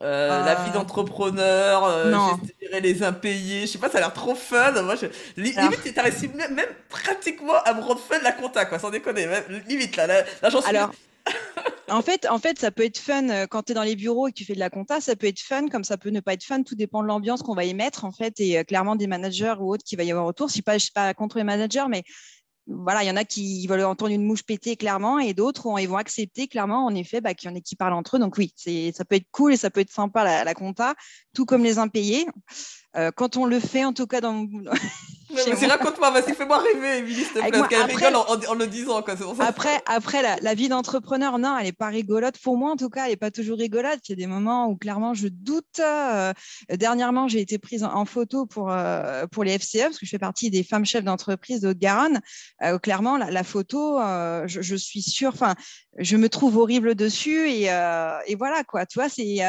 euh, 0.02 0.44
la 0.44 0.54
vie 0.57 0.70
ah. 0.70 0.78
d'entrepreneur, 0.78 1.85
euh, 1.85 2.12
gérer 2.61 2.80
les 2.80 3.02
impayés, 3.02 3.62
je 3.62 3.72
sais 3.72 3.78
pas, 3.78 3.88
ça 3.88 3.98
a 3.98 4.00
l'air 4.00 4.12
trop 4.12 4.35
fun. 4.35 4.72
Moi, 4.83 4.96
je... 4.96 5.07
limite, 5.40 5.94
t'as 5.94 6.02
réussi 6.02 6.28
même, 6.28 6.59
pratiquement 6.88 7.62
à 7.64 7.74
me 7.74 7.80
rendre 7.80 8.00
fun 8.00 8.18
la 8.22 8.33
compta, 8.33 8.64
quoi, 8.64 8.78
sans 8.78 8.90
déconner. 8.90 9.28
limite, 9.68 9.96
là, 9.96 10.07
là, 10.07 10.24
j'en 10.50 10.61
suis. 10.61 10.68
Alors, 10.68 10.90
en 11.88 12.02
fait, 12.02 12.26
en 12.28 12.38
fait, 12.38 12.59
ça 12.59 12.70
peut 12.70 12.85
être 12.85 12.98
fun 12.98 13.28
euh, 13.28 13.46
quand 13.46 13.64
tu 13.64 13.72
es 13.72 13.74
dans 13.74 13.83
les 13.83 13.96
bureaux 13.96 14.28
et 14.28 14.33
que 14.33 14.37
tu 14.37 14.44
fais 14.44 14.54
de 14.54 14.59
la 14.59 14.70
compta, 14.70 15.00
ça 15.00 15.16
peut 15.16 15.26
être 15.26 15.40
fun, 15.40 15.68
comme 15.68 15.85
ça 15.85 15.96
peut 15.96 16.11
ne 16.11 16.20
pas 16.20 16.35
être 16.35 16.44
fun, 16.44 16.62
tout 16.62 16.74
dépend 16.74 17.02
de 17.02 17.09
l'ambiance 17.09 17.42
qu'on 17.42 17.54
va 17.54 17.64
y 17.64 17.74
mettre, 17.74 18.04
en 18.04 18.12
fait, 18.12 18.40
et 18.40 18.59
euh, 18.59 18.64
clairement 18.64 18.96
des 18.96 19.07
managers 19.07 19.54
ou 19.59 19.72
autres 19.72 19.85
qui 19.85 19.96
va 19.96 20.04
y 20.04 20.11
avoir 20.11 20.26
autour. 20.26 20.48
Je 20.48 20.59
ne 20.59 20.62
pas, 20.62 20.78
je 20.78 20.85
suis 20.85 20.92
pas 20.92 21.12
contre 21.14 21.38
les 21.38 21.44
managers, 21.44 21.87
mais 21.88 22.04
voilà, 22.66 23.03
il 23.03 23.07
y 23.07 23.11
en 23.11 23.16
a 23.16 23.24
qui 23.24 23.66
veulent 23.66 23.85
entendre 23.85 24.12
une 24.12 24.24
mouche 24.24 24.42
péter 24.42 24.77
clairement 24.77 25.18
et 25.18 25.35
d'autres 25.35 25.66
ils 25.79 25.88
vont 25.88 25.96
accepter 25.96 26.48
clairement 26.48 26.87
en 26.87 26.94
effet 26.94 27.20
bah, 27.20 27.35
qu'il 27.35 27.50
y 27.50 27.53
en 27.53 27.57
ait 27.57 27.61
qui 27.61 27.77
parlent 27.77 27.92
entre 27.92 28.16
eux. 28.16 28.18
Donc 28.18 28.37
oui, 28.38 28.53
ça 28.57 29.05
peut 29.05 29.16
être 29.16 29.29
cool 29.31 29.53
et 29.53 29.57
ça 29.57 29.70
peut 29.70 29.81
être 29.81 29.92
sympa 29.92 30.24
la, 30.24 30.44
la 30.44 30.55
compta, 30.55 30.94
tout 31.35 31.44
comme 31.44 31.62
les 31.62 31.79
impayés. 31.79 32.27
Euh, 32.96 33.11
quand 33.14 33.37
on 33.37 33.46
le 33.46 33.61
fait, 33.61 33.85
en 33.85 33.92
tout 33.92 34.07
cas 34.07 34.20
dans. 34.20 34.46
Vas-y, 35.35 35.66
raconte-moi, 35.66 36.11
vas-y, 36.12 36.33
fais-moi 36.33 36.59
rêver, 36.59 36.98
Émilie, 36.98 37.24
s'il 37.24 37.33
te 37.33 37.38
plaît, 37.40 37.50
parce 37.50 37.66
qu'elle 37.66 37.83
rigole 37.83 38.14
en, 38.14 38.54
le 38.54 38.66
disant. 38.68 39.02
Quoi, 39.02 39.16
pour 39.16 39.35
ça. 39.35 39.44
Après, 39.44 39.83
après 39.87 40.22
la, 40.22 40.54
vie 40.54 40.68
d'entrepreneur, 40.68 41.38
non, 41.38 41.57
elle 41.59 41.64
n'est 41.64 41.72
pas 41.72 41.88
rigolote. 41.88 42.38
Pour 42.38 42.57
moi, 42.57 42.70
en 42.70 42.76
tout 42.76 42.88
cas, 42.88 43.04
elle 43.04 43.11
n'est 43.11 43.16
pas 43.16 43.33
toujours 43.33 43.59
rigolote. 43.59 43.98
Il 44.09 44.11
y 44.11 44.12
a 44.12 44.16
des 44.16 44.28
moments 44.28 44.68
où 44.68 44.76
clairement 44.76 45.12
je 45.12 45.26
doute. 45.26 45.80
Euh, 45.80 46.33
dernièrement, 46.68 47.26
j'ai 47.26 47.40
été 47.40 47.59
prise 47.59 47.83
en, 47.83 48.04
photo 48.04 48.46
pour, 48.46 48.70
euh, 48.70 49.26
pour 49.26 49.42
les 49.42 49.59
FCE, 49.59 49.80
parce 49.80 49.98
que 49.98 50.07
je 50.07 50.11
fais 50.11 50.18
partie 50.18 50.50
des 50.50 50.62
femmes 50.62 50.85
chefs 50.85 51.04
d'entreprise 51.04 51.61
de 51.61 51.72
Garonne. 51.72 52.20
clairement, 52.80 53.16
la, 53.16 53.44
photo, 53.44 53.98
je, 54.46 54.61
je, 54.62 54.76
suis 54.76 55.02
sûre, 55.02 55.33
enfin, 55.33 55.54
je 55.98 56.16
me 56.16 56.28
trouve 56.28 56.59
horrible 56.59 56.94
dessus. 56.94 57.48
Et, 57.50 57.64
et 57.64 58.35
voilà, 58.37 58.62
quoi. 58.62 58.87
Tu 58.87 59.00
vois, 59.00 59.09
c'est 59.09 59.40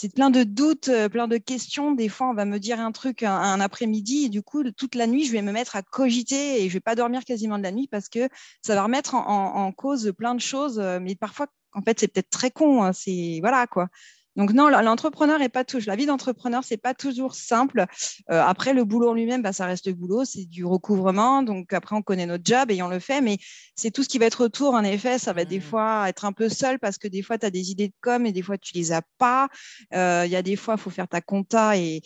c'est 0.00 0.14
plein 0.14 0.30
de 0.30 0.44
doutes, 0.44 0.90
euh, 0.90 1.08
plein 1.08 1.26
de 1.26 1.38
questions. 1.38 1.90
Des 1.90 2.08
fois, 2.08 2.28
on 2.28 2.34
va 2.34 2.44
me 2.44 2.58
dire 2.58 2.78
un 2.78 2.92
truc 2.92 3.24
un, 3.24 3.58
après-midi 3.58 4.26
et 4.26 4.28
du 4.28 4.42
coup, 4.42 4.62
toute 4.70 4.94
la 4.94 5.08
nuit, 5.08 5.24
je 5.24 5.32
vais 5.32 5.42
me 5.42 5.50
mettre 5.50 5.74
à 5.74 5.82
cogiter 5.82 6.62
et 6.62 6.68
je 6.68 6.74
vais 6.74 6.80
pas 6.80 6.94
dormir 6.94 7.24
quasiment 7.24 7.58
de 7.58 7.64
la 7.64 7.72
nuit 7.72 7.88
parce 7.88 8.08
que 8.08 8.28
ça 8.62 8.76
va 8.76 8.84
remettre 8.84 9.16
en, 9.16 9.72
cause 9.72 10.12
plein 10.16 10.36
de 10.36 10.40
choses. 10.40 10.78
Euh, 10.78 11.00
mais 11.02 11.16
parfois, 11.16 11.48
en 11.72 11.82
fait, 11.82 11.98
c'est 11.98 12.06
peut-être 12.06 12.30
très 12.30 12.52
con. 12.52 12.84
Hein, 12.84 12.92
c'est 12.92 13.38
voilà 13.40 13.66
quoi. 13.66 13.88
Donc 14.38 14.52
non, 14.52 14.68
l'entrepreneur 14.68 15.42
est 15.42 15.48
pas 15.48 15.64
toujours. 15.64 15.90
La 15.90 15.96
vie 15.96 16.06
d'entrepreneur, 16.06 16.62
c'est 16.64 16.76
pas 16.76 16.94
toujours 16.94 17.34
simple. 17.34 17.86
Euh, 18.30 18.40
après, 18.40 18.72
le 18.72 18.84
boulot 18.84 19.10
en 19.10 19.14
lui-même, 19.14 19.42
bah, 19.42 19.52
ça 19.52 19.66
reste 19.66 19.88
le 19.88 19.94
boulot, 19.94 20.24
c'est 20.24 20.44
du 20.44 20.64
recouvrement. 20.64 21.42
Donc 21.42 21.72
après, 21.72 21.96
on 21.96 22.02
connaît 22.02 22.24
notre 22.24 22.44
job 22.44 22.70
et 22.70 22.80
on 22.80 22.88
le 22.88 23.00
fait, 23.00 23.20
mais 23.20 23.38
c'est 23.74 23.90
tout 23.90 24.04
ce 24.04 24.08
qui 24.08 24.18
va 24.18 24.26
être 24.26 24.44
autour. 24.44 24.74
En 24.74 24.84
effet, 24.84 25.18
ça 25.18 25.32
va 25.32 25.44
des 25.44 25.58
mmh. 25.58 25.62
fois 25.62 26.08
être 26.08 26.24
un 26.24 26.32
peu 26.32 26.48
seul 26.48 26.78
parce 26.78 26.98
que 26.98 27.08
des 27.08 27.22
fois, 27.22 27.36
tu 27.36 27.46
as 27.46 27.50
des 27.50 27.72
idées 27.72 27.88
de 27.88 27.94
com 28.00 28.26
et 28.26 28.32
des 28.32 28.42
fois, 28.42 28.56
tu 28.56 28.74
les 28.74 28.92
as 28.92 29.02
pas. 29.18 29.48
Euh, 29.92 30.22
il 30.24 30.30
y 30.30 30.36
a 30.36 30.42
des 30.42 30.54
fois, 30.54 30.74
il 30.78 30.80
faut 30.80 30.90
faire 30.90 31.08
ta 31.08 31.20
compta 31.20 31.76
et 31.76 32.00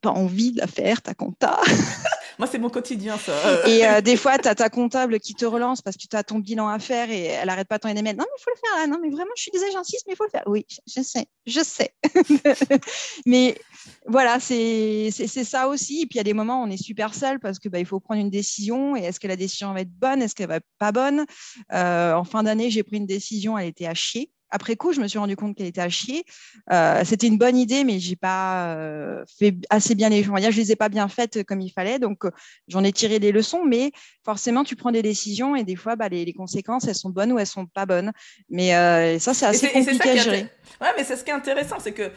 pas 0.00 0.10
envie 0.10 0.52
de 0.52 0.60
la 0.60 0.66
faire, 0.66 1.02
ta 1.02 1.12
compta. 1.12 1.60
Moi, 2.38 2.46
c'est 2.46 2.58
mon 2.58 2.70
quotidien, 2.70 3.18
ça. 3.18 3.32
Et 3.68 3.84
euh, 3.84 4.00
des 4.00 4.16
fois, 4.16 4.38
tu 4.38 4.46
as 4.46 4.54
ta 4.54 4.68
comptable 4.70 5.18
qui 5.18 5.34
te 5.34 5.44
relance 5.44 5.82
parce 5.82 5.96
que 5.96 6.06
tu 6.08 6.16
as 6.16 6.22
ton 6.22 6.38
bilan 6.38 6.68
à 6.68 6.78
faire 6.78 7.10
et 7.10 7.24
elle 7.24 7.48
arrête 7.48 7.66
pas 7.66 7.80
ton 7.80 7.88
NML. 7.88 8.16
Non, 8.16 8.24
mais 8.24 8.38
il 8.38 8.42
faut 8.42 8.50
le 8.54 8.60
faire 8.68 8.78
là. 8.78 8.86
Non, 8.86 8.98
mais 9.02 9.10
vraiment, 9.10 9.32
je 9.36 9.42
suis 9.42 9.50
désolée, 9.50 9.72
j'insiste, 9.72 10.04
mais 10.06 10.12
il 10.12 10.16
faut 10.16 10.24
le 10.24 10.30
faire. 10.30 10.44
Oui, 10.46 10.64
je 10.86 11.02
sais, 11.02 11.26
je 11.46 11.60
sais. 11.60 11.92
mais 13.26 13.58
voilà, 14.06 14.38
c'est 14.38 15.10
ça 15.10 15.68
aussi. 15.68 16.02
Et 16.02 16.06
puis, 16.06 16.14
il 16.14 16.18
y 16.18 16.20
a 16.20 16.24
des 16.24 16.34
moments 16.34 16.62
où 16.62 16.66
on 16.66 16.70
est 16.70 16.82
super 16.82 17.12
seul 17.12 17.40
parce 17.40 17.58
qu'il 17.58 17.72
bah, 17.72 17.84
faut 17.84 17.98
prendre 17.98 18.20
une 18.20 18.30
décision. 18.30 18.94
Et 18.96 19.00
est-ce 19.00 19.18
que 19.18 19.26
la 19.26 19.36
décision 19.36 19.72
va 19.72 19.80
être 19.80 19.92
bonne? 19.92 20.22
Est-ce 20.22 20.36
qu'elle 20.36 20.48
va 20.48 20.60
pas 20.78 20.92
bonne? 20.92 21.26
Euh, 21.72 22.12
En 22.12 22.24
fin 22.24 22.44
d'année, 22.44 22.70
j'ai 22.70 22.84
pris 22.84 22.98
une 22.98 23.06
décision, 23.06 23.58
elle 23.58 23.68
était 23.68 23.86
à 23.86 23.94
chier 23.94 24.30
après 24.50 24.76
coup, 24.76 24.92
je 24.92 25.00
me 25.00 25.08
suis 25.08 25.18
rendu 25.18 25.36
compte 25.36 25.56
qu'elle 25.56 25.66
était 25.66 25.80
à 25.80 25.88
chier. 25.88 26.24
Euh, 26.72 27.02
c'était 27.04 27.26
une 27.26 27.38
bonne 27.38 27.56
idée, 27.56 27.84
mais 27.84 27.98
j'ai 27.98 28.16
pas 28.16 28.74
euh, 28.76 29.24
fait 29.38 29.54
assez 29.70 29.94
bien 29.94 30.08
les 30.08 30.22
voyages. 30.22 30.54
Je 30.54 30.60
les 30.60 30.72
ai 30.72 30.76
pas 30.76 30.88
bien 30.88 31.08
faites 31.08 31.44
comme 31.44 31.60
il 31.60 31.70
fallait, 31.70 31.98
donc 31.98 32.24
euh, 32.24 32.30
j'en 32.68 32.84
ai 32.84 32.92
tiré 32.92 33.18
des 33.18 33.32
leçons. 33.32 33.64
Mais 33.64 33.92
forcément, 34.24 34.64
tu 34.64 34.76
prends 34.76 34.90
des 34.90 35.02
décisions 35.02 35.56
et 35.56 35.64
des 35.64 35.76
fois, 35.76 35.96
bah, 35.96 36.08
les, 36.08 36.32
conséquences, 36.32 36.86
elles 36.86 36.94
sont 36.94 37.10
bonnes 37.10 37.32
ou 37.32 37.38
elles 37.38 37.46
sont 37.46 37.66
pas 37.66 37.86
bonnes. 37.86 38.12
Mais 38.48 38.70
ça, 39.18 39.34
c'est 39.34 39.46
assez 39.46 39.68
compliqué 39.68 40.10
à 40.10 40.16
gérer. 40.16 40.46
Ouais, 40.80 40.88
mais 40.96 41.04
c'est 41.04 41.16
ce 41.16 41.24
qui 41.24 41.30
est 41.30 41.34
intéressant, 41.34 41.76
c'est 41.80 41.92
que 41.92 42.10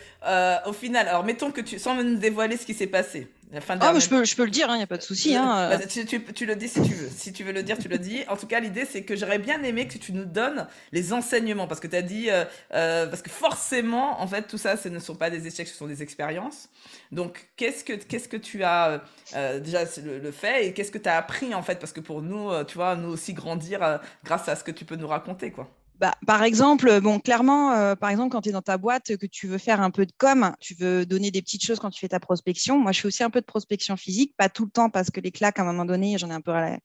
au 0.68 0.74
final, 0.74 1.08
alors 1.08 1.24
mettons 1.24 1.52
que 1.52 1.62
tu, 1.62 1.80
sans 1.80 1.96
me 1.96 2.16
dévoiler 2.16 2.58
ce 2.58 2.66
qui 2.66 2.74
s'est 2.74 2.88
passé, 2.88 3.28
ah, 3.54 4.00
je, 4.00 4.08
peux, 4.08 4.24
je 4.24 4.36
peux 4.36 4.46
le 4.46 4.50
dire, 4.50 4.68
il 4.70 4.72
hein, 4.72 4.78
n'y 4.78 4.84
a 4.84 4.88
pas 4.88 4.98
de 4.98 5.02
souci. 5.02 5.36
Hein. 5.36 5.70
Bah, 5.70 5.86
tu, 5.86 6.06
tu, 6.06 6.46
le 6.46 6.56
dis 6.56 6.70
si 6.70 6.82
tu 6.82 6.94
veux. 6.94 7.10
Si 7.10 7.34
tu 7.34 7.44
veux 7.44 7.52
le 7.52 7.64
dire, 7.64 7.78
tu 7.78 7.90
le 7.90 7.98
dis. 7.98 8.24
En 8.30 8.38
tout 8.38 8.48
cas, 8.48 8.62
l'idée, 8.62 8.86
c'est 8.86 9.04
que 9.04 9.16
j'aurais 9.18 9.40
bien 9.40 9.62
aimé 9.64 9.88
que 9.88 9.98
tu 9.98 10.14
nous 10.14 10.24
donnes 10.24 10.68
les 10.94 11.12
enseignements. 11.12 11.68
Parce 11.68 11.82
que 11.82 11.88
tu 11.88 11.96
as 11.96 12.02
dit. 12.02 12.30
Euh, 12.30 12.46
euh, 12.74 13.08
parce 13.08 13.22
que 13.22 13.30
forcément, 13.30 14.22
en 14.22 14.28
fait, 14.28 14.44
tout 14.44 14.58
ça, 14.58 14.78
ce 14.78 14.88
ne 14.88 15.00
sont 15.00 15.16
pas 15.16 15.30
des 15.30 15.48
échecs, 15.48 15.68
ce 15.68 15.76
sont 15.76 15.88
des 15.88 16.02
expériences. 16.02 16.70
Donc, 17.12 17.50
qu'est-ce 17.58 17.84
que, 17.84 17.94
qu'est-ce 17.94 18.30
que 18.30 18.38
tu 18.38 18.64
as 18.64 19.04
euh, 19.36 19.60
déjà 19.60 19.84
le, 20.04 20.32
fait 20.32 20.68
et 20.68 20.74
qu'est-ce 20.74 20.92
que 20.92 20.98
tu 20.98 21.10
as 21.10 21.18
appris, 21.18 21.54
en 21.54 21.62
fait? 21.62 21.78
Parce 21.80 21.92
que 21.92 22.00
pour 22.00 22.22
nous, 22.22 22.52
tu 22.64 22.76
vois, 22.76 22.96
nous 22.96 23.10
aussi 23.10 23.34
grandir 23.34 24.00
grâce 24.24 24.48
à 24.48 24.56
ce 24.56 24.64
que 24.64 24.72
tu 24.72 24.86
peux 24.86 24.96
nous 24.96 25.08
raconter, 25.08 25.52
quoi. 25.52 25.70
Bah, 26.02 26.16
par 26.26 26.42
exemple, 26.42 27.00
bon, 27.00 27.20
clairement, 27.20 27.74
euh, 27.74 27.96
par 27.96 28.10
exemple, 28.10 28.32
quand 28.32 28.42
tu 28.42 28.50
es 28.50 28.52
dans 28.52 28.64
ta 28.64 28.80
boîte, 28.80 29.16
que 29.18 29.28
tu 29.28 29.46
veux 29.46 29.60
faire 29.60 29.82
un 29.82 29.92
peu 29.92 30.08
de 30.08 30.12
com, 30.18 30.52
tu 30.60 30.74
veux 30.74 31.06
donner 31.06 31.30
des 31.30 31.44
petites 31.44 31.64
choses 31.64 31.80
quand 31.80 31.92
tu 31.92 32.00
fais 32.00 32.08
ta 32.08 32.20
prospection. 32.20 32.80
Moi, 32.80 32.92
je 32.92 33.02
fais 33.02 33.08
aussi 33.08 33.24
un 33.24 33.30
peu 33.30 33.40
de 33.40 33.46
prospection 33.46 33.96
physique, 33.98 34.34
pas 34.36 34.50
tout 34.50 34.66
le 34.66 34.72
temps 34.72 34.90
parce 34.90 35.12
que 35.12 35.20
les 35.20 35.30
claques, 35.30 35.60
à 35.60 35.62
un 35.62 35.66
moment 35.66 35.86
donné, 35.86 36.18
j'en 36.18 36.32
ai 36.32 36.34
un 36.34 36.42
peu 36.42 36.54
la, 36.54 36.80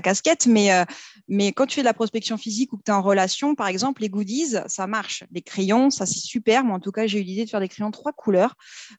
casquette, 0.00 0.46
mais, 0.46 0.72
euh, 0.72 0.86
mais 1.28 1.52
quand 1.52 1.66
tu 1.66 1.74
fais 1.74 1.82
de 1.82 1.86
la 1.86 1.92
prospection 1.92 2.38
physique 2.38 2.72
ou 2.72 2.78
que 2.78 2.82
tu 2.82 2.90
es 2.90 2.94
en 2.94 3.02
relation, 3.02 3.54
par 3.54 3.66
exemple, 3.66 4.00
les 4.00 4.08
goodies, 4.08 4.56
ça 4.68 4.86
marche. 4.86 5.24
Les 5.32 5.42
crayons, 5.42 5.90
ça 5.90 6.06
c'est 6.06 6.20
super. 6.20 6.64
Moi, 6.64 6.74
en 6.74 6.80
tout 6.80 6.92
cas, 6.92 7.06
j'ai 7.06 7.20
eu 7.20 7.24
l'idée 7.24 7.44
de 7.44 7.50
faire 7.50 7.60
des 7.60 7.68
crayons 7.68 7.90
trois 7.90 8.12
couleurs. 8.12 8.54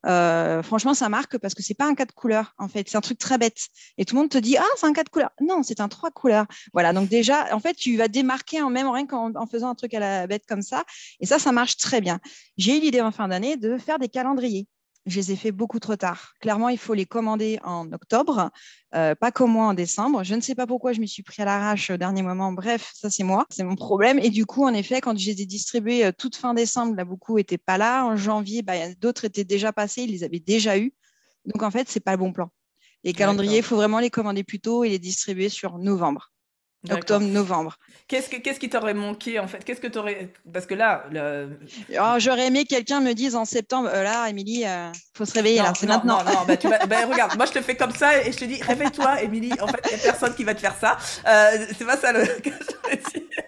Euh, 0.05 0.61
franchement, 0.61 0.93
ça 0.93 1.09
marque 1.09 1.39
parce 1.39 1.55
que 1.55 1.63
c'est 1.63 1.73
pas 1.73 1.87
un 1.87 1.95
quatre 1.95 2.13
couleurs, 2.13 2.53
en 2.59 2.67
fait. 2.67 2.87
C'est 2.87 2.97
un 2.97 3.01
truc 3.01 3.17
très 3.17 3.39
bête. 3.39 3.57
Et 3.97 4.05
tout 4.05 4.13
le 4.13 4.21
monde 4.21 4.29
te 4.29 4.37
dit, 4.37 4.55
ah, 4.55 4.63
c'est 4.75 4.85
un 4.85 4.93
quatre 4.93 5.09
couleurs. 5.09 5.31
Non, 5.41 5.63
c'est 5.63 5.79
un 5.79 5.87
trois 5.87 6.11
couleurs. 6.11 6.45
Voilà. 6.73 6.93
Donc, 6.93 7.09
déjà, 7.09 7.55
en 7.55 7.59
fait, 7.59 7.73
tu 7.73 7.97
vas 7.97 8.07
démarquer 8.07 8.61
en 8.61 8.69
même 8.69 8.87
rien 8.87 9.07
qu'en 9.07 9.33
en 9.33 9.47
faisant 9.47 9.62
un 9.67 9.75
truc 9.75 9.93
à 9.93 9.99
la 9.99 10.27
bête 10.27 10.43
comme 10.47 10.61
ça. 10.61 10.83
Et 11.19 11.25
ça, 11.25 11.39
ça 11.39 11.51
marche 11.51 11.77
très 11.77 12.01
bien. 12.01 12.19
J'ai 12.57 12.77
eu 12.77 12.81
l'idée 12.81 13.01
en 13.01 13.11
fin 13.11 13.27
d'année 13.27 13.57
de 13.57 13.77
faire 13.77 13.99
des 13.99 14.09
calendriers. 14.09 14.67
Je 15.05 15.17
les 15.17 15.33
ai 15.33 15.35
fait 15.35 15.51
beaucoup 15.51 15.79
trop 15.79 15.97
tard. 15.97 16.31
Clairement, 16.39 16.69
il 16.69 16.77
faut 16.77 16.93
les 16.93 17.05
commander 17.05 17.59
en 17.63 17.91
octobre, 17.91 18.51
euh, 18.95 19.15
pas 19.15 19.31
comme 19.31 19.51
moi 19.51 19.65
en 19.65 19.73
décembre. 19.73 20.23
Je 20.23 20.33
ne 20.33 20.39
sais 20.39 20.55
pas 20.55 20.65
pourquoi 20.65 20.93
je 20.93 21.01
m'y 21.01 21.09
suis 21.09 21.23
pris 21.23 21.41
à 21.41 21.45
l'arrache 21.45 21.89
au 21.89 21.97
dernier 21.97 22.21
moment. 22.21 22.53
Bref, 22.53 22.89
ça 22.95 23.09
c'est 23.09 23.23
moi, 23.23 23.45
c'est 23.49 23.65
mon 23.65 23.75
problème. 23.75 24.17
Et 24.19 24.29
du 24.29 24.45
coup, 24.45 24.63
en 24.63 24.73
effet, 24.73 25.01
quand 25.01 25.17
je 25.17 25.25
les 25.25 25.41
ai 25.41 25.45
distribués 25.45 26.05
euh, 26.05 26.11
toute 26.17 26.37
fin 26.37 26.53
décembre, 26.53 26.95
là 26.95 27.03
beaucoup 27.03 27.35
n'étaient 27.35 27.57
pas 27.57 27.77
là. 27.77 28.05
En 28.05 28.15
janvier, 28.15 28.61
bah, 28.61 28.93
d'autres 29.01 29.25
étaient 29.25 29.43
déjà 29.43 29.73
passés, 29.73 30.03
ils 30.03 30.11
les 30.11 30.23
avaient 30.23 30.39
déjà 30.39 30.77
eus. 30.77 30.93
Donc 31.45 31.63
en 31.63 31.71
fait, 31.71 31.89
c'est 31.89 31.99
pas 31.99 32.11
le 32.11 32.17
bon 32.19 32.31
plan. 32.31 32.49
Les 33.03 33.11
calendriers, 33.11 33.57
il 33.57 33.63
faut 33.63 33.75
vraiment 33.75 33.99
les 33.99 34.09
commander 34.09 34.45
plus 34.45 34.61
tôt 34.61 34.85
et 34.85 34.89
les 34.89 34.99
distribuer 34.99 35.49
sur 35.49 35.77
novembre. 35.77 36.32
Octobre, 36.91 37.25
novembre. 37.25 37.77
Qu'est-ce, 38.07 38.29
que, 38.29 38.35
qu'est-ce 38.35 38.59
qui 38.59 38.69
t'aurait 38.69 38.93
manqué 38.93 39.39
en 39.39 39.47
fait? 39.47 39.63
Qu'est-ce 39.63 39.79
que 39.79 39.87
t'aurais 39.87 40.33
Parce 40.51 40.65
que 40.65 40.73
là, 40.73 41.05
oh, 41.11 42.15
j'aurais 42.17 42.47
aimé 42.47 42.65
que 42.65 42.69
quelqu'un 42.69 42.99
me 42.99 43.13
dise 43.13 43.35
en 43.35 43.45
septembre, 43.45 43.89
euh, 43.93 44.03
là, 44.03 44.27
Émilie, 44.27 44.61
il 44.61 44.67
euh, 44.67 44.91
faut 45.13 45.25
se 45.25 45.33
réveiller 45.33 45.59
là, 45.59 45.73
c'est 45.75 45.87
maintenant. 45.87 46.23
Non, 46.23 46.31
non, 46.31 46.39
bah, 46.45 46.57
tu 46.57 46.67
bah, 46.67 47.05
regarde, 47.09 47.37
moi 47.37 47.45
je 47.45 47.53
te 47.53 47.61
fais 47.61 47.75
comme 47.75 47.93
ça 47.93 48.21
et 48.21 48.31
je 48.31 48.37
te 48.37 48.45
dis, 48.45 48.61
réveille-toi, 48.61 49.21
Émilie. 49.23 49.53
En 49.61 49.67
fait, 49.67 49.79
il 49.85 49.95
n'y 49.95 50.01
a 50.01 50.03
personne 50.03 50.35
qui 50.35 50.43
va 50.43 50.53
te 50.53 50.59
faire 50.59 50.75
ça. 50.75 50.97
Euh, 51.25 51.65
c'est 51.77 51.85
pas 51.85 51.97
ça 51.97 52.11
le. 52.11 52.23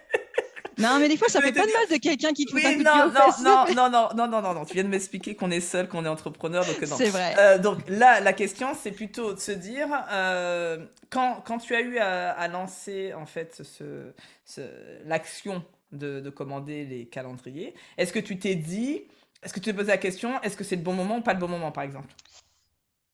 Non, 0.77 0.99
mais 0.99 1.07
des 1.07 1.17
fois, 1.17 1.27
ça 1.29 1.41
fait 1.41 1.51
pas 1.51 1.65
de 1.65 1.71
mal 1.71 1.87
de 1.89 1.97
quelqu'un 1.97 2.33
qui 2.33 2.45
te 2.45 2.53
oui, 2.53 2.65
un 2.65 2.75
coup 2.75 2.83
non, 2.83 3.07
non, 3.07 3.65
non, 3.73 3.89
non, 3.89 4.09
non, 4.15 4.27
non, 4.27 4.41
non, 4.41 4.53
non, 4.53 4.65
Tu 4.65 4.73
viens 4.73 4.83
de 4.83 4.89
m'expliquer 4.89 5.35
qu'on 5.35 5.51
est 5.51 5.61
seul, 5.61 5.87
qu'on 5.87 6.05
est 6.05 6.09
entrepreneur, 6.09 6.65
donc 6.65 6.81
non. 6.81 6.97
C'est 6.97 7.09
vrai. 7.09 7.35
Euh, 7.37 7.57
donc 7.57 7.79
là, 7.87 8.19
la 8.19 8.33
question, 8.33 8.69
c'est 8.79 8.91
plutôt 8.91 9.33
de 9.33 9.39
se 9.39 9.51
dire, 9.51 9.87
euh, 10.11 10.85
quand, 11.09 11.41
quand 11.45 11.59
tu 11.59 11.75
as 11.75 11.81
eu 11.81 11.97
à, 11.97 12.47
lancer 12.47 13.13
en 13.13 13.25
fait 13.25 13.61
ce, 13.63 14.11
ce 14.45 14.61
l'action 15.05 15.63
de, 15.91 16.19
de 16.19 16.29
commander 16.29 16.85
les 16.85 17.05
calendriers, 17.05 17.73
est-ce 17.97 18.11
que 18.13 18.19
tu 18.19 18.37
t'es 18.37 18.55
dit, 18.55 19.01
est-ce 19.43 19.53
que 19.53 19.59
tu 19.59 19.65
t'es 19.65 19.73
posé 19.73 19.87
la 19.87 19.97
question, 19.97 20.41
est-ce 20.41 20.57
que 20.57 20.63
c'est 20.63 20.75
le 20.75 20.81
bon 20.81 20.93
moment 20.93 21.17
ou 21.17 21.21
pas 21.21 21.33
le 21.33 21.39
bon 21.39 21.47
moment, 21.47 21.71
par 21.71 21.83
exemple? 21.83 22.13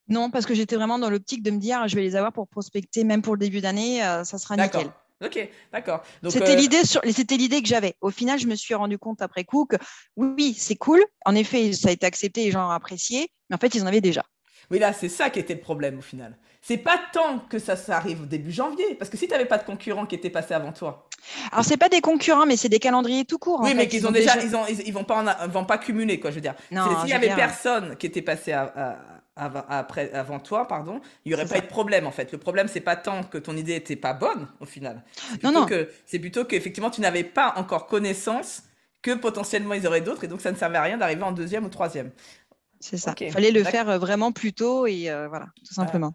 Non, 0.08 0.30
parce 0.30 0.46
que 0.46 0.54
j'étais 0.54 0.76
vraiment 0.76 1.00
dans 1.00 1.10
l'optique 1.10 1.42
de 1.42 1.52
me 1.52 1.58
dire, 1.58 1.88
je 1.88 1.96
vais 1.96 2.02
les 2.02 2.16
avoir 2.16 2.34
pour 2.34 2.48
prospecter, 2.48 3.04
même 3.04 3.22
pour 3.22 3.36
le 3.36 3.40
début 3.40 3.62
d'année, 3.62 4.04
euh, 4.04 4.24
ça 4.24 4.38
sera 4.38 4.58
nickel. 4.58 4.92
Ok, 5.24 5.50
d'accord. 5.72 6.04
C'était 6.30 6.52
euh, 6.52 6.56
l'idée 6.56 6.84
sur... 6.84 7.02
c'était 7.12 7.38
l'idée 7.38 7.62
que 7.62 7.68
j'avais. 7.68 7.96
Au 8.02 8.10
final, 8.10 8.40
je 8.40 8.48
me 8.48 8.56
suis 8.56 8.74
rendu 8.74 8.98
compte 8.98 9.22
après 9.22 9.44
coup 9.44 9.66
que 9.66 9.76
oui, 10.16 10.56
c'est 10.58 10.76
cool. 10.76 11.04
En 11.26 11.36
effet, 11.36 11.74
ça 11.74 11.90
a 11.90 11.92
été 11.92 12.06
accepté, 12.06 12.44
les 12.46 12.52
gens 12.52 12.68
ont 12.68 12.72
apprécié, 12.72 13.32
mais 13.50 13.56
en 13.56 13.60
fait, 13.60 13.76
ils 13.76 13.84
en 13.84 13.88
avaient 13.88 14.02
déjà. 14.02 14.24
Oui, 14.72 14.80
là, 14.80 14.94
c'est 14.94 15.10
ça 15.10 15.30
qui 15.30 15.40
était 15.40 15.54
le 15.54 15.60
problème 15.60 16.00
au 16.00 16.02
final. 16.02 16.38
C'est 16.62 16.78
pas 16.78 17.00
tant 17.12 17.40
que 17.40 17.60
ça, 17.60 17.76
ça 17.76 17.98
arrive 17.98 18.22
au 18.22 18.26
début 18.26 18.52
janvier, 18.52 18.96
parce 18.96 19.10
que 19.10 19.18
si 19.18 19.28
tu 19.28 19.34
n'avais 19.34 19.46
pas 19.46 19.58
de 19.58 19.64
concurrents 19.64 20.06
qui 20.06 20.16
étaient 20.16 20.30
passés 20.30 20.54
avant 20.54 20.72
toi. 20.72 21.10
Alors 21.52 21.66
c'est 21.66 21.78
pas 21.78 21.90
des 21.90 22.02
concurrents, 22.02 22.46
mais 22.46 22.56
c'est 22.56 22.70
des 22.70 22.80
calendriers 22.80 23.26
tout 23.26 23.38
court. 23.38 23.62
Oui, 23.62 23.74
mais 23.76 23.88
qu'ils 23.88 24.08
ont, 24.08 24.12
déjà, 24.12 24.38
Ils, 24.42 24.56
ont, 24.56 24.66
ils, 24.68 24.94
vont 24.94 25.04
pas, 25.04 25.48
vont 25.48 25.66
pas 25.66 25.78
cumuler 25.78 26.20
quoi. 26.20 26.32
Je 26.32 26.36
veux 26.36 26.42
dire, 26.42 26.56
s'il 26.70 27.10
y 27.10 27.14
avait 27.14 27.36
personne 27.36 27.96
qui 27.98 28.06
était 28.06 28.22
passé 28.22 28.54
à, 28.54 28.98
avant, 29.42 29.66
après, 29.70 30.12
avant 30.14 30.40
toi, 30.40 30.68
pardon, 30.68 31.02
il 31.26 31.30
n'y 31.30 31.34
aurait 31.34 31.48
pas 31.48 31.58
eu 31.58 31.62
de 31.62 31.68
problème 31.68 32.06
en 32.06 32.12
fait. 32.12 32.32
Le 32.32 32.38
problème, 32.38 32.68
c'est 32.68 32.80
pas 32.80 32.96
tant 32.96 33.24
que 33.24 33.40
ton 33.40 33.58
idée 33.58 33.74
n'était 33.74 33.96
pas 33.96 34.14
bonne 34.14 34.48
au 34.60 34.66
final. 34.66 35.04
Non, 35.44 35.52
non. 35.52 35.66
C'est 36.06 36.20
plutôt 36.20 36.46
qu'effectivement, 36.46 36.92
tu 36.92 37.02
n'avais 37.02 37.24
pas 37.24 37.54
encore 37.58 37.88
connaissance 37.88 38.64
que 39.02 39.16
potentiellement 39.16 39.74
ils 39.74 39.88
auraient 39.88 40.02
d'autres 40.02 40.24
et 40.26 40.28
donc 40.28 40.42
ça 40.42 40.52
ne 40.52 40.58
servait 40.58 40.78
à 40.78 40.84
rien 40.84 40.98
d'arriver 40.98 41.24
en 41.24 41.32
deuxième 41.32 41.66
ou 41.66 41.70
troisième. 41.70 42.12
C'est 42.80 42.98
ça. 42.98 43.16
Il 43.20 43.32
fallait 43.32 43.52
le 43.52 43.64
faire 43.64 43.90
euh, 43.90 43.98
vraiment 43.98 44.32
plus 44.32 44.54
tôt 44.54 44.86
et 44.86 45.10
euh, 45.10 45.28
voilà, 45.28 45.48
tout 45.66 45.74
simplement. 45.74 46.14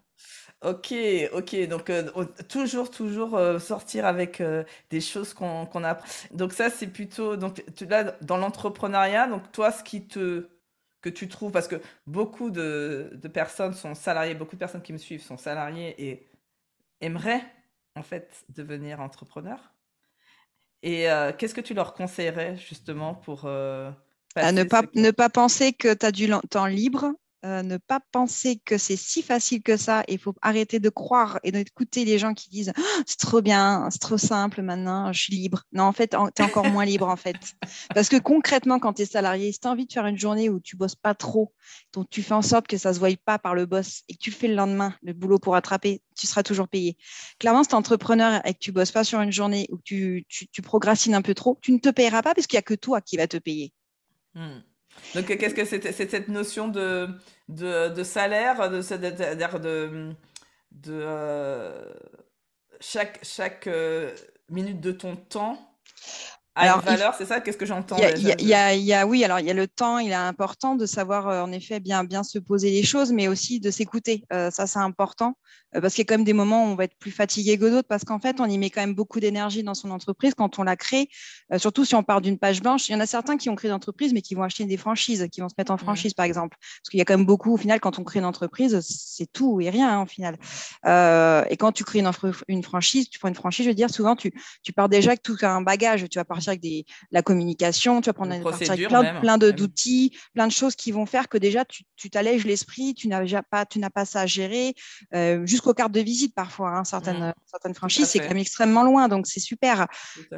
Ok, 0.63 0.93
ok. 1.33 1.67
Donc 1.67 1.89
euh, 1.89 2.03
toujours, 2.47 2.89
toujours 2.89 3.39
sortir 3.59 4.05
avec 4.05 4.41
des 4.89 5.01
choses 5.01 5.33
qu'on 5.33 5.83
a. 5.83 5.97
Donc 6.31 6.53
ça, 6.53 6.69
c'est 6.69 6.87
plutôt 6.87 7.35
donc 7.35 7.61
là 7.81 8.15
dans 8.21 8.37
l'entrepreneuriat. 8.37 9.27
Donc 9.27 9.51
toi, 9.51 9.71
ce 9.71 9.83
qui 9.83 10.07
te 10.07 10.47
que 11.01 11.09
tu 11.09 11.27
trouves, 11.27 11.51
parce 11.51 11.67
que 11.67 11.81
beaucoup 12.05 12.49
de, 12.49 13.11
de, 13.13 13.27
personnes 13.27 13.73
sont 13.73 13.95
salariées, 13.95 14.35
beaucoup 14.35 14.55
de 14.55 14.59
personnes 14.59 14.81
qui 14.81 14.93
me 14.93 14.97
suivent 14.97 15.21
sont 15.21 15.37
salariées 15.37 15.95
et 15.97 16.27
aimeraient 17.01 17.43
en 17.95 18.03
fait 18.03 18.45
devenir 18.49 18.99
entrepreneurs. 18.99 19.73
Et 20.83 21.09
euh, 21.09 21.31
qu'est-ce 21.37 21.55
que 21.55 21.61
tu 21.61 21.73
leur 21.73 21.93
conseillerais 21.93 22.57
justement 22.57 23.13
pour... 23.15 23.43
Euh, 23.45 23.91
à 24.35 24.51
ne 24.51 24.63
pas, 24.63 24.83
ne 24.93 25.11
pas 25.11 25.29
penser 25.29 25.73
que 25.73 25.93
tu 25.93 26.05
as 26.05 26.11
du 26.11 26.29
temps 26.49 26.67
libre 26.67 27.13
euh, 27.47 27.63
ne 27.63 27.77
pas 27.77 28.01
penser 28.11 28.57
que 28.57 28.77
c'est 28.77 28.97
si 28.97 29.21
facile 29.21 29.63
que 29.63 29.77
ça. 29.77 30.03
Il 30.09 30.19
faut 30.19 30.35
arrêter 30.41 30.79
de 30.79 30.89
croire 30.89 31.39
et 31.43 31.51
d'écouter 31.53 32.03
les 32.03 32.19
gens 32.19 32.33
qui 32.33 32.49
disent 32.49 32.73
«Ah, 32.75 33.01
c'est 33.05 33.19
trop 33.19 33.41
bien, 33.41 33.87
c'est 33.89 33.99
trop 33.99 34.17
simple 34.17 34.61
maintenant, 34.61 35.13
je 35.13 35.21
suis 35.21 35.33
libre. 35.33 35.63
Non, 35.71 35.85
en 35.85 35.93
fait, 35.93 36.15
tu 36.35 36.41
es 36.41 36.45
encore 36.45 36.67
moins 36.67 36.83
libre 36.83 37.07
en 37.07 37.15
fait. 37.15 37.37
Parce 37.95 38.09
que 38.09 38.17
concrètement, 38.17 38.79
quand 38.79 38.93
tu 38.93 39.03
es 39.03 39.05
salarié, 39.05 39.51
si 39.53 39.59
tu 39.59 39.67
as 39.67 39.71
envie 39.71 39.85
de 39.85 39.93
faire 39.93 40.05
une 40.07 40.17
journée 40.17 40.49
où 40.49 40.59
tu 40.59 40.75
bosses 40.75 40.95
pas 40.95 41.13
trop, 41.13 41.53
donc 41.93 42.09
tu 42.09 42.21
fais 42.21 42.33
en 42.33 42.41
sorte 42.41 42.67
que 42.67 42.77
ça 42.77 42.93
se 42.93 42.99
voie 42.99 43.09
pas 43.23 43.39
par 43.39 43.55
le 43.55 43.65
boss 43.65 44.03
et 44.09 44.13
que 44.13 44.19
tu 44.19 44.31
fais 44.31 44.49
le 44.49 44.55
lendemain 44.55 44.93
le 45.01 45.13
boulot 45.13 45.39
pour 45.39 45.53
rattraper, 45.53 46.01
tu 46.17 46.27
seras 46.27 46.43
toujours 46.43 46.67
payé. 46.67 46.97
Clairement, 47.39 47.63
si 47.63 47.69
tu 47.69 47.75
es 47.75 47.77
entrepreneur 47.77 48.41
et 48.45 48.53
que 48.53 48.59
tu 48.59 48.73
bosses 48.73 48.91
pas 48.91 49.05
sur 49.05 49.21
une 49.21 49.31
journée 49.31 49.67
ou 49.71 49.77
que 49.77 49.83
tu, 49.83 50.25
tu, 50.27 50.47
tu 50.47 50.61
procrastines 50.61 51.15
un 51.15 51.21
peu 51.21 51.33
trop, 51.33 51.57
tu 51.61 51.71
ne 51.71 51.79
te 51.79 51.89
payeras 51.89 52.21
pas 52.21 52.33
parce 52.33 52.45
qu'il 52.45 52.57
n'y 52.57 52.59
a 52.59 52.63
que 52.63 52.73
toi 52.73 52.99
qui 52.99 53.15
va 53.15 53.27
te 53.27 53.37
payer. 53.37 53.73
Hmm. 54.35 54.59
Donc, 55.15 55.25
qu'est-ce 55.25 55.55
que 55.55 55.65
c'est 55.65 55.91
cette 55.91 56.27
notion 56.27 56.67
de, 56.67 57.09
de, 57.49 57.89
de 57.89 58.03
salaire, 58.03 58.69
de, 58.69 58.81
de, 60.71 60.91
euh, 60.91 61.93
chaque, 62.79 63.19
chaque 63.23 63.67
euh, 63.67 64.15
minute 64.49 64.79
de 64.79 64.91
ton 64.91 65.15
temps? 65.15 65.59
Alors, 66.57 66.81
valeur, 66.81 67.13
c'est 67.17 67.25
ça 67.25 67.39
Qu'est-ce 67.39 67.57
que 67.57 67.65
j'entends 67.65 67.97
il 67.97 68.23
y, 68.23 68.53
a, 68.53 68.75
y 68.75 68.93
a, 68.93 69.05
Oui, 69.05 69.23
alors 69.23 69.39
il 69.39 69.45
y 69.45 69.51
a 69.51 69.53
le 69.53 69.67
temps, 69.67 69.99
il 69.99 70.11
est 70.11 70.15
important 70.15 70.75
de 70.75 70.85
savoir 70.85 71.27
euh, 71.27 71.41
en 71.43 71.51
effet 71.51 71.79
bien, 71.79 72.03
bien 72.03 72.23
se 72.23 72.39
poser 72.39 72.71
les 72.71 72.83
choses, 72.83 73.11
mais 73.11 73.27
aussi 73.27 73.59
de 73.59 73.69
s'écouter. 73.69 74.23
Euh, 74.33 74.49
ça, 74.49 74.65
c'est 74.65 74.79
important 74.79 75.37
euh, 75.75 75.81
parce 75.81 75.93
qu'il 75.93 76.01
y 76.01 76.05
a 76.05 76.07
quand 76.07 76.15
même 76.15 76.25
des 76.25 76.33
moments 76.33 76.65
où 76.65 76.67
on 76.67 76.75
va 76.75 76.85
être 76.85 76.97
plus 76.97 77.11
fatigué 77.11 77.57
que 77.57 77.65
d'autres 77.65 77.87
parce 77.87 78.03
qu'en 78.03 78.19
fait, 78.19 78.39
on 78.39 78.45
y 78.45 78.57
met 78.57 78.69
quand 78.69 78.81
même 78.81 78.95
beaucoup 78.95 79.19
d'énergie 79.19 79.63
dans 79.63 79.75
son 79.75 79.91
entreprise 79.91 80.33
quand 80.33 80.57
on 80.59 80.63
la 80.63 80.75
crée, 80.75 81.09
surtout 81.57 81.85
si 81.85 81.95
on 81.95 82.03
part 82.03 82.21
d'une 82.21 82.39
page 82.39 82.61
blanche. 82.61 82.89
Il 82.89 82.93
y 82.93 82.95
en 82.95 82.99
a 82.99 83.05
certains 83.05 83.37
qui 83.37 83.49
ont 83.49 83.55
créé 83.55 83.69
d'entreprise, 83.69 84.13
mais 84.13 84.21
qui 84.21 84.33
vont 84.33 84.43
acheter 84.43 84.65
des 84.65 84.77
franchises, 84.77 85.27
qui 85.31 85.41
vont 85.41 85.49
se 85.49 85.55
mettre 85.57 85.71
en 85.71 85.75
mmh. 85.75 85.79
franchise, 85.79 86.13
par 86.13 86.25
exemple. 86.25 86.57
Parce 86.59 86.89
qu'il 86.89 86.97
y 86.97 87.01
a 87.01 87.05
quand 87.05 87.17
même 87.17 87.25
beaucoup, 87.25 87.53
au 87.53 87.57
final, 87.57 87.79
quand 87.79 87.99
on 87.99 88.03
crée 88.03 88.19
une 88.19 88.25
entreprise, 88.25 88.79
c'est 88.81 89.31
tout 89.31 89.61
et 89.61 89.69
rien, 89.69 89.99
hein, 89.99 90.03
au 90.03 90.05
final. 90.05 90.37
et 90.85 91.57
quand 91.57 91.71
tu 91.71 91.83
crées 91.83 91.99
une, 91.99 92.11
une, 92.47 92.63
franchise, 92.63 93.09
tu 93.09 93.19
prends 93.19 93.29
une 93.29 93.35
franchise, 93.35 93.65
je 93.65 93.69
veux 93.69 93.75
dire, 93.75 93.89
souvent, 93.89 94.15
tu, 94.15 94.33
tu 94.63 94.73
pars 94.73 94.89
déjà 94.89 95.11
avec 95.11 95.21
tout 95.21 95.37
un 95.41 95.61
bagage. 95.61 96.07
Tu 96.09 96.17
vas 96.17 96.25
partir 96.25 96.46
avec 96.49 96.61
des, 96.61 96.85
la 97.11 97.21
communication, 97.21 98.01
tu 98.01 98.07
vas 98.09 98.13
prendre 98.13 98.33
avec 98.33 98.87
plein, 98.87 99.19
plein 99.19 99.37
d'outils, 99.37 100.17
plein 100.33 100.47
de 100.47 100.51
choses 100.51 100.75
qui 100.75 100.91
vont 100.91 101.05
faire 101.05 101.29
que 101.29 101.37
déjà 101.37 101.65
tu 101.65 102.09
t'allèges 102.09 102.45
l'esprit, 102.45 102.93
tu 102.93 103.07
n'as 103.07 103.43
pas, 103.43 103.65
tu 103.65 103.79
n'as 103.79 103.89
pas 103.89 104.05
ça 104.05 104.21
à 104.21 104.25
gérer, 104.25 104.75
euh, 105.13 105.45
jusqu'aux 105.45 105.73
cartes 105.73 105.91
de 105.91 106.01
visite 106.01 106.35
parfois. 106.35 106.69
Hein, 106.69 106.83
certaines, 106.83 107.29
mmh. 107.29 107.33
certaines 107.45 107.73
franchises, 107.73 108.07
c'est 108.07 108.19
quand 108.19 108.29
même 108.29 108.37
extrêmement 108.37 108.83
loin, 108.83 109.07
donc 109.07 109.27
c'est 109.27 109.39
super. 109.39 109.87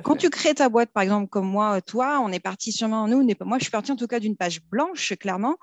Quand 0.04 0.16
tu 0.16 0.30
crées 0.30 0.54
ta 0.54 0.70
boîte, 0.70 0.92
par 0.92 1.04
exemple, 1.04 1.28
comme 1.28 1.48
moi, 1.48 1.82
toi, 1.82 2.20
on 2.24 2.32
est 2.32 2.40
parti 2.40 2.72
sûrement, 2.72 3.08
nous, 3.08 3.28
moi 3.42 3.58
je 3.58 3.64
suis 3.64 3.72
partie 3.72 3.92
en 3.92 3.96
tout 3.96 4.08
cas 4.08 4.20
d'une 4.20 4.36
page 4.36 4.62
blanche, 4.64 5.14
clairement. 5.20 5.58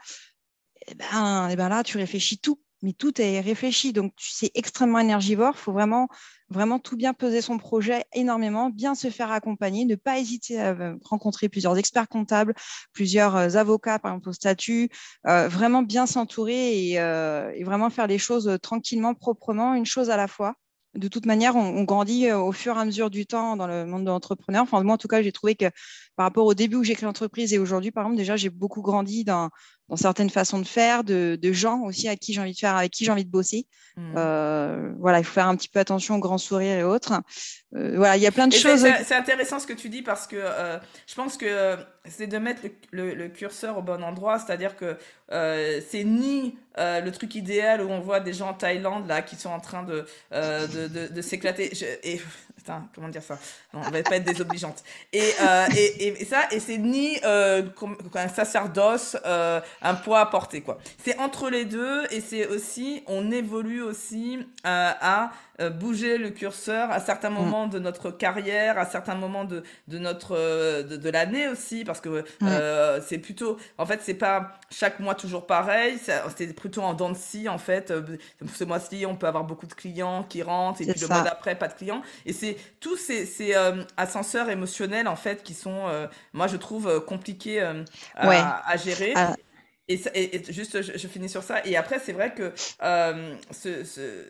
Et 0.89 0.93
eh 0.93 0.95
ben, 0.95 1.49
et 1.49 1.53
eh 1.55 1.57
ben 1.57 1.69
là, 1.69 1.83
tu 1.83 1.97
réfléchis 1.99 2.39
tout 2.39 2.61
mais 2.83 2.93
tout 2.93 3.21
est 3.21 3.41
réfléchi. 3.41 3.93
Donc, 3.93 4.13
c'est 4.19 4.51
extrêmement 4.55 4.99
énergivore. 4.99 5.53
Il 5.55 5.59
faut 5.59 5.73
vraiment, 5.73 6.09
vraiment 6.51 6.79
tout 6.79 6.97
bien 6.97 7.15
peser 7.15 7.41
son 7.41 7.59
projet 7.59 8.05
énormément, 8.15 8.71
bien 8.71 8.95
se 8.95 9.11
faire 9.11 9.33
accompagner, 9.33 9.85
ne 9.85 9.95
pas 9.95 10.19
hésiter 10.19 10.61
à 10.61 10.71
euh, 10.71 10.97
rencontrer 11.05 11.49
plusieurs 11.49 11.79
experts 11.79 12.09
comptables, 12.09 12.55
plusieurs 12.93 13.37
euh, 13.37 13.55
avocats, 13.57 13.99
par 13.99 14.13
exemple, 14.13 14.29
au 14.31 14.33
statut, 14.33 14.91
euh, 15.27 15.49
vraiment 15.49 15.83
bien 15.83 16.07
s'entourer 16.07 16.91
et, 16.91 17.65
vraiment 17.65 17.91
faire 17.91 18.07
les 18.07 18.19
choses 18.19 18.59
tranquillement, 18.63 19.15
proprement, 19.15 19.75
une 19.75 19.87
chose 19.87 20.11
à 20.11 20.17
la 20.17 20.29
fois 20.29 20.55
de 20.97 21.09
toute 21.09 21.27
manière, 21.27 21.57
on, 21.57 21.85
grandit 21.85 22.29
euh, 22.29 22.39
au 22.39 22.53
fur 22.53 22.77
et 22.77 22.81
à 22.81 22.85
mesure 22.85 23.11
du 23.11 23.27
temps 23.27 23.57
dans 23.57 23.67
le 23.67 23.87
monde 23.87 24.05
de 24.05 24.11
l'entrepreneur. 24.11 24.63
Enfin, 24.63 24.83
moi, 24.83 24.95
en 24.95 24.99
tout 24.99 25.09
cas, 25.09 25.23
j'ai 25.23 25.33
trouvé 25.33 25.55
que 25.55 25.67
par 26.17 26.25
rapport 26.25 26.47
au 26.47 26.55
début 26.55 26.77
où 26.77 26.83
j'ai 26.83 26.95
créé 26.95 27.05
l'entreprise 27.05 27.53
et 27.53 27.59
aujourd'hui, 27.59 27.91
par 27.91 28.05
exemple, 28.05 28.17
déjà, 28.17 28.37
j'ai 28.37 28.49
beaucoup 28.49 28.81
grandi 28.81 29.23
dans, 29.23 29.51
certaines 29.97 30.31
façons 30.31 30.59
de 30.59 30.67
faire, 30.67 31.05
de, 31.05 31.39
gens 31.53 31.83
aussi 31.83 32.09
à 32.09 32.17
qui 32.17 32.33
j'ai 32.33 32.41
envie 32.41 32.55
de 32.55 32.59
faire, 32.59 32.75
avec 32.75 32.91
qui 32.91 33.05
j'ai 33.05 33.13
envie 33.13 33.27
de 33.27 33.31
bosser. 33.31 33.67
Mmh. 33.97 34.15
Euh, 34.17 34.93
voilà, 34.99 35.19
il 35.19 35.25
faut 35.25 35.33
faire 35.33 35.47
un 35.47 35.57
petit 35.57 35.69
peu 35.69 35.79
attention 35.79 36.17
aux 36.17 36.19
grands 36.19 36.39
sourires 36.39 36.79
et 36.79 36.83
autres. 36.83 37.13
Euh, 37.75 37.97
voilà, 37.97 38.17
il 38.17 38.23
y 38.23 38.27
a 38.27 38.33
plein 38.33 38.49
de 38.49 38.55
choses. 38.55 38.87
C'est 39.05 39.15
intéressant 39.15 39.59
ce 39.59 39.67
que 39.67 39.75
tu 39.75 39.91
dis 39.91 40.03
parce 40.03 40.27
que 40.27 40.43
je 41.07 41.15
pense 41.15 41.37
que 41.37 41.77
c'est 42.07 42.27
de 42.27 42.39
mettre 42.39 42.63
le, 42.93 43.29
curseur 43.29 43.77
au 43.77 43.83
bon 43.83 44.03
endroit, 44.03 44.39
c'est-à-dire 44.39 44.75
que 44.75 44.97
c'est 45.31 46.05
ni 46.05 46.57
le 46.79 47.11
truc 47.11 47.35
idéal 47.35 47.83
où 47.83 47.91
on 47.91 48.01
voit 48.01 48.21
des 48.21 48.33
gens 48.33 48.49
en 48.49 48.55
Thaïlande 48.55 49.07
là 49.07 49.21
qui 49.21 49.37
sont 49.37 49.51
en 49.51 49.61
train 49.61 49.83
de, 49.83 50.07
de, 50.33 51.09
de, 51.09 51.23
s'éclater. 51.23 51.71
Et 52.03 52.21
comment 52.95 53.09
dire 53.09 53.23
ça? 53.23 53.39
On 53.73 53.81
va 53.81 54.03
pas 54.03 54.17
être 54.17 54.25
désobligeante. 54.25 54.83
Et, 55.13 55.33
euh, 55.41 55.67
et, 55.77 56.23
et, 56.23 56.25
ça, 56.25 56.43
et 56.51 56.61
c'est 56.61 56.79
ni 56.79 57.19
euh, 57.25 57.63
un 58.15 58.29
sacerdoce, 58.29 59.17
euh, 59.25 59.61
un 59.83 59.95
poids 59.95 60.21
à 60.21 60.27
porter, 60.27 60.61
quoi. 60.61 60.79
C'est 61.05 61.19
entre 61.19 61.51
les 61.51 61.65
deux, 61.65 62.05
et 62.11 62.21
c'est 62.21 62.47
aussi, 62.47 63.03
on 63.07 63.31
évolue 63.31 63.83
aussi 63.83 64.47
à 64.65 65.31
euh, 65.61 65.71
bouger 65.71 66.19
le 66.19 66.31
curseur 66.31 66.91
à 66.91 67.01
certains 67.01 67.31
mm. 67.31 67.35
moments 67.35 67.67
de 67.67 67.79
notre 67.79 68.11
carrière, 68.11 68.79
à 68.79 68.87
certains 68.87 69.15
moments 69.15 69.45
de, 69.45 69.63
de 69.89 69.99
notre 69.99 70.37
de, 70.83 71.11
l'année 71.11 71.49
aussi, 71.49 71.85
parce 71.85 72.01
que 72.01 72.25
c'est 73.07 73.19
plutôt, 73.19 73.57
en 73.79 73.87
fait, 73.87 74.01
c'est 74.03 74.15
pas 74.15 74.59
chaque 74.71 75.01
mois 75.01 75.15
toujours 75.15 75.47
pareil, 75.47 75.99
c'est 76.37 76.55
plutôt 76.55 76.83
en 76.83 76.95
dents 76.95 77.11
de 77.11 77.17
scie, 77.17 77.49
en 77.49 77.59
fait. 77.59 77.93
Ce 78.55 78.65
mois-ci, 78.65 79.07
on 79.07 79.17
peut 79.17 79.27
avoir 79.27 79.45
beaucoup 79.45 79.67
de 79.67 79.75
clients 79.75 80.25
qui 80.25 80.43
rentrent, 80.43 80.83
et 80.83 80.87
puis 80.87 81.01
le 81.01 81.09
mois 81.09 81.23
d'après, 81.23 81.55
pas 81.55 81.69
de 81.69 81.75
clients. 81.75 82.03
Et 82.25 82.33
c'est 82.33 82.56
tous 82.81 82.97
ces, 82.97 83.27
ces 83.27 83.55
ascenseurs 83.97 84.51
émotionnels, 84.51 85.09
en 85.09 85.17
fait, 85.17 85.43
qui 85.43 85.55
sont, 85.55 86.09
moi, 86.33 86.47
je 86.47 86.57
trouve, 86.57 87.05
compliqués 87.05 87.61
à, 87.61 88.63
à, 88.67 88.77
gérer. 88.77 89.13
Ah. 89.17 89.35
Et, 89.89 90.01
et, 90.15 90.53
juste, 90.53 90.83
je, 90.83 91.09
finis 91.09 91.29
sur 91.29 91.43
ça. 91.43 91.65
Et 91.65 91.77
après, 91.77 91.99
c'est 91.99 92.13
vrai 92.13 92.35
que 92.35 92.53
ce, 92.57 93.85
ce, 93.85 94.25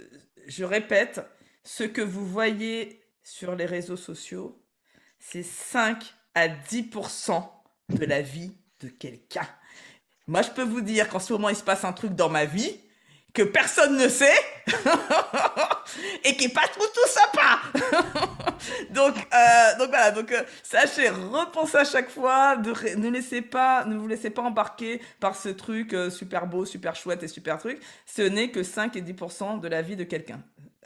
je 0.47 0.65
répète, 0.65 1.21
ce 1.65 1.85
que 1.85 2.03
vous 2.03 2.27
voyez 2.27 3.03
sur 3.23 3.57
les 3.57 3.67
réseaux 3.67 3.97
sociaux, 3.97 4.63
c'est 5.19 5.43
5 5.43 6.03
à 6.35 6.49
10% 6.49 7.45
de 7.89 8.05
la 8.05 8.23
vie 8.23 8.53
de 8.81 8.89
quelqu'un. 8.89 9.49
Moi, 10.27 10.43
je 10.43 10.51
peux 10.51 10.63
vous 10.63 10.81
dire 10.81 11.09
qu'en 11.09 11.19
ce 11.19 11.33
moment, 11.33 11.49
il 11.49 11.57
se 11.57 11.63
passe 11.63 11.85
un 11.85 11.93
truc 11.93 12.15
dans 12.15 12.29
ma 12.29 12.45
vie 12.45 12.81
que 13.37 13.43
personne 13.43 13.99
ne 13.99 14.09
sait 14.09 14.39
et 16.25 16.35
qui 16.37 16.47
est 16.47 16.55
pas 16.55 16.67
tout, 16.73 16.81
tout 16.81 17.07
sympa. 17.07 17.61
donc, 18.91 19.15
euh, 19.15 19.79
donc 19.79 19.89
voilà, 19.91 20.11
donc 20.11 20.33
euh, 20.33 20.43
sachez 20.63 21.11
repenser 21.11 21.77
à 21.77 21.85
chaque 21.85 22.09
fois, 22.09 22.57
ne 22.57 23.11
laissez 23.11 23.43
pas, 23.43 23.85
ne 23.85 23.95
vous 23.99 24.09
laissez 24.09 24.31
pas 24.31 24.41
embarquer 24.41 25.03
par 25.21 25.37
ce 25.37 25.51
truc 25.51 25.93
euh, 25.93 26.09
super 26.09 26.47
beau, 26.47 26.65
super 26.65 26.97
chouette 26.97 27.23
et 27.23 27.29
super 27.29 27.59
truc. 27.59 27.79
Ce 28.07 28.23
n'est 28.23 28.51
que 28.51 28.63
5 28.63 28.97
et 28.97 29.03
10% 29.03 29.61
de 29.61 29.69
la 29.69 29.83
vie 29.83 29.97
de 29.97 30.05
quelqu'un. 30.05 30.41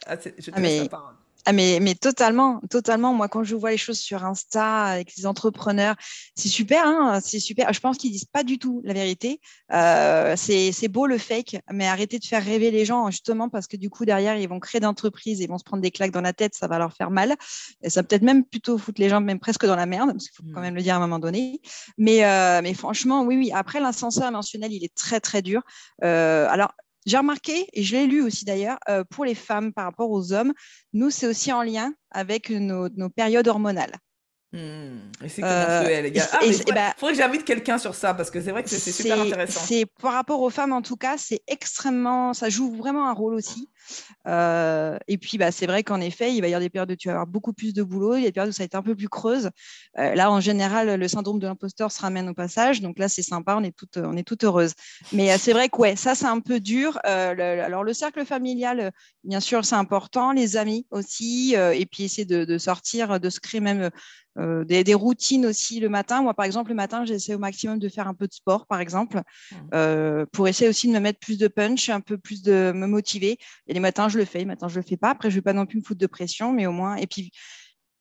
Ah, 0.07 0.17
je 0.17 0.51
te 0.51 0.57
ah, 0.57 0.61
laisse 0.61 0.83
la 0.83 0.89
parole. 0.89 1.15
Ah 1.47 1.53
mais, 1.53 1.78
mais 1.80 1.95
totalement, 1.95 2.61
totalement. 2.68 3.14
Moi, 3.14 3.28
quand 3.28 3.45
je 3.45 3.57
vois 3.57 3.70
les 3.70 3.78
choses 3.78 3.99
sur 3.99 4.24
Insta 4.24 4.84
avec 4.84 5.16
les 5.16 5.26
entrepreneurs, 5.26 5.97
c'est 6.34 6.49
super, 6.49 6.86
hein, 6.86 7.20
c'est 7.24 7.41
super. 7.41 7.72
Je 7.72 7.80
pense 7.80 7.97
qu'ils 7.97 8.12
disent 8.12 8.26
pas 8.26 8.43
du 8.43 8.59
tout 8.59 8.82
la 8.84 8.93
vérité. 8.93 9.41
Euh, 9.72 10.34
c'est 10.36 10.88
beau 10.88 11.07
le 11.07 11.16
fake, 11.16 11.57
mais 11.72 11.86
arrêtez 11.86 12.18
de 12.18 12.24
faire 12.24 12.45
rêver 12.45 12.70
les 12.70 12.84
gens, 12.84 13.11
justement, 13.11 13.49
parce 13.49 13.66
que 13.66 13.76
du 13.76 13.88
coup, 13.88 14.05
derrière, 14.05 14.36
ils 14.36 14.49
vont 14.49 14.61
créer 14.61 14.80
d'entreprises, 14.80 15.41
ils 15.41 15.49
vont 15.49 15.59
se 15.59 15.64
prendre 15.64 15.82
des 15.82 15.91
claques 15.91 16.11
dans 16.11 16.20
la 16.20 16.34
tête, 16.34 16.55
ça 16.55 16.68
va 16.68 16.78
leur 16.78 16.93
faire 16.93 17.11
mal. 17.11 17.34
Et 17.82 17.88
ça 17.88 18.03
peut-être 18.03 18.22
même 18.22 18.45
plutôt 18.45 18.76
foutre 18.76 19.01
les 19.01 19.09
gens 19.09 19.20
même 19.20 19.41
presque 19.41 19.64
dans 19.64 19.76
la 19.76 19.86
merde, 19.86 20.11
parce 20.12 20.28
qu'il 20.28 20.36
faut 20.36 20.53
quand 20.53 20.61
mmh. 20.61 20.62
même 20.62 20.74
le 20.74 20.82
dire 20.82 20.95
à 20.95 20.97
un 20.99 21.01
moment 21.01 21.18
donné. 21.18 21.61
Mais, 21.97 22.24
euh, 22.24 22.61
mais 22.62 22.74
franchement, 22.74 23.22
oui, 23.22 23.36
oui. 23.36 23.51
Après, 23.55 23.80
l'ascenseur 23.80 24.28
émotionnel, 24.28 24.72
il 24.72 24.84
est 24.84 24.95
très, 24.95 25.20
très 25.20 25.41
dur. 25.41 25.62
Euh, 26.05 26.47
alors, 26.51 26.72
j'ai 27.11 27.19
remarqué, 27.19 27.67
et 27.73 27.83
je 27.83 27.97
l'ai 27.97 28.07
lu 28.07 28.23
aussi 28.23 28.45
d'ailleurs, 28.45 28.79
euh, 28.89 29.03
pour 29.03 29.25
les 29.25 29.35
femmes 29.35 29.73
par 29.73 29.85
rapport 29.85 30.11
aux 30.11 30.33
hommes, 30.33 30.53
nous, 30.93 31.11
c'est 31.11 31.27
aussi 31.27 31.53
en 31.53 31.63
lien 31.63 31.93
avec 32.13 32.51
nos, 32.51 32.89
périodes 33.11 33.49
hormonales. 33.49 33.97
Hmm. 34.53 34.99
Et 35.25 35.29
c'est 35.29 35.45
euh, 35.45 36.01
les 36.03 36.11
gars 36.11 36.27
ah, 36.33 36.39
il 36.43 36.57
bah 36.75 36.93
faudrait, 36.97 37.15
que 37.15 37.19
j'invite 37.19 37.45
quelqu'un 37.45 37.79
sur 37.79 37.95
ça 37.95 38.15
parce 38.15 38.33
que 38.33 38.41
c'est 38.41 38.51
vrai 38.51 38.65
que 38.65 38.69
c'est 38.69 38.91
super 38.91 39.21
intéressant. 39.21 39.61
C'est 39.61 39.87
par 40.03 40.13
rapport 40.13 40.41
aux 40.41 40.51
femmes 40.51 40.73
en 40.73 40.83
tout 40.83 40.97
cas, 40.97 41.17
c'est 41.19 41.41
extrêmement, 41.47 42.35
ça 42.35 42.49
joue 42.49 42.75
vraiment 42.75 43.09
un 43.09 43.13
rôle 43.13 43.35
aussi. 43.35 43.69
Euh, 44.26 44.99
et 45.09 45.18
puis, 45.18 45.38
bah, 45.38 45.53
c'est 45.53 45.66
vrai 45.66 45.82
qu'en 45.82 46.01
effet, 46.01 46.34
il 46.34 46.41
va 46.41 46.49
y 46.49 46.51
avoir 46.51 46.61
des 46.61 46.70
périodes 46.70 46.91
où 46.91 46.97
tu 46.97 47.09
vas 47.09 47.14
avoir 47.14 47.26
beaucoup 47.26 47.53
plus 47.53 47.72
de 47.72 47.82
boulot, 47.82 48.16
il 48.16 48.22
y 48.22 48.24
a 48.24 48.28
des 48.28 48.32
périodes 48.32 48.51
où 48.51 48.53
ça 48.53 48.62
va 48.62 48.66
être 48.66 48.74
un 48.74 48.82
peu 48.82 48.95
plus 48.95 49.09
creuse. 49.09 49.51
Euh, 49.99 50.14
là, 50.14 50.30
en 50.30 50.41
général, 50.41 50.95
le 50.95 51.09
syndrome 51.09 51.38
de 51.38 51.47
l'imposteur 51.47 51.91
se 51.93 52.01
ramène 52.01 52.28
au 52.28 52.34
passage. 52.34 52.80
Donc 52.80 52.99
là, 52.99 53.09
c'est 53.09 53.22
sympa, 53.22 53.57
on 53.57 53.62
est 53.62 53.76
toutes, 53.76 53.97
on 53.97 54.16
est 54.16 54.22
toutes 54.22 54.45
heureuses. 54.45 54.74
Mais 55.12 55.32
euh, 55.32 55.36
c'est 55.38 55.53
vrai 55.53 55.68
que 55.68 55.76
ouais, 55.78 55.97
ça, 55.97 56.14
c'est 56.14 56.26
un 56.26 56.41
peu 56.41 56.61
dur. 56.61 56.99
alors, 57.05 57.84
le 57.84 57.93
cercle 57.93 58.24
familial, 58.24 58.93
bien 59.24 59.41
sûr, 59.41 59.64
c'est 59.64 59.76
important. 59.76 60.32
Les 60.32 60.57
amis 60.57 60.86
aussi. 60.91 61.55
et 61.55 61.86
puis, 61.86 62.05
essayer 62.05 62.24
de, 62.24 62.45
de, 62.45 62.59
sortir, 62.59 63.20
de 63.20 63.30
se 63.30 63.41
créer 63.41 63.61
même 63.61 63.91
euh, 64.38 64.64
des, 64.64 64.95
routines 64.95 65.45
aussi 65.45 65.80
le 65.80 65.88
matin. 65.88 66.22
Moi, 66.22 66.34
par 66.34 66.45
exemple, 66.45 66.70
le 66.70 66.76
matin, 66.76 67.05
j'essaie 67.05 67.34
au 67.34 67.38
maximum 67.38 67.80
de 67.80 67.88
faire 67.88 68.07
un 68.07 68.14
peu 68.14 68.28
de 68.28 68.32
sport, 68.32 68.66
par 68.66 68.80
exemple, 68.80 69.18
mmh. 69.18 69.57
euh, 69.74 70.24
pour 70.30 70.47
essayer 70.47 70.68
aussi 70.70 70.86
de 70.86 70.93
me 70.93 71.01
mettre 71.01 71.18
plus 71.18 71.36
de 71.36 71.49
punch, 71.49 71.88
un 71.88 72.01
peu 72.01 72.16
plus 72.16 72.43
de 72.43 72.72
me 72.72 72.86
motiver. 72.86 73.38
Et 73.66 73.80
les 73.81 73.83
matins, 73.83 74.09
je 74.09 74.18
le 74.18 74.24
fais, 74.26 74.41
les 74.41 74.45
matins, 74.45 74.68
je 74.68 74.76
le 74.76 74.83
fais 74.83 74.97
pas. 74.99 75.11
Après, 75.11 75.31
je 75.31 75.37
vais 75.37 75.43
pas 75.43 75.55
non 75.55 75.66
plus 75.66 75.78
me 75.78 75.83
foutre 75.83 76.01
de 76.01 76.07
pression, 76.07 76.53
mais 76.53 76.66
au 76.66 76.72
moins. 76.72 76.97
Et 76.97 77.07
puis, 77.07 77.33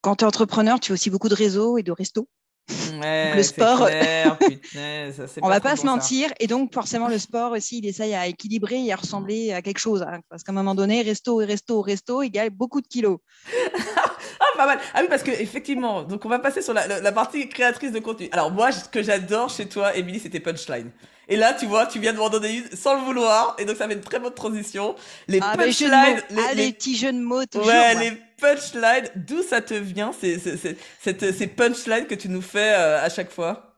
quand 0.01 0.17
tu 0.17 0.25
es 0.25 0.27
entrepreneur, 0.27 0.79
tu 0.79 0.91
as 0.91 0.93
aussi 0.93 1.09
beaucoup 1.09 1.29
de 1.29 1.35
réseaux 1.35 1.77
et 1.77 1.83
de 1.83 1.91
restos. 1.91 2.27
le 2.69 3.41
sport, 3.41 3.87
clair, 3.87 4.37
putain, 4.39 5.11
ça, 5.15 5.23
on 5.41 5.47
va 5.47 5.61
pas 5.61 5.75
se 5.75 5.85
mentir, 5.85 6.31
et 6.39 6.47
donc 6.47 6.73
forcément 6.73 7.07
le 7.07 7.17
sport 7.17 7.53
aussi, 7.53 7.79
il 7.79 7.87
essaye 7.87 8.13
à 8.13 8.27
équilibrer 8.27 8.85
et 8.85 8.93
à 8.93 8.95
ressembler 8.97 9.53
à 9.53 9.61
quelque 9.61 9.79
chose, 9.79 10.03
hein. 10.03 10.19
parce 10.29 10.43
qu'à 10.43 10.51
un 10.51 10.55
moment 10.55 10.75
donné, 10.75 11.01
resto 11.01 11.41
et 11.41 11.45
resto, 11.45 11.81
resto 11.81 12.21
égale 12.21 12.51
beaucoup 12.51 12.81
de 12.81 12.87
kilos. 12.87 13.17
ah, 14.39 14.45
pas 14.55 14.65
mal. 14.67 14.79
Ah 14.93 14.99
oui, 15.01 15.07
parce 15.09 15.23
que 15.23 15.31
effectivement, 15.31 16.03
donc 16.03 16.25
on 16.25 16.29
va 16.29 16.39
passer 16.39 16.61
sur 16.61 16.73
la, 16.73 17.11
partie 17.11 17.49
créatrice 17.49 17.91
de 17.91 17.99
contenu. 17.99 18.29
Alors 18.31 18.51
moi, 18.51 18.71
ce 18.71 18.87
que 18.87 19.01
j'adore 19.01 19.49
chez 19.49 19.67
toi, 19.67 19.95
Émilie, 19.95 20.19
c'était 20.19 20.39
punchline. 20.39 20.91
Et 21.29 21.35
là, 21.35 21.53
tu 21.53 21.67
vois, 21.67 21.85
tu 21.85 21.99
viens 21.99 22.11
de 22.11 22.17
m'en 22.17 22.29
donner 22.29 22.57
une 22.57 22.75
sans 22.75 22.95
le 22.95 23.05
vouloir, 23.05 23.55
et 23.59 23.65
donc 23.65 23.77
ça 23.77 23.87
fait 23.87 23.93
une 23.93 24.01
très 24.01 24.19
bonne 24.19 24.33
transition. 24.33 24.95
Les 25.27 25.39
ah, 25.41 25.55
punchlines, 25.55 26.21
les, 26.31 26.41
ah, 26.49 26.53
les, 26.55 26.73
petits 26.73 26.97
jeux 26.97 27.13
de 27.13 27.19
mots 27.19 27.45
toujours. 27.45 27.67
Ouais, 27.67 27.93
les 27.95 28.11
punchlines, 28.41 29.09
d'où 29.15 29.43
ça 29.43 29.61
te 29.61 29.75
vient, 29.75 30.11
ces, 30.11 30.39
ces 30.39 31.47
punchlines 31.47 32.07
que 32.07 32.15
tu 32.15 32.29
nous 32.29 32.41
fais 32.41 32.73
euh, 32.73 33.03
à 33.03 33.09
chaque 33.09 33.31
fois? 33.31 33.69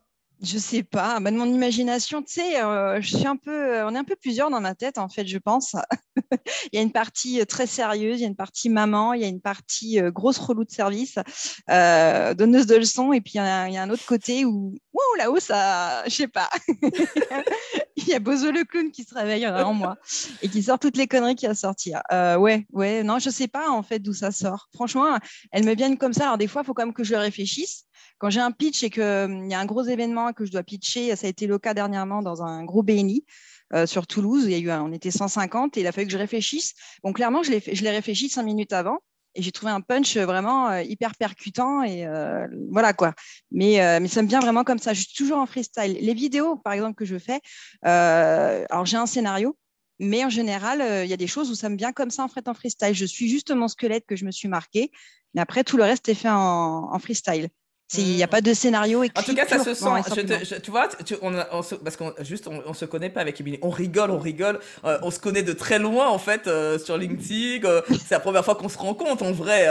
Je 0.44 0.58
sais 0.58 0.82
pas, 0.82 1.20
bah, 1.20 1.30
de 1.30 1.38
mon 1.38 1.46
imagination, 1.46 2.24
tu 2.24 2.34
sais, 2.34 2.64
euh, 2.64 3.00
je 3.00 3.16
suis 3.16 3.28
un 3.28 3.36
peu, 3.36 3.84
on 3.84 3.94
est 3.94 3.98
un 3.98 4.04
peu 4.04 4.16
plusieurs 4.16 4.50
dans 4.50 4.60
ma 4.60 4.74
tête 4.74 4.98
en 4.98 5.08
fait, 5.08 5.28
je 5.28 5.38
pense. 5.38 5.76
il 6.74 6.76
y 6.76 6.80
a 6.80 6.82
une 6.82 6.92
partie 6.92 7.40
euh, 7.40 7.46
très 7.46 7.68
sérieuse, 7.68 8.20
il 8.20 8.24
y 8.24 8.26
a 8.26 8.28
une 8.28 8.36
partie 8.36 8.70
maman, 8.70 9.14
il 9.14 9.22
y 9.22 9.24
a 9.24 9.28
une 9.28 9.40
partie 9.40 10.00
euh, 10.00 10.10
grosse 10.10 10.40
relou 10.40 10.66
de 10.66 10.72
service, 10.72 11.20
donneuse 11.68 12.66
de 12.66 12.76
leçons, 12.76 13.14
et 13.14 13.22
puis 13.22 13.34
il 13.36 13.38
y, 13.38 13.40
a, 13.78 13.84
un 13.84 13.90
autre 13.92 14.06
côté 14.08 14.44
où, 14.44 14.74
wow, 14.94 15.16
là-haut, 15.18 15.40
ça, 15.40 16.04
je 16.06 16.16
sais 16.16 16.28
pas. 16.28 16.50
il 17.98 18.08
y 18.08 18.14
a 18.14 18.20
Bozo 18.20 18.52
le 18.52 18.64
clown 18.64 18.92
qui 18.92 19.04
se 19.04 19.14
réveille 19.14 19.48
en 19.48 19.74
moi 19.74 19.98
et 20.42 20.50
qui 20.50 20.64
sort 20.64 20.80
toutes 20.80 20.98
les 20.98 21.08
conneries 21.08 21.36
qu'il 21.36 21.50
a 21.50 21.56
sorties. 21.56 21.94
ouais, 22.12 22.66
ouais, 22.72 23.04
non, 23.04 23.20
je 23.20 23.30
sais 23.30 23.48
pas 23.48 23.70
en 23.70 23.84
fait 23.84 24.00
d'où 24.00 24.14
ça 24.14 24.32
sort. 24.32 24.70
Franchement, 24.74 25.18
elles 25.52 25.66
me 25.66 25.76
viennent 25.76 25.98
comme 25.98 26.14
ça. 26.14 26.26
Alors 26.26 26.38
des 26.38 26.48
fois, 26.48 26.62
il 26.64 26.66
faut 26.66 26.74
quand 26.74 26.86
même 26.86 26.94
que 26.94 27.04
je 27.04 27.16
réfléchisse 27.16 27.86
quand 28.22 28.30
j'ai 28.30 28.40
un 28.40 28.52
pitch 28.52 28.84
et 28.84 28.92
qu'il 28.92 29.02
hum, 29.02 29.50
y 29.50 29.54
a 29.56 29.60
un 29.60 29.66
gros 29.66 29.84
événement 29.84 30.32
que 30.32 30.46
je 30.46 30.52
dois 30.52 30.62
pitcher, 30.62 31.16
ça 31.16 31.26
a 31.26 31.30
été 31.30 31.48
le 31.48 31.58
cas 31.58 31.74
dernièrement 31.74 32.22
dans 32.22 32.44
un 32.44 32.64
gros 32.64 32.84
BNI. 32.84 33.26
Euh, 33.74 33.88
sur 33.88 34.06
Toulouse, 34.06 34.44
il 34.46 34.52
y 34.52 34.56
a 34.56 34.58
eu 34.60 34.72
on 34.80 34.92
était 34.92 35.12
150 35.12 35.78
et 35.78 35.82
il 35.82 35.88
a 35.88 35.92
fallu 35.92 36.06
que 36.06 36.14
je 36.14 36.18
réfléchisse. 36.18 36.74
Bon, 37.04 37.14
clairement, 37.14 37.42
je 37.42 37.52
l'ai 37.52 37.90
réfléchi 37.90 38.30
cinq 38.30 38.44
minutes 38.44 38.74
avant 38.74 39.00
et 39.36 39.42
j'ai 39.42 39.52
trouvé 39.52 39.72
un 39.72 39.82
punch 39.82 40.18
vraiment 40.18 40.70
euh, 40.70 40.82
hyper 40.82 41.16
percutant 41.16 41.84
et 41.84 42.06
euh, 42.06 42.48
voilà 42.70 42.94
quoi. 42.94 43.14
Mais, 43.52 44.00
mais 44.00 44.08
ça 44.08 44.22
me 44.22 44.28
vient 44.28 44.40
vraiment 44.40 44.64
comme 44.64 44.80
ça. 44.80 44.94
Je 44.94 45.02
suis 45.02 45.16
toujours 45.16 45.38
en 45.38 45.46
freestyle. 45.46 45.98
Les 46.00 46.14
vidéos, 46.14 46.58
par 46.58 46.74
exemple, 46.74 46.96
que 46.96 47.06
je 47.06 47.18
fais, 47.18 47.40
alors 47.84 48.86
j'ai 48.86 48.98
un 48.98 49.06
scénario, 49.06 49.58
mais 50.00 50.26
en 50.26 50.30
général, 50.30 50.84
il 51.06 51.10
y 51.10 51.14
a 51.14 51.18
des 51.18 51.28
choses 51.28 51.52
où 51.52 51.56
ça 51.56 51.70
me 51.70 51.78
vient 51.78 51.92
comme 51.92 52.10
ça 52.10 52.24
en 52.24 52.28
fait 52.28 52.48
en 52.48 52.54
freestyle. 52.54 52.94
Je 52.94 53.06
suis 53.06 53.30
juste 53.30 53.52
mon 53.52 53.68
squelette 53.68 54.06
que 54.08 54.16
je 54.16 54.26
me 54.26 54.32
suis 54.32 54.48
marqué, 54.48 54.92
mais 55.34 55.42
après 55.42 55.64
tout 55.64 55.78
le 55.78 55.84
reste 55.84 56.10
est 56.10 56.16
fait 56.16 56.30
en 56.30 56.98
freestyle 57.00 57.50
Il 57.98 58.16
n'y 58.16 58.24
a 58.24 58.28
pas 58.28 58.42
de 58.42 58.54
scénario 58.54 59.04
écrit. 59.04 59.22
En 59.22 59.26
tout 59.26 59.36
cas, 59.36 59.48
ça 59.48 59.64
se 59.64 59.74
sent. 59.74 60.60
tu 60.62 60.72
vois, 60.72 60.88
on, 61.22 61.34
parce 61.84 61.98
qu'on 61.98 62.14
juste 62.22 62.48
on, 62.48 62.74
se 62.74 62.86
connaît 62.86 63.10
pas 63.10 63.22
avec 63.22 63.40
Emily. 63.42 63.60
On 63.62 63.70
rigole, 63.70 64.12
on 64.12 64.20
rigole. 64.20 64.60
Euh, 64.86 64.98
on 65.04 65.12
se 65.12 65.20
connaît 65.20 65.44
de 65.44 65.54
très 65.54 65.80
loin 65.80 66.08
en 66.08 66.18
fait 66.18 66.48
euh, 66.48 66.80
sur 66.80 66.98
LinkedIn. 66.98 67.68
Euh, 67.68 67.82
c'est 67.90 68.12
la 68.12 68.20
première 68.20 68.46
fois 68.46 68.56
qu'on 68.56 68.70
se 68.70 68.78
rencontre 68.78 69.24
en 69.24 69.32
vrai. 69.32 69.68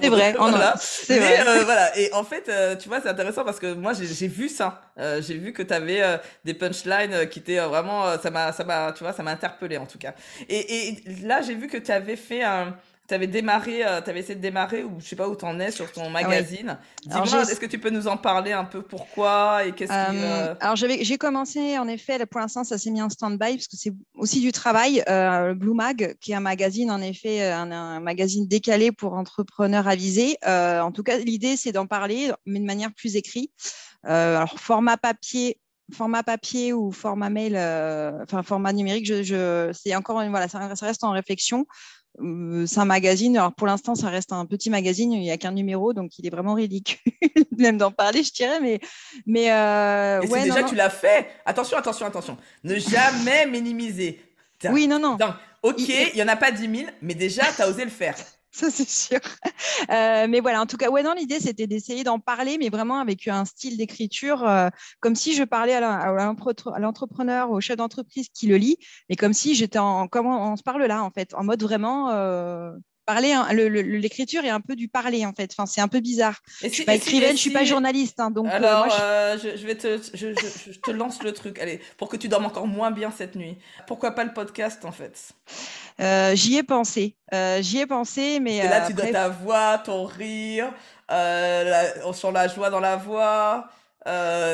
c'est 0.00 0.08
vrai. 0.08 0.34
Voilà. 0.52 0.74
C'est 0.78 1.18
vrai. 1.18 1.64
voilà. 1.64 1.96
Et 1.98 2.12
en 2.12 2.24
fait, 2.24 2.50
tu 2.78 2.88
vois, 2.88 3.00
c'est 3.00 3.08
intéressant 3.08 3.44
parce 3.44 3.58
que 3.58 3.72
moi 3.72 3.92
j'ai 3.94 4.28
vu 4.28 4.48
ça. 4.48 4.82
j'ai 4.98 5.36
vu 5.36 5.52
que 5.52 5.62
tu 5.62 5.72
avais 5.72 6.02
des 6.44 6.54
punchlines 6.54 7.28
qui 7.30 7.38
étaient 7.38 7.60
vraiment. 7.60 8.18
ça 8.22 8.30
m'a, 8.30 8.52
ça 8.52 8.64
m'a, 8.64 8.92
tu 8.92 9.02
vois, 9.02 9.12
ça 9.12 9.22
m'a 9.22 9.30
interpellé 9.30 9.78
en 9.78 9.86
tout 9.86 9.98
cas. 9.98 10.14
Et, 10.48 10.88
et 10.88 11.02
là, 11.22 11.40
j'ai 11.40 11.54
vu 11.54 11.68
que 11.68 11.78
tu 11.78 11.90
avais 11.90 12.16
fait 12.16 12.42
un 12.42 12.74
avais 13.14 13.26
démarré, 13.26 13.84
euh, 13.84 14.00
tu 14.00 14.10
avais 14.10 14.20
essayé 14.20 14.34
de 14.34 14.40
démarrer, 14.40 14.84
ou 14.84 15.00
je 15.00 15.06
sais 15.06 15.16
pas 15.16 15.28
où 15.28 15.36
tu 15.36 15.44
en 15.44 15.58
es 15.60 15.70
sur 15.70 15.90
ton 15.92 16.04
ah 16.06 16.10
magazine. 16.10 16.78
Dis-moi, 17.04 17.42
est-ce 17.42 17.60
que 17.60 17.66
tu 17.66 17.78
peux 17.78 17.90
nous 17.90 18.08
en 18.08 18.16
parler 18.16 18.52
un 18.52 18.64
peu 18.64 18.82
pourquoi 18.82 19.64
et 19.64 19.72
qu'est-ce 19.72 19.92
qui, 19.92 20.16
euh, 20.18 20.48
euh, 20.48 20.54
Alors, 20.60 20.76
j'ai 20.76 21.18
commencé, 21.18 21.78
en 21.78 21.88
effet, 21.88 22.24
pour 22.26 22.40
l'instant, 22.40 22.64
ça 22.64 22.78
s'est 22.78 22.90
mis 22.90 23.02
en 23.02 23.08
stand-by 23.08 23.56
parce 23.56 23.68
que 23.68 23.76
c'est 23.76 23.92
aussi 24.14 24.40
du 24.40 24.52
travail. 24.52 25.02
Blue 25.56 25.74
Mag, 25.74 26.16
qui 26.20 26.32
est 26.32 26.34
un 26.34 26.40
magazine, 26.40 26.90
en 26.90 27.00
effet, 27.00 27.50
un, 27.50 28.00
magazine 28.00 28.46
décalé 28.46 28.92
pour 28.92 29.14
entrepreneurs 29.14 29.88
avisés. 29.88 30.36
en 30.44 30.92
tout 30.92 31.02
cas, 31.02 31.18
l'idée, 31.18 31.56
c'est 31.56 31.72
d'en 31.72 31.86
parler, 31.86 32.32
mais 32.46 32.60
de 32.60 32.64
manière 32.64 32.92
plus 32.92 33.16
écrite. 33.16 33.50
alors, 34.04 34.58
format 34.58 34.96
papier, 34.96 35.58
format 35.92 36.22
papier 36.22 36.72
ou 36.72 36.92
format 36.92 37.30
mail, 37.30 37.56
enfin 38.22 38.42
format 38.42 38.72
numérique, 38.72 39.06
je, 39.06 39.22
je 39.22 39.70
c'est 39.72 39.94
encore 39.94 40.22
voilà, 40.28 40.48
ça, 40.48 40.68
reste 40.86 41.04
en 41.04 41.10
réflexion. 41.10 41.66
C'est 42.18 42.78
un 42.78 42.84
magazine. 42.84 43.36
Alors 43.36 43.54
pour 43.54 43.66
l'instant, 43.66 43.94
ça 43.94 44.08
reste 44.08 44.32
un 44.32 44.44
petit 44.46 44.70
magazine. 44.70 45.12
Il 45.12 45.20
n'y 45.20 45.30
a 45.30 45.38
qu'un 45.38 45.52
numéro, 45.52 45.92
donc 45.92 46.18
il 46.18 46.26
est 46.26 46.30
vraiment 46.30 46.54
ridicule 46.54 46.98
même 47.58 47.78
d'en 47.78 47.90
parler, 47.90 48.22
je 48.22 48.32
dirais. 48.32 48.60
Mais, 48.60 48.80
mais 49.26 49.50
euh, 49.50 50.20
ouais, 50.26 50.44
déjà 50.44 50.62
tu 50.62 50.74
l'as 50.74 50.90
fait. 50.90 51.28
Attention, 51.46 51.78
attention, 51.78 52.06
attention. 52.06 52.36
Ne 52.64 52.78
jamais 52.78 53.46
minimiser. 53.50 54.20
Oui, 54.70 54.86
non, 54.86 54.98
non. 54.98 55.16
ok, 55.62 55.88
il 55.88 56.12
n'y 56.14 56.22
en 56.22 56.28
a 56.28 56.36
pas 56.36 56.52
10 56.52 56.60
000, 56.60 56.90
mais 57.00 57.14
déjà, 57.14 57.42
tu 57.54 57.62
as 57.62 57.68
osé 57.68 57.84
le 57.84 57.90
faire. 57.90 58.14
ça 58.54 58.70
c'est 58.70 58.88
sûr. 58.88 59.20
Euh, 59.90 60.26
mais 60.28 60.40
voilà, 60.40 60.60
en 60.60 60.66
tout 60.66 60.76
cas, 60.76 60.90
ouais, 60.90 61.02
non, 61.02 61.14
l'idée 61.14 61.40
c'était 61.40 61.66
d'essayer 61.66 62.04
d'en 62.04 62.18
parler, 62.20 62.58
mais 62.58 62.68
vraiment 62.68 63.00
avec 63.00 63.26
un 63.28 63.44
style 63.44 63.76
d'écriture, 63.78 64.46
euh, 64.46 64.68
comme 65.00 65.14
si 65.14 65.34
je 65.34 65.42
parlais 65.44 65.74
à 65.74 66.78
l'entrepreneur, 66.78 67.50
au 67.50 67.60
chef 67.60 67.76
d'entreprise 67.76 68.28
qui 68.28 68.46
le 68.46 68.56
lit, 68.56 68.76
mais 69.08 69.16
comme 69.16 69.32
si 69.32 69.54
j'étais 69.54 69.78
en, 69.78 70.06
comment 70.06 70.52
on 70.52 70.56
se 70.56 70.62
parle 70.62 70.84
là, 70.84 71.02
en 71.02 71.10
fait, 71.10 71.34
en 71.34 71.44
mode 71.44 71.62
vraiment. 71.62 72.10
Euh, 72.10 72.72
parler, 73.12 73.32
hein, 73.32 73.46
l'écriture 73.52 74.44
est 74.44 74.50
un 74.50 74.60
peu 74.60 74.74
du 74.74 74.88
parler 74.88 75.26
en 75.26 75.32
fait. 75.32 75.50
Enfin, 75.52 75.66
c'est 75.66 75.80
un 75.80 75.88
peu 75.88 76.00
bizarre. 76.00 76.40
je 76.62 76.68
suis 76.68 76.84
pas 76.84 76.94
écrivaine, 76.94 77.32
je 77.32 77.40
suis 77.40 77.50
pas 77.50 77.64
journaliste, 77.64 78.20
hein, 78.20 78.30
donc. 78.30 78.46
Alors, 78.48 78.88
je... 78.90 79.66
vais 79.66 79.74
te, 79.74 79.98
je, 80.14 80.78
te 80.78 80.90
lance 80.90 81.22
le 81.22 81.32
truc. 81.32 81.58
Allez, 81.58 81.80
pour 81.98 82.08
que 82.08 82.16
tu 82.16 82.28
dormes 82.28 82.46
encore 82.46 82.66
moins 82.66 82.90
bien 82.90 83.10
cette 83.10 83.36
nuit. 83.36 83.58
Pourquoi 83.86 84.12
pas 84.12 84.24
le 84.24 84.32
podcast 84.32 84.84
en 84.84 84.92
fait? 84.92 85.32
Euh, 86.00 86.34
j'y 86.34 86.56
ai 86.56 86.62
pensé. 86.62 87.16
Euh, 87.34 87.60
j'y 87.60 87.78
ai 87.80 87.86
pensé, 87.86 88.40
mais. 88.40 88.56
Et 88.56 88.68
là, 88.68 88.86
tu 88.86 88.94
dois 88.94 89.06
ta 89.06 89.28
voix, 89.28 89.78
ton 89.78 90.04
rire, 90.04 90.72
euh, 91.10 92.12
sur 92.12 92.32
la 92.32 92.48
joie 92.48 92.70
dans 92.70 92.80
la 92.80 92.96
voix. 92.96 93.68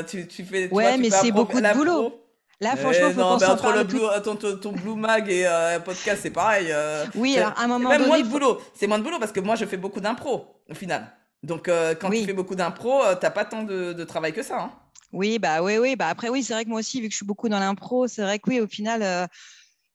tu, 0.09 0.27
tu 0.27 0.45
fais. 0.45 0.69
Ouais, 0.73 0.97
mais 0.97 1.11
c'est 1.11 1.31
beaucoup 1.31 1.61
de 1.61 1.75
boulot. 1.75 2.28
Là, 2.61 2.75
franchement, 2.77 3.11
faut 3.11 3.21
non, 3.21 3.39
mais 3.39 3.47
entre 3.47 3.73
le 3.73 3.85
blue, 3.85 4.01
ton, 4.25 4.37
ton, 4.37 4.73
Blue 4.73 4.97
Mag 4.97 5.31
et 5.31 5.47
un 5.47 5.79
podcast, 5.81 6.21
c'est 6.23 6.31
pareil. 6.31 6.75
oui, 7.15 7.39
alors 7.39 7.53
à 7.57 7.65
un 7.65 7.69
moment 7.69 7.89
même 7.89 7.99
donné. 7.99 8.09
moins 8.09 8.21
de 8.21 8.29
boulot. 8.29 8.61
C'est 8.75 8.87
moins 8.87 8.99
de 8.99 9.05
boulot 9.05 9.19
parce 9.19 9.33
que 9.33 9.41
moi, 9.41 9.55
je 9.55 9.65
fais 9.65 9.77
beaucoup 9.77 10.01
d'impro 10.01 10.63
au 10.69 10.75
final. 10.75 11.07
Donc, 11.43 11.71
quand 12.01 12.11
tu 12.11 12.25
fais 12.25 12.33
beaucoup 12.33 12.57
d'impro, 12.57 13.03
t'as 13.21 13.31
pas 13.31 13.45
tant 13.45 13.63
de, 13.63 13.93
de, 13.93 14.05
travail 14.05 14.33
que 14.33 14.43
ça. 14.43 14.61
Hein. 14.61 14.73
Oui, 15.13 15.39
bah 15.39 15.63
oui, 15.63 15.79
oui. 15.79 15.97
Bah 15.97 16.09
après, 16.09 16.29
oui, 16.29 16.43
c'est 16.43 16.53
vrai 16.53 16.65
que 16.65 16.71
moi 16.71 16.81
aussi, 16.81 17.01
vu 17.01 17.07
que 17.07 17.13
je 17.13 17.19
suis 17.19 17.27
beaucoup 17.27 17.49
dans 17.49 17.61
l'impro, 17.61 18.09
c'est 18.09 18.23
vrai 18.23 18.39
que 18.39 18.51
oui, 18.51 18.61
au 18.61 18.67
final 18.67 19.29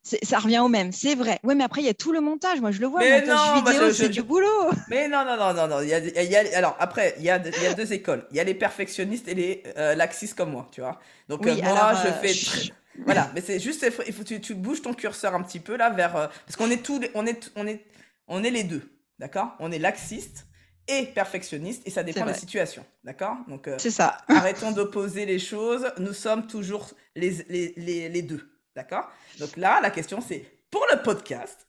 ça 0.04 0.40
revient 0.40 0.60
au 0.60 0.68
même, 0.68 0.92
c'est 0.92 1.16
vrai. 1.16 1.40
Oui, 1.44 1.56
mais 1.56 1.64
après, 1.64 1.82
il 1.82 1.86
y 1.86 1.90
a 1.90 1.94
tout 1.94 2.12
le 2.12 2.20
montage. 2.20 2.60
Moi, 2.60 2.72
je 2.72 2.82
le 2.82 2.88
vois, 2.88 3.00
mais 3.00 3.22
le 3.22 3.28
montage 3.28 3.48
non, 3.48 3.72
vidéo, 3.72 3.94
c'est 3.94 4.10
du 4.10 4.22
boulot. 4.22 4.70
Mais 4.90 5.08
non, 5.08 5.24
non, 5.24 5.38
non, 5.38 5.54
non, 5.54 5.68
non. 5.68 5.82
Il 5.82 5.88
y 5.88 5.94
a, 5.94 6.00
il 6.00 6.30
y 6.30 6.36
a, 6.36 6.58
alors, 6.58 6.76
après, 6.80 7.16
il 7.18 7.24
y, 7.24 7.30
a, 7.30 7.38
il 7.38 7.64
y 7.64 7.68
a 7.68 7.74
deux 7.74 7.94
écoles. 7.94 8.28
Il 8.32 8.38
y 8.38 8.40
a 8.42 8.44
les 8.44 8.54
perfectionnistes 8.54 9.30
et 9.30 9.34
les 9.34 9.64
euh, 9.78 9.96
laxistes 9.96 10.36
comme 10.36 10.52
moi, 10.52 10.68
tu 10.72 10.82
vois. 10.82 11.00
Donc, 11.30 11.48
euh, 11.48 11.56
moi, 11.56 11.94
je 12.04 12.10
euh, 12.10 12.12
fais... 12.22 12.74
Voilà, 13.06 13.32
mais 13.34 13.42
c'est 13.42 13.60
juste, 13.60 13.84
il 14.06 14.14
faut 14.14 14.24
tu, 14.24 14.40
tu 14.40 14.54
bouges 14.54 14.82
ton 14.82 14.94
curseur 14.94 15.34
un 15.34 15.42
petit 15.42 15.60
peu 15.60 15.76
là 15.78 15.90
vers... 15.90 16.12
parce 16.12 16.56
qu'on 16.56 16.70
est 16.70 16.84
tous, 16.84 17.00
on 17.16 17.26
est, 17.26 17.52
on 17.56 17.66
est, 17.66 17.84
on 18.28 18.44
est 18.44 18.52
les 18.52 18.64
deux, 18.64 18.84
d'accord? 19.18 19.56
On 19.60 19.72
est 19.72 19.80
laxiste 19.80 20.46
et 20.88 21.08
perfectionniste 21.08 21.82
et 21.88 21.90
ça 21.90 22.04
dépend 22.04 22.22
de 22.22 22.28
la 22.28 22.34
situation, 22.36 22.86
d'accord? 23.04 23.38
Donc, 23.48 23.68
c'est 23.80 23.90
ça. 23.90 24.20
arrêtons 24.28 24.72
d'opposer 24.72 25.26
les 25.26 25.40
choses. 25.40 25.88
Nous 25.98 26.14
sommes 26.14 26.46
toujours 26.46 26.92
les, 27.16 27.32
les, 27.50 27.74
les, 27.78 28.10
les 28.10 28.22
deux. 28.22 28.48
D'accord? 28.76 29.12
Donc 29.40 29.58
là, 29.58 29.80
la 29.82 29.92
question, 29.92 30.22
c'est 30.22 30.46
pour 30.72 30.86
le 30.92 31.02
podcast, 31.02 31.68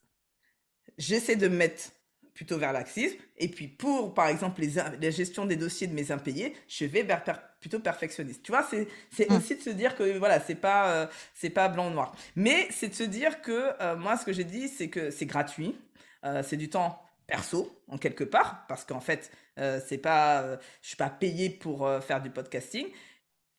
j'essaie 0.97 1.37
de 1.37 1.49
me 1.49 1.57
mettre 1.57 1.91
plutôt 2.35 2.59
vers 2.59 2.73
l'axisme. 2.73 3.17
Et 3.37 3.49
puis 3.49 3.69
pour, 3.69 4.13
par 4.13 4.29
exemple, 4.29 4.61
les, 4.61 4.73
la 5.01 5.11
gestion 5.11 5.47
des 5.47 5.57
dossiers 5.57 5.87
de 5.87 5.95
mes 5.95 6.11
impayés, 6.11 6.55
je 6.69 6.85
vais 6.85 7.03
vers 7.03 7.23
plutôt 7.61 7.79
perfectionniste. 7.79 8.43
Tu 8.43 8.53
vois, 8.53 8.69
c'est 8.69 9.31
mmh. 9.31 9.35
aussi 9.35 9.57
de 9.57 9.63
se 9.63 9.71
dire 9.71 9.97
que 9.97 10.19
voilà, 10.19 10.41
c'est 10.41 10.57
pas, 10.57 10.91
euh, 10.91 11.07
c'est 11.33 11.51
pas 11.51 11.69
blanc 11.69 11.89
ou 11.89 11.95
noir. 11.95 12.15
Mais 12.35 12.69
c'est 12.71 12.89
de 12.89 12.95
se 12.95 13.05
dire 13.05 13.41
que 13.41 13.71
euh, 13.81 13.97
moi, 13.97 14.17
ce 14.17 14.25
que 14.25 14.33
j'ai 14.33 14.45
dit, 14.45 14.69
c'est 14.69 14.89
que 14.89 15.11
c'est 15.11 15.27
gratuit. 15.27 15.79
Euh, 16.25 16.43
c'est 16.43 16.57
du 16.57 16.69
temps 16.69 17.01
perso, 17.27 17.81
en 17.89 17.97
quelque 17.97 18.25
part, 18.25 18.67
parce 18.67 18.85
qu'en 18.85 19.01
fait, 19.01 19.31
c'est 19.57 19.97
pas, 19.97 20.59
je 20.83 20.89
suis 20.89 20.97
pas 20.97 21.09
payé 21.09 21.49
pour 21.49 21.89
faire 22.03 22.21
du 22.21 22.29
podcasting. 22.29 22.87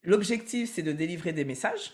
L'objectif, 0.03 0.71
c'est 0.71 0.83
de 0.83 0.91
délivrer 0.91 1.33
des 1.33 1.45
messages 1.45 1.93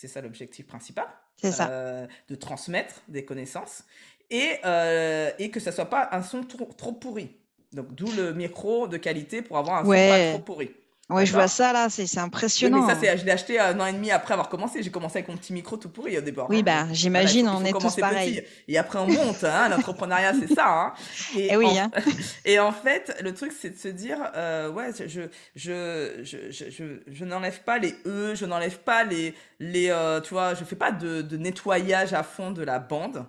c'est 0.00 0.08
ça 0.08 0.22
l'objectif 0.22 0.66
principal. 0.66 1.06
C'est 1.36 1.52
ça. 1.52 1.68
Euh, 1.68 2.06
de 2.30 2.34
transmettre 2.34 3.02
des 3.08 3.26
connaissances 3.26 3.84
et, 4.30 4.52
euh, 4.64 5.30
et 5.38 5.50
que 5.50 5.60
ça 5.60 5.72
soit 5.72 5.90
pas 5.90 6.08
un 6.12 6.22
son 6.22 6.42
trop, 6.42 6.64
trop 6.64 6.92
pourri. 6.92 7.36
Donc, 7.72 7.94
d'où 7.94 8.10
le 8.12 8.32
micro 8.32 8.88
de 8.88 8.96
qualité 8.96 9.42
pour 9.42 9.58
avoir 9.58 9.80
un 9.80 9.84
son 9.84 9.90
pas 9.90 10.30
trop 10.32 10.38
pourri. 10.42 10.70
Ouais, 11.10 11.26
je 11.26 11.32
vois 11.32 11.48
ça 11.48 11.72
là, 11.72 11.88
c'est 11.90 12.18
impressionnant. 12.18 12.86
mais 12.86 12.94
ça, 12.94 12.98
c'est, 13.00 13.18
je 13.18 13.24
l'ai 13.24 13.32
acheté 13.32 13.58
un 13.58 13.78
an 13.80 13.86
et 13.86 13.92
demi 13.92 14.10
après 14.10 14.32
avoir 14.34 14.48
commencé. 14.48 14.82
J'ai 14.82 14.90
commencé 14.90 15.18
avec 15.18 15.28
mon 15.28 15.36
petit 15.36 15.52
micro 15.52 15.76
tout 15.76 15.88
pourri 15.88 16.16
au 16.16 16.20
départ. 16.20 16.48
Oui, 16.48 16.62
bah, 16.62 16.86
j'imagine, 16.92 17.48
on 17.48 17.64
est 17.64 17.72
tous 17.72 17.96
pareils. 17.96 18.44
Et 18.68 18.78
après, 18.78 18.98
on 18.98 19.06
monte. 19.06 19.44
Hein, 19.44 19.68
L'entrepreneuriat, 19.68 20.32
c'est 20.40 20.54
ça. 20.54 20.68
Hein. 20.68 20.92
Et, 21.36 21.48
eh 21.52 21.56
oui. 21.56 21.66
En, 21.66 21.76
hein. 21.78 21.90
et 22.44 22.58
en 22.58 22.72
fait, 22.72 23.16
le 23.22 23.34
truc, 23.34 23.52
c'est 23.58 23.70
de 23.70 23.78
se 23.78 23.88
dire, 23.88 24.18
euh, 24.34 24.70
ouais, 24.70 24.90
je, 24.98 25.28
je, 25.54 26.24
je, 26.24 26.50
je, 26.50 26.70
je, 26.70 26.84
je 27.06 27.24
n'enlève 27.24 27.60
pas 27.62 27.78
les 27.78 27.94
E, 28.06 28.34
je 28.34 28.46
n'enlève 28.46 28.78
pas 28.78 29.04
les, 29.04 29.34
les 29.58 29.90
euh, 29.90 30.20
tu 30.20 30.34
vois, 30.34 30.54
je 30.54 30.64
fais 30.64 30.76
pas 30.76 30.92
de, 30.92 31.22
de 31.22 31.36
nettoyage 31.36 32.12
à 32.12 32.22
fond 32.22 32.50
de 32.50 32.62
la 32.62 32.78
bande. 32.78 33.26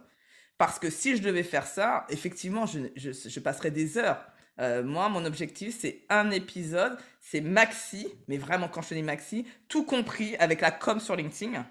Parce 0.58 0.78
que 0.78 0.90
si 0.90 1.18
je 1.18 1.24
devais 1.24 1.44
faire 1.44 1.66
ça, 1.66 2.06
effectivement, 2.10 2.66
je, 2.66 2.80
je, 2.96 3.12
je 3.12 3.40
passerais 3.40 3.72
des 3.72 3.98
heures. 3.98 4.24
Euh, 4.60 4.84
moi, 4.84 5.10
mon 5.10 5.26
objectif, 5.26 5.78
c'est 5.80 6.04
un 6.10 6.30
épisode, 6.32 6.97
c'est 7.20 7.41
maxi, 7.41 8.08
mais 8.28 8.38
vraiment 8.38 8.68
quand 8.68 8.82
je 8.82 8.93
dis 8.93 9.02
maxi, 9.02 9.45
tout 9.68 9.86
compris 9.86 10.36
avec 10.38 10.62
la 10.62 10.72
com 10.72 10.99
sur 10.99 11.16
LinkedIn, 11.16 11.66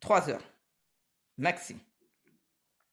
trois 0.00 0.28
heures. 0.28 0.42
Maxi. 1.38 1.76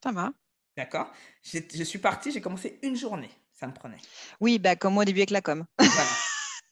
Ça 0.04 0.12
va. 0.12 0.32
D'accord 0.78 1.12
Je 1.44 1.84
suis 1.84 2.00
parti, 2.00 2.32
j'ai 2.32 2.42
commencé 2.42 2.80
une 2.84 2.96
journée, 2.96 3.30
ça 3.54 3.68
me 3.68 3.74
prenait. 3.74 3.98
Oui, 4.40 4.60
bah, 4.60 4.76
comme 4.76 4.94
moi 4.94 5.04
au 5.04 5.06
début 5.06 5.20
avec 5.20 5.32
la 5.32 5.42
com. 5.42 5.66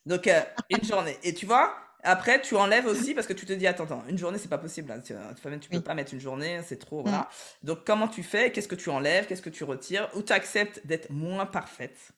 Donc, 0.06 0.28
euh, 0.28 0.42
une 0.70 0.84
journée. 0.84 1.18
Et 1.24 1.34
tu 1.34 1.46
vois, 1.46 1.76
après, 2.04 2.42
tu 2.42 2.56
enlèves 2.56 2.86
aussi 2.86 3.14
parce 3.14 3.28
que 3.28 3.34
tu 3.34 3.46
te 3.46 3.52
dis, 3.52 3.68
attends, 3.68 3.84
attends, 3.84 4.04
une 4.08 4.18
journée, 4.18 4.38
c'est 4.38 4.48
pas 4.48 4.58
possible. 4.58 4.92
Hein. 4.92 5.02
Tu, 5.02 5.14
tu 5.60 5.70
peux 5.70 5.82
pas 5.82 5.94
mettre 5.94 6.14
une 6.14 6.22
journée, 6.22 6.62
c'est 6.66 6.78
trop. 6.78 7.02
Voilà. 7.02 7.30
Mm. 7.64 7.66
Donc, 7.66 7.86
comment 7.86 8.08
tu 8.08 8.24
fais? 8.24 8.52
Qu'est-ce 8.52 8.70
que 8.70 8.76
tu 8.76 8.90
enlèves? 8.90 9.28
Qu'est-ce 9.28 9.42
que 9.42 9.50
tu 9.50 9.66
retires? 9.66 10.10
Ou 10.16 10.22
tu 10.22 10.32
acceptes 10.32 10.86
d'être 10.86 11.10
moins 11.10 11.46
parfaite? 11.46 12.14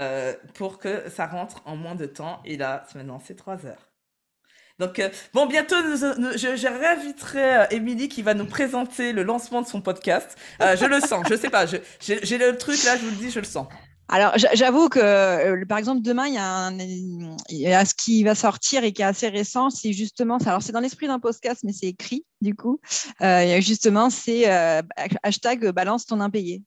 Euh, 0.00 0.34
pour 0.54 0.78
que 0.78 1.08
ça 1.10 1.26
rentre 1.26 1.62
en 1.64 1.76
moins 1.76 1.94
de 1.94 2.06
temps. 2.06 2.40
Et 2.44 2.56
là, 2.56 2.86
maintenant, 2.94 3.20
c'est 3.24 3.34
trois 3.34 3.66
heures. 3.66 3.90
Donc, 4.78 5.00
euh, 5.00 5.08
bon, 5.34 5.46
bientôt, 5.46 5.74
je, 5.76 6.56
je 6.56 6.68
réinviterai 6.68 7.56
euh, 7.56 7.66
Émilie 7.70 8.08
qui 8.08 8.22
va 8.22 8.34
nous 8.34 8.46
présenter 8.46 9.12
le 9.12 9.24
lancement 9.24 9.60
de 9.60 9.66
son 9.66 9.80
podcast. 9.80 10.38
je 10.60 10.84
le 10.84 11.00
sens, 11.00 11.26
je 11.28 11.34
sais 11.34 11.50
pas, 11.50 11.66
j'ai 11.66 12.38
le 12.38 12.56
truc 12.56 12.82
là, 12.84 12.96
je 12.96 13.02
vous 13.02 13.10
le 13.10 13.16
dis, 13.16 13.30
je 13.30 13.40
le 13.40 13.46
sens. 13.46 13.66
Alors, 14.10 14.32
j'avoue 14.54 14.88
que, 14.88 15.64
par 15.64 15.78
exemple, 15.78 16.00
demain, 16.00 16.28
il 16.28 16.34
y, 16.34 16.38
a 16.38 16.46
un, 16.46 16.78
il 16.78 17.36
y 17.50 17.74
a 17.74 17.84
ce 17.84 17.94
qui 17.94 18.22
va 18.22 18.34
sortir 18.34 18.84
et 18.84 18.92
qui 18.92 19.02
est 19.02 19.04
assez 19.04 19.28
récent, 19.28 19.68
c'est 19.68 19.92
justement, 19.92 20.38
alors 20.38 20.62
c'est 20.62 20.72
dans 20.72 20.80
l'esprit 20.80 21.08
d'un 21.08 21.18
podcast, 21.18 21.60
mais 21.64 21.72
c'est 21.72 21.88
écrit, 21.88 22.24
du 22.40 22.54
coup, 22.54 22.80
justement, 23.58 24.10
c'est 24.10 24.46
hashtag 25.24 25.72
balance 25.72 26.06
ton 26.06 26.20
impayé. 26.20 26.62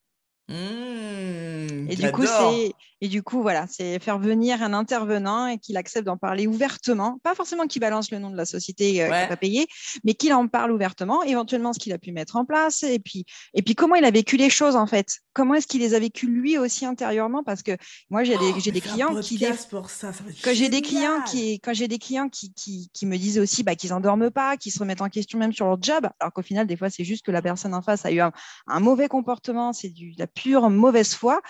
Mmh, 0.48 1.90
et 1.90 1.96
du 1.96 2.12
coup, 2.12 2.26
c'est 2.26 2.74
et 3.04 3.08
du 3.08 3.24
coup, 3.24 3.42
voilà, 3.42 3.66
c'est 3.68 3.98
faire 4.00 4.20
venir 4.20 4.62
un 4.62 4.74
intervenant 4.74 5.48
et 5.48 5.58
qu'il 5.58 5.76
accepte 5.78 6.06
d'en 6.06 6.18
parler 6.18 6.46
ouvertement, 6.46 7.20
pas 7.24 7.34
forcément 7.34 7.66
qu'il 7.66 7.80
balance 7.82 8.12
le 8.12 8.20
nom 8.20 8.30
de 8.30 8.38
la 8.38 8.46
société 8.46 9.02
euh, 9.02 9.06
qui 9.06 9.12
Ouais. 9.12 9.22
n'a 9.22 9.28
pas 9.28 9.38
payé, 9.38 9.66
mais 10.04 10.14
qu'il 10.14 10.34
en 10.34 10.48
parle 10.48 10.72
ouvertement, 10.72 11.24
éventuellement 11.24 11.74
ce 11.74 11.80
qu'il 11.80 11.94
a 11.94 11.98
pu 11.98 12.12
mettre 12.12 12.36
en 12.36 12.46
place 12.46 12.84
et 12.84 13.00
puis 13.00 13.26
et 13.56 13.62
puis 13.64 13.76
comment 13.76 13.96
il 13.96 14.06
a 14.06 14.12
vécu 14.12 14.38
les 14.38 14.50
choses 14.50 14.76
en 14.76 14.86
fait. 14.88 15.08
Comment 15.34 15.56
est-ce 15.56 15.68
qu'il 15.68 15.82
les 15.82 15.94
a 15.96 16.00
vécues 16.00 16.28
lui 16.28 16.58
aussi 16.58 16.86
intérieurement? 16.86 17.44
Parce 17.44 17.64
que 17.64 17.72
moi 18.10 18.24
j'ai 18.24 18.38
des 18.38 18.52
Oh, 18.52 18.72
des 18.72 18.78
un 18.78 18.82
clients 18.82 19.16
qui 19.16 19.38
des- 19.38 19.54
pour 19.70 19.90
ça, 19.90 20.12
quand 20.44 20.54
j'ai 20.54 20.70
des 20.70 20.82
clients 20.82 21.22
qui 21.22 21.60
quand 21.60 21.74
j'ai 21.74 21.88
des 21.88 22.00
clients 22.00 22.30
qui, 22.30 22.54
qui, 22.54 22.90
qui 22.94 23.06
me 23.06 23.18
disent 23.18 23.40
aussi 23.40 23.64
bah, 23.64 23.76
qu'ils 23.76 23.94
endorment 23.94 24.32
pas, 24.32 24.58
qui 24.58 24.72
se 24.72 24.80
remettent 24.80 25.02
en 25.02 25.10
question 25.10 25.38
même 25.40 25.54
sur 25.54 25.66
leur 25.68 25.82
job, 25.82 26.08
alors 26.20 26.34
qu'au 26.34 26.42
final 26.42 26.68
des 26.68 26.76
fois 26.78 26.90
c'est 26.90 27.04
juste 27.04 27.26
que 27.26 27.32
la 27.32 27.42
personne 27.42 27.74
en 27.74 27.82
face 27.82 28.06
a 28.06 28.12
eu 28.12 28.20
un, 28.20 28.32
un 28.68 28.80
mauvais 28.80 29.08
comportement, 29.08 29.72
c'est 29.74 29.90
du 29.90 30.14
la 30.18 30.28
pure 30.42 30.70
mauvaise 30.70 31.14
foi. 31.14 31.42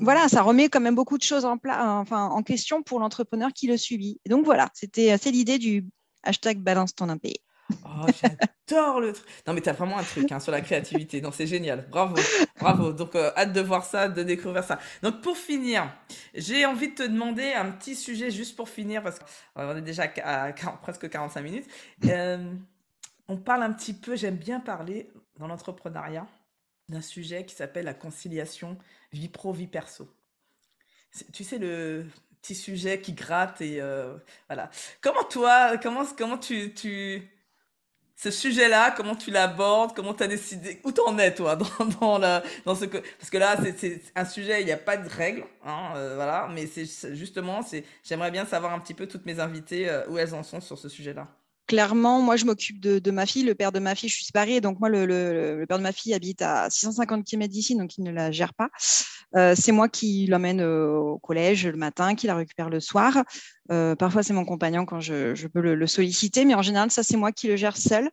Voilà, 0.00 0.28
ça 0.28 0.40
remet 0.40 0.68
quand 0.70 0.80
même 0.80 0.94
beaucoup 0.94 1.18
de 1.18 1.22
choses 1.22 1.44
en, 1.44 1.58
pla- 1.58 1.98
enfin, 1.98 2.26
en 2.28 2.42
question 2.42 2.82
pour 2.82 2.98
l'entrepreneur 2.98 3.50
qui 3.52 3.66
le 3.66 3.76
suit. 3.76 4.20
Et 4.24 4.30
donc 4.30 4.44
voilà, 4.44 4.70
c'était 4.72 5.18
c'est 5.18 5.30
l'idée 5.30 5.58
du 5.58 5.84
hashtag 6.22 6.58
balance 6.58 6.94
ton 6.94 7.10
impayé. 7.10 7.36
Oh, 7.84 8.06
j'adore 8.22 9.00
le 9.00 9.12
truc. 9.12 9.26
Non, 9.46 9.52
mais 9.52 9.60
t'as 9.60 9.72
vraiment 9.72 9.98
un 9.98 10.02
truc 10.04 10.30
hein, 10.30 10.40
sur 10.40 10.52
la 10.52 10.60
créativité. 10.60 11.20
Non, 11.20 11.32
c'est 11.32 11.46
génial. 11.48 11.88
Bravo. 11.90 12.14
Bravo. 12.60 12.92
Donc, 12.92 13.16
euh, 13.16 13.32
hâte 13.36 13.52
de 13.52 13.60
voir 13.60 13.84
ça, 13.84 14.08
de 14.08 14.22
découvrir 14.22 14.62
ça. 14.62 14.78
Donc, 15.02 15.20
pour 15.20 15.36
finir, 15.36 15.92
j'ai 16.32 16.64
envie 16.64 16.90
de 16.90 16.94
te 16.94 17.02
demander 17.02 17.52
un 17.52 17.70
petit 17.72 17.96
sujet 17.96 18.30
juste 18.30 18.56
pour 18.56 18.68
finir 18.68 19.02
parce 19.02 19.18
qu'on 19.18 19.76
est 19.76 19.82
déjà 19.82 20.04
à 20.22 20.52
40 20.52 20.80
presque 20.80 21.10
45 21.10 21.40
minutes. 21.42 21.66
Euh, 22.04 22.52
on 23.28 23.36
parle 23.36 23.64
un 23.64 23.72
petit 23.72 23.94
peu, 23.94 24.14
j'aime 24.14 24.36
bien 24.36 24.60
parler 24.60 25.10
dans 25.38 25.48
l'entrepreneuriat 25.48 26.26
d'un 26.88 27.02
sujet 27.02 27.44
qui 27.46 27.54
s'appelle 27.54 27.84
la 27.86 27.94
conciliation 27.94 28.78
vie 29.12 29.28
pro, 29.28 29.52
vie 29.52 29.66
perso. 29.68 30.08
Tu 31.32 31.44
sais, 31.44 31.58
le 31.58 32.06
petit 32.42 32.54
sujet 32.54 33.00
qui 33.00 33.12
gratte 33.12 33.60
et 33.60 33.80
euh, 33.80 34.16
voilà. 34.48 34.70
Comment 35.00 35.24
toi, 35.24 35.78
comment, 35.78 36.04
comment 36.16 36.38
tu, 36.38 36.74
tu, 36.74 37.22
ce 38.16 38.30
sujet-là, 38.30 38.92
comment 38.92 39.16
tu 39.16 39.30
l'abordes, 39.30 39.94
comment 39.96 40.14
tu 40.14 40.22
as 40.24 40.28
décidé, 40.28 40.80
où 40.84 40.92
t'en 40.92 41.18
es 41.18 41.34
toi 41.34 41.56
dans, 41.80 41.86
dans, 42.00 42.18
la, 42.18 42.42
dans 42.66 42.74
ce 42.76 42.86
que, 42.86 42.98
parce 43.18 43.30
que 43.30 43.38
là 43.38 43.56
c'est 43.78 44.02
un 44.16 44.24
sujet, 44.26 44.62
il 44.62 44.66
n'y 44.66 44.72
a 44.72 44.78
pas 44.78 44.96
de 44.98 45.08
règles, 45.08 45.44
hein, 45.64 45.92
euh, 45.96 46.16
voilà, 46.16 46.48
mais 46.52 46.66
c'est- 46.66 47.14
justement, 47.16 47.62
c'est, 47.62 47.84
j'aimerais 48.04 48.30
bien 48.32 48.46
savoir 48.46 48.72
un 48.74 48.80
petit 48.80 48.94
peu 48.94 49.06
toutes 49.08 49.26
mes 49.26 49.40
invitées 49.40 49.88
euh, 49.90 50.06
où 50.08 50.18
elles 50.18 50.34
en 50.34 50.42
sont 50.44 50.60
sur 50.60 50.78
ce 50.78 50.88
sujet-là. 50.88 51.28
Clairement, 51.66 52.20
moi, 52.20 52.36
je 52.36 52.44
m'occupe 52.44 52.80
de, 52.80 53.10
ma 53.10 53.26
fille. 53.26 53.42
Le 53.42 53.56
père 53.56 53.72
de 53.72 53.80
ma 53.80 53.96
fille, 53.96 54.08
je 54.08 54.14
suis 54.14 54.24
séparée. 54.24 54.60
Donc, 54.60 54.78
moi, 54.78 54.88
le, 54.88 55.64
père 55.68 55.78
de 55.78 55.82
ma 55.82 55.92
fille 55.92 56.14
habite 56.14 56.40
à 56.42 56.70
650 56.70 57.24
km 57.24 57.52
d'ici, 57.52 57.76
donc 57.76 57.98
il 57.98 58.04
ne 58.04 58.12
la 58.12 58.30
gère 58.30 58.54
pas. 58.54 58.68
Euh, 59.34 59.54
c'est 59.56 59.72
moi 59.72 59.88
qui 59.88 60.26
l'emmène 60.26 60.60
euh, 60.60 60.96
au 60.96 61.18
collège 61.18 61.66
le 61.66 61.76
matin, 61.76 62.14
qui 62.14 62.28
la 62.28 62.36
récupère 62.36 62.70
le 62.70 62.78
soir. 62.78 63.24
Euh, 63.72 63.96
parfois, 63.96 64.22
c'est 64.22 64.32
mon 64.32 64.44
compagnon 64.44 64.86
quand 64.86 65.00
je, 65.00 65.34
je 65.34 65.48
peux 65.48 65.60
le, 65.60 65.74
le 65.74 65.86
solliciter, 65.88 66.44
mais 66.44 66.54
en 66.54 66.62
général, 66.62 66.92
ça, 66.92 67.02
c'est 67.02 67.16
moi 67.16 67.32
qui 67.32 67.48
le 67.48 67.56
gère 67.56 67.76
seul. 67.76 68.10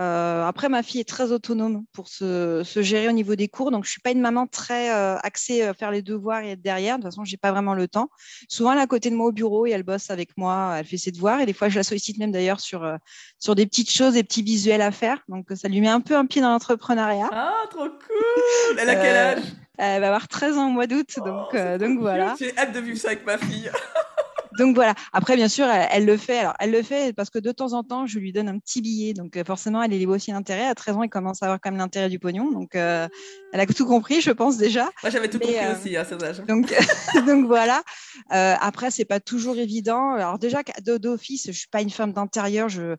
Euh, 0.00 0.46
après, 0.46 0.68
ma 0.70 0.82
fille 0.82 1.00
est 1.00 1.08
très 1.08 1.32
autonome 1.32 1.84
pour 1.92 2.08
se, 2.08 2.62
se 2.64 2.80
gérer 2.82 3.08
au 3.08 3.12
niveau 3.12 3.34
des 3.34 3.48
cours, 3.48 3.70
donc 3.70 3.84
je 3.84 3.90
suis 3.90 4.00
pas 4.00 4.10
une 4.10 4.20
maman 4.22 4.46
très 4.46 4.90
euh, 4.90 5.18
axée 5.18 5.62
à 5.62 5.74
faire 5.74 5.90
les 5.90 6.00
devoirs 6.00 6.40
et 6.42 6.52
être 6.52 6.62
derrière. 6.62 6.96
De 6.96 7.02
toute 7.02 7.10
façon, 7.12 7.24
j'ai 7.24 7.36
pas 7.36 7.52
vraiment 7.52 7.74
le 7.74 7.88
temps. 7.88 8.08
Souvent, 8.48 8.72
elle 8.72 8.78
est 8.78 8.82
à 8.82 8.86
côté 8.86 9.10
de 9.10 9.14
moi 9.16 9.26
au 9.26 9.32
bureau 9.32 9.66
et 9.66 9.70
elle 9.70 9.82
bosse 9.82 10.10
avec 10.10 10.36
moi, 10.38 10.76
elle 10.78 10.86
fait 10.86 10.96
ses 10.96 11.10
devoirs 11.10 11.40
et 11.40 11.46
des 11.46 11.52
fois, 11.52 11.68
je 11.68 11.76
la 11.76 11.82
sollicite 11.82 12.16
même 12.18 12.32
d'ailleurs 12.32 12.60
sur 12.60 12.84
euh, 12.84 12.96
sur 13.38 13.54
des 13.54 13.66
petites 13.66 13.90
choses, 13.90 14.14
des 14.14 14.22
petits 14.24 14.42
visuels 14.42 14.80
à 14.82 14.92
faire. 14.92 15.18
Donc, 15.28 15.46
ça 15.54 15.68
lui 15.68 15.80
met 15.82 15.88
un 15.88 16.00
peu 16.00 16.16
un 16.16 16.24
pied 16.24 16.40
dans 16.40 16.48
l'entrepreneuriat. 16.50 17.28
Ah, 17.30 17.52
trop 17.70 17.88
cool! 17.88 18.78
Elle 18.78 18.88
a 18.88 18.94
quel 18.94 19.16
Euh, 19.16 19.32
âge? 19.36 19.42
Elle 19.78 20.00
va 20.00 20.08
avoir 20.08 20.28
13 20.28 20.58
ans 20.58 20.68
au 20.68 20.70
mois 20.70 20.86
d'août, 20.86 21.08
Oh, 21.18 21.24
donc 21.24 21.54
euh, 21.54 21.76
trop 21.76 21.86
donc 21.86 21.94
cute. 21.96 22.00
voilà. 22.00 22.34
J'ai 22.38 22.56
hâte 22.56 22.72
de 22.72 22.80
vivre 22.80 22.98
ça 22.98 23.08
avec 23.08 23.26
ma 23.26 23.36
fille. 23.38 23.70
Donc 24.58 24.74
voilà. 24.74 24.94
Après, 25.12 25.36
bien 25.36 25.48
sûr, 25.48 25.66
elle, 25.66 25.88
elle 25.90 26.04
le 26.04 26.16
fait. 26.16 26.38
Alors, 26.38 26.54
elle 26.60 26.70
le 26.70 26.82
fait 26.82 27.14
parce 27.14 27.30
que 27.30 27.38
de 27.38 27.52
temps 27.52 27.72
en 27.72 27.82
temps, 27.82 28.06
je 28.06 28.18
lui 28.18 28.32
donne 28.32 28.48
un 28.48 28.58
petit 28.58 28.80
billet. 28.80 29.12
Donc 29.14 29.36
euh, 29.36 29.44
forcément, 29.44 29.82
elle 29.82 29.92
est 29.92 30.06
aussi 30.06 30.30
l'intérêt. 30.30 30.66
À 30.66 30.74
13 30.74 30.96
ans, 30.96 31.02
elle 31.02 31.10
commence 31.10 31.42
à 31.42 31.46
avoir 31.46 31.60
quand 31.60 31.70
même 31.70 31.78
l'intérêt 31.78 32.08
du 32.08 32.18
pognon. 32.18 32.50
Donc, 32.50 32.74
euh, 32.74 33.08
elle 33.52 33.60
a 33.60 33.66
tout 33.66 33.86
compris, 33.86 34.20
je 34.20 34.30
pense 34.30 34.56
déjà. 34.56 34.90
Moi, 35.02 35.10
j'avais 35.10 35.28
tout 35.28 35.38
Mais, 35.40 35.46
compris 35.46 35.64
euh, 35.64 35.74
aussi 35.78 35.96
à 35.96 36.04
cet 36.04 36.22
âge. 36.22 36.42
Donc, 36.46 36.72
donc 37.26 37.46
voilà. 37.46 37.82
Euh, 38.32 38.54
après, 38.60 38.90
c'est 38.90 39.04
pas 39.04 39.20
toujours 39.20 39.56
évident. 39.56 40.12
Alors 40.12 40.38
déjà, 40.38 40.62
d'office, 40.84 41.46
je 41.46 41.52
suis 41.52 41.68
pas 41.68 41.82
une 41.82 41.90
femme 41.90 42.12
d'intérieur. 42.12 42.68
Je 42.68 42.96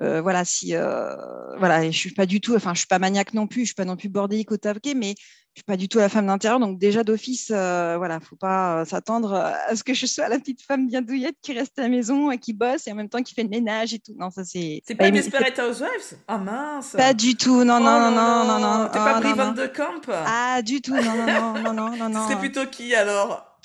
euh, 0.00 0.22
voilà, 0.22 0.44
si 0.44 0.74
euh, 0.74 1.14
voilà, 1.58 1.90
je 1.90 1.96
suis 1.96 2.12
pas 2.12 2.26
du 2.26 2.40
tout. 2.40 2.54
Enfin, 2.54 2.72
je 2.74 2.78
suis 2.78 2.86
pas 2.86 2.98
maniaque 2.98 3.34
non 3.34 3.46
plus. 3.46 3.62
Je 3.62 3.66
suis 3.66 3.74
pas 3.74 3.84
non 3.84 3.96
plus 3.96 4.08
bordélique 4.08 4.50
au 4.52 4.56
taquet, 4.56 4.94
mais 4.94 5.14
je 5.54 5.60
suis 5.60 5.64
pas 5.64 5.76
du 5.76 5.88
tout 5.88 5.98
la 5.98 6.08
femme 6.08 6.26
d'intérieur. 6.28 6.60
Donc 6.60 6.78
déjà 6.78 7.04
d'office, 7.04 7.50
euh, 7.54 7.96
voilà, 7.98 8.20
faut 8.20 8.36
pas 8.36 8.80
euh, 8.80 8.84
s'attendre 8.84 9.34
à 9.34 9.76
ce 9.76 9.84
que 9.84 9.92
je 9.92 10.06
sois 10.06 10.28
la 10.28 10.38
petite 10.38 10.62
femme 10.62 10.86
bien 10.86 11.02
douillette 11.02 11.36
qui 11.42 11.52
reste 11.52 11.78
à 11.78 11.82
la 11.82 11.88
maison 11.88 12.30
et 12.30 12.38
qui 12.38 12.52
bosse 12.54 12.86
et 12.86 12.92
en 12.92 12.94
même 12.94 13.08
temps 13.10 13.22
qui 13.22 13.34
fait 13.34 13.42
le 13.42 13.50
ménage 13.50 13.92
et 13.92 13.98
tout. 13.98 14.14
Non, 14.16 14.30
ça 14.30 14.44
c'est 14.44 14.80
C'est 14.86 14.94
pas, 14.94 15.04
pas 15.04 15.10
Desperate 15.10 15.58
Housewives? 15.58 16.16
Ah 16.26 16.38
mince! 16.38 16.92
pas 16.96 17.12
du 17.12 17.36
tout. 17.36 17.64
Non, 17.64 17.72
Oh 17.76 17.80
non, 17.80 17.84
là 17.84 18.10
non, 18.10 18.16
non, 18.16 18.44
non, 18.44 18.58
là, 18.58 18.78
non. 18.78 18.88
T'es 18.88 18.98
pas 18.98 19.20
Brie 19.20 19.30
non, 19.30 19.36
Van 19.36 19.46
non. 19.46 19.52
de 19.52 19.66
Camp? 19.66 20.12
Ah, 20.26 20.62
du 20.62 20.80
tout. 20.80 20.94
Non, 20.94 21.02
non, 21.02 21.26
non, 21.26 21.60
non, 21.60 21.72
non, 21.72 21.96
non, 21.96 22.08
non. 22.10 22.28
Serait 22.28 22.38
plutôt 22.38 22.66
qui 22.66 22.94
alors? 22.94 23.58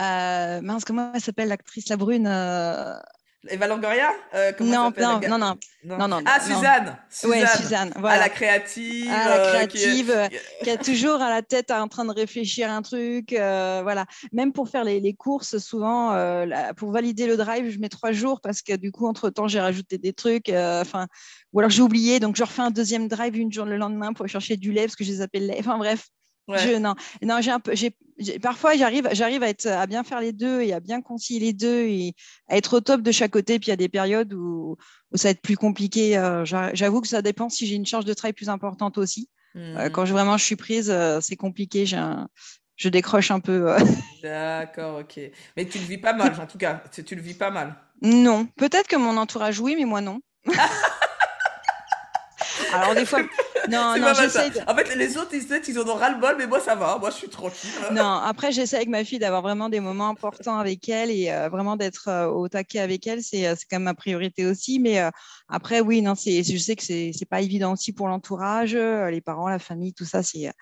Euh, 0.00 0.60
mince, 0.60 0.84
comment 0.84 1.12
elle 1.14 1.20
s'appelle 1.20 1.48
l'actrice 1.48 1.88
la 1.88 1.96
brune 1.96 2.26
euh, 2.26 2.94
Eva 3.50 3.66
Longoria? 3.66 4.10
Euh, 4.34 4.52
Non, 4.60 4.90
non, 4.98 5.20
non, 5.28 5.38
non. 5.38 5.54
Non, 5.84 6.08
non, 6.08 6.20
Ah. 6.24 6.40
Suzanne! 6.40 6.96
Ouais, 7.24 7.40
Suzanne! 7.40 7.56
Suzanne. 7.62 7.92
Voilà. 7.98 8.18
la 8.20 8.28
créative! 8.30 9.06
Ah, 9.12 9.28
la 9.28 9.34
euh, 9.36 9.66
qui 9.66 9.76
est- 9.76 9.80
créative, 9.82 10.10
euh, 10.10 10.28
qui 10.62 10.70
a 10.70 10.76
toujours 10.78 11.20
à 11.20 11.28
la 11.28 11.42
tête 11.42 11.70
en 11.70 11.88
train 11.88 12.04
de 12.06 12.12
réfléchir 12.12 12.70
un 12.70 12.80
truc. 12.80 13.32
euh, 13.34 13.80
voilà. 13.82 14.06
Même 14.32 14.52
pour 14.52 14.68
faire 14.70 14.84
les, 14.84 15.00
les 15.00 15.12
courses, 15.14 15.58
souvent, 15.58 16.10
pour 16.76 16.90
valider 16.90 17.26
le 17.26 17.36
drive, 17.36 17.70
je 17.70 17.78
mets 17.78 17.88
trois 17.90 18.12
jours 18.12 18.40
parce 18.40 18.62
que 18.62 18.74
du 18.76 18.92
coup, 18.92 19.06
entre-temps, 19.06 19.46
j'ai 19.48 19.60
rajouté 19.60 19.98
des 19.98 20.12
trucs. 20.14 20.48
Enfin, 20.48 21.06
ou 21.52 21.58
alors 21.60 21.70
j'ai 21.70 21.82
oublié, 21.82 22.20
donc 22.20 22.36
je 22.36 22.42
refais 22.44 22.62
un 22.62 22.70
deuxième 22.70 23.08
drive 23.08 23.36
une 23.36 23.52
journée 23.52 23.72
le 23.72 23.76
lendemain 23.78 24.12
pour 24.12 24.26
chercher 24.26 24.56
du 24.56 24.72
lait 24.72 24.82
parce 24.86 24.96
que 24.96 25.04
je 25.04 25.10
les 25.12 25.20
appelle 25.20 25.46
lait. 25.46 25.56
Enfin 25.58 25.76
bref. 25.78 26.06
Ouais. 26.46 26.58
Je, 26.58 26.76
non, 26.76 26.94
non, 27.22 27.40
j'ai 27.40 27.50
un 27.50 27.60
peu, 27.60 27.74
j'ai, 27.74 27.96
parfois 28.38 28.76
j'arrive, 28.76 29.08
j'arrive 29.12 29.42
à 29.42 29.48
être, 29.48 29.66
à 29.66 29.86
bien 29.86 30.04
faire 30.04 30.20
les 30.20 30.32
deux 30.32 30.60
et 30.60 30.72
à 30.74 30.80
bien 30.80 31.00
concilier 31.00 31.40
les 31.40 31.52
deux 31.54 31.84
et 31.86 32.14
à 32.48 32.56
être 32.56 32.76
au 32.76 32.80
top 32.80 33.00
de 33.00 33.10
chaque 33.12 33.30
côté. 33.30 33.58
Puis 33.58 33.68
il 33.68 33.70
y 33.70 33.72
a 33.72 33.76
des 33.76 33.88
périodes 33.88 34.34
où, 34.34 34.76
où 35.10 35.16
ça 35.16 35.28
va 35.28 35.30
être 35.30 35.40
plus 35.40 35.56
compliqué. 35.56 36.18
euh, 36.18 36.44
j'a- 36.44 36.74
j'avoue 36.74 37.00
que 37.00 37.08
ça 37.08 37.22
dépend 37.22 37.48
si 37.48 37.66
j'ai 37.66 37.76
une 37.76 37.86
charge 37.86 38.04
de 38.04 38.12
travail 38.12 38.34
plus 38.34 38.48
importante 38.50 38.98
aussi. 38.98 39.28
Euh, 39.56 39.84
Mhm. 39.86 39.90
quand 39.92 40.04
je, 40.04 40.12
vraiment 40.12 40.36
je 40.36 40.44
suis 40.44 40.56
prise, 40.56 40.90
euh, 40.90 41.20
c'est 41.22 41.36
compliqué. 41.36 41.86
J'ai 41.86 41.96
un- 41.96 42.28
je 42.76 42.88
décroche 42.88 43.30
un 43.30 43.40
peu. 43.40 43.74
D'accord, 44.22 44.98
ok. 45.00 45.20
Mais 45.56 45.66
tu 45.66 45.78
le 45.78 45.84
vis 45.84 45.98
pas 45.98 46.12
mal, 46.12 46.34
en 46.40 46.46
tout 46.46 46.58
cas. 46.58 46.82
Tu, 46.92 47.04
tu 47.04 47.14
le 47.14 47.22
vis 47.22 47.34
pas 47.34 47.50
mal. 47.50 47.74
non, 48.02 48.46
peut-être 48.56 48.88
que 48.88 48.96
mon 48.96 49.16
entourage 49.16 49.60
oui, 49.60 49.76
mais 49.78 49.84
moi 49.86 50.00
non. 50.02 50.20
Alors 52.72 52.94
des 52.94 53.06
fois, 53.06 53.20
non, 53.70 53.94
non, 53.98 54.14
j'essaie. 54.14 54.50
de- 54.50 54.60
En 54.70 54.74
fait, 54.74 54.94
les 54.94 55.16
autres, 55.16 55.30
ils 55.34 55.60
qu'ils 55.60 55.78
en 55.78 55.88
ont 55.88 55.94
ras-le-bol, 55.94 56.36
mais 56.38 56.46
moi, 56.46 56.60
ça 56.60 56.74
va. 56.74 56.98
Moi, 56.98 57.10
je 57.10 57.16
suis 57.16 57.28
tranquille. 57.28 57.70
Non, 57.92 58.14
après, 58.24 58.52
j'essaie 58.52 58.76
avec 58.76 58.88
ma 58.88 59.04
fille 59.04 59.18
d'avoir 59.18 59.42
vraiment 59.42 59.68
des 59.68 59.80
moments 59.80 60.08
importants 60.08 60.58
avec 60.58 60.88
elle 60.88 61.10
et 61.10 61.30
euh, 61.30 61.48
vraiment 61.48 61.76
d'être 61.76 62.08
euh, 62.08 62.26
au 62.26 62.48
taquet 62.48 62.80
avec 62.80 63.06
elle. 63.06 63.22
C'est 63.22 63.46
euh, 63.46 63.54
quand 63.70 63.76
même 63.76 63.84
ma 63.84 63.94
priorité 63.94 64.46
aussi. 64.46 64.78
Mais 64.78 65.00
euh, 65.00 65.10
après, 65.48 65.80
oui, 65.80 66.02
non, 66.02 66.14
je 66.14 66.56
sais 66.58 66.76
que 66.76 66.82
c'est 66.82 67.12
c'est 67.16 67.28
pas 67.28 67.40
évident 67.40 67.72
aussi 67.72 67.92
pour 67.92 68.08
l'entourage, 68.08 68.74
euh, 68.74 69.10
les 69.10 69.20
parents, 69.20 69.48
la 69.48 69.58
famille, 69.58 69.92
tout 69.94 70.04
ça. 70.04 70.22
C'est, 70.22 70.48
euh, 70.48 70.52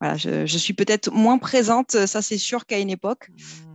voilà, 0.00 0.16
je, 0.16 0.46
je 0.46 0.58
suis 0.58 0.74
peut-être 0.74 1.10
moins 1.10 1.38
présente, 1.38 2.06
ça 2.06 2.22
c'est 2.22 2.38
sûr, 2.38 2.66
qu'à 2.66 2.78
une 2.78 2.90
époque. 2.90 3.30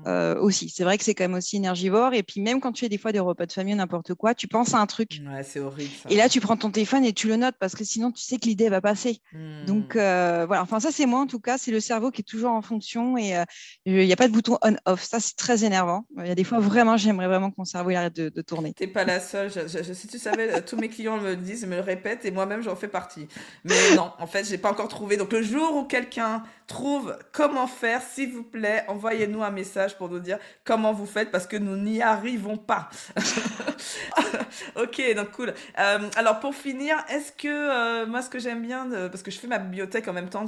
Euh, 0.07 0.39
aussi, 0.39 0.69
c'est 0.69 0.83
vrai 0.83 0.97
que 0.97 1.03
c'est 1.03 1.13
quand 1.15 1.23
même 1.25 1.33
aussi 1.35 1.57
énergivore. 1.57 2.13
Et 2.13 2.23
puis 2.23 2.41
même 2.41 2.59
quand 2.59 2.71
tu 2.71 2.81
fais 2.81 2.89
des 2.89 2.97
fois 2.97 3.11
des 3.11 3.19
repas 3.19 3.45
de 3.45 3.51
famille, 3.51 3.75
n'importe 3.75 4.13
quoi, 4.15 4.33
tu 4.33 4.47
penses 4.47 4.73
à 4.73 4.79
un 4.79 4.85
truc. 4.85 5.21
Ouais, 5.27 5.43
c'est 5.43 5.59
horrible 5.59 5.91
ça. 6.03 6.09
Et 6.09 6.15
là, 6.15 6.29
tu 6.29 6.39
prends 6.41 6.57
ton 6.57 6.71
téléphone 6.71 7.05
et 7.05 7.13
tu 7.13 7.27
le 7.27 7.35
notes 7.37 7.55
parce 7.59 7.75
que 7.75 7.83
sinon, 7.83 8.11
tu 8.11 8.21
sais 8.21 8.37
que 8.37 8.45
l'idée 8.45 8.69
va 8.69 8.81
passer. 8.81 9.19
Mhm. 9.33 9.65
Donc 9.65 9.95
euh, 9.95 10.45
voilà, 10.47 10.61
enfin 10.61 10.79
ça 10.79 10.91
c'est 10.91 11.05
moi 11.05 11.19
en 11.21 11.27
tout 11.27 11.39
cas, 11.39 11.57
c'est 11.57 11.71
le 11.71 11.79
cerveau 11.79 12.11
qui 12.11 12.21
est 12.21 12.25
toujours 12.25 12.51
en 12.51 12.61
fonction 12.61 13.17
et 13.17 13.37
euh, 13.37 13.43
il 13.85 13.95
n'y 14.05 14.13
a 14.13 14.15
pas 14.15 14.27
de 14.27 14.33
bouton 14.33 14.57
on-off. 14.61 15.03
Ça 15.03 15.19
c'est 15.19 15.35
très 15.35 15.63
énervant. 15.63 16.05
Il 16.17 16.27
y 16.27 16.31
a 16.31 16.35
des 16.35 16.43
fois 16.43 16.59
vraiment, 16.59 16.97
j'aimerais 16.97 17.27
vraiment 17.27 17.49
que 17.49 17.55
mon 17.57 17.65
cerveau 17.65 17.91
il 17.91 17.95
arrête 17.95 18.15
de, 18.15 18.29
de 18.29 18.41
tourner. 18.41 18.73
T'es 18.73 18.87
pas 18.87 19.05
la 19.05 19.19
seule. 19.19 19.49
Je- 19.51 19.67
je- 19.67 19.83
je- 19.83 19.93
si 19.93 20.07
tu 20.07 20.19
savais, 20.19 20.53
euh, 20.53 20.59
tous 20.65 20.75
mes 20.77 20.89
clients 20.89 21.17
me 21.17 21.29
le 21.29 21.35
disent, 21.37 21.65
me 21.65 21.75
le 21.75 21.81
répètent, 21.81 22.25
et 22.25 22.31
moi-même 22.31 22.61
j'en 22.61 22.75
fais 22.75 22.87
partie. 22.87 23.27
Mais 23.63 23.95
non, 23.95 24.11
en 24.19 24.27
fait, 24.27 24.45
j'ai 24.47 24.57
pas 24.57 24.71
encore 24.71 24.87
trouvé. 24.87 25.17
Donc 25.17 25.31
le 25.31 25.41
jour 25.41 25.75
où 25.75 25.83
quelqu'un 25.85 26.43
trouve 26.67 27.17
comment 27.31 27.67
faire, 27.67 28.01
s'il 28.01 28.31
vous 28.31 28.43
plaît, 28.43 28.83
envoyez-nous 28.87 29.43
un 29.43 29.51
message 29.51 29.92
pour 29.97 30.09
nous 30.09 30.19
dire 30.19 30.37
comment 30.63 30.93
vous 30.93 31.05
faites, 31.05 31.31
parce 31.31 31.47
que 31.47 31.57
nous 31.57 31.77
n'y 31.77 32.01
arrivons 32.01 32.57
pas. 32.57 32.89
ok, 34.75 35.15
donc 35.15 35.31
cool. 35.31 35.53
Euh, 35.79 36.09
alors 36.15 36.39
pour 36.39 36.55
finir, 36.55 36.97
est-ce 37.09 37.31
que 37.31 37.47
euh, 37.47 38.05
moi 38.05 38.21
ce 38.21 38.29
que 38.29 38.39
j'aime 38.39 38.61
bien, 38.61 38.85
de- 38.85 39.07
parce 39.07 39.23
que 39.23 39.31
je 39.31 39.39
fais 39.39 39.47
ma 39.47 39.59
bibliothèque 39.59 40.07
en 40.07 40.13
même 40.13 40.29
temps 40.29 40.45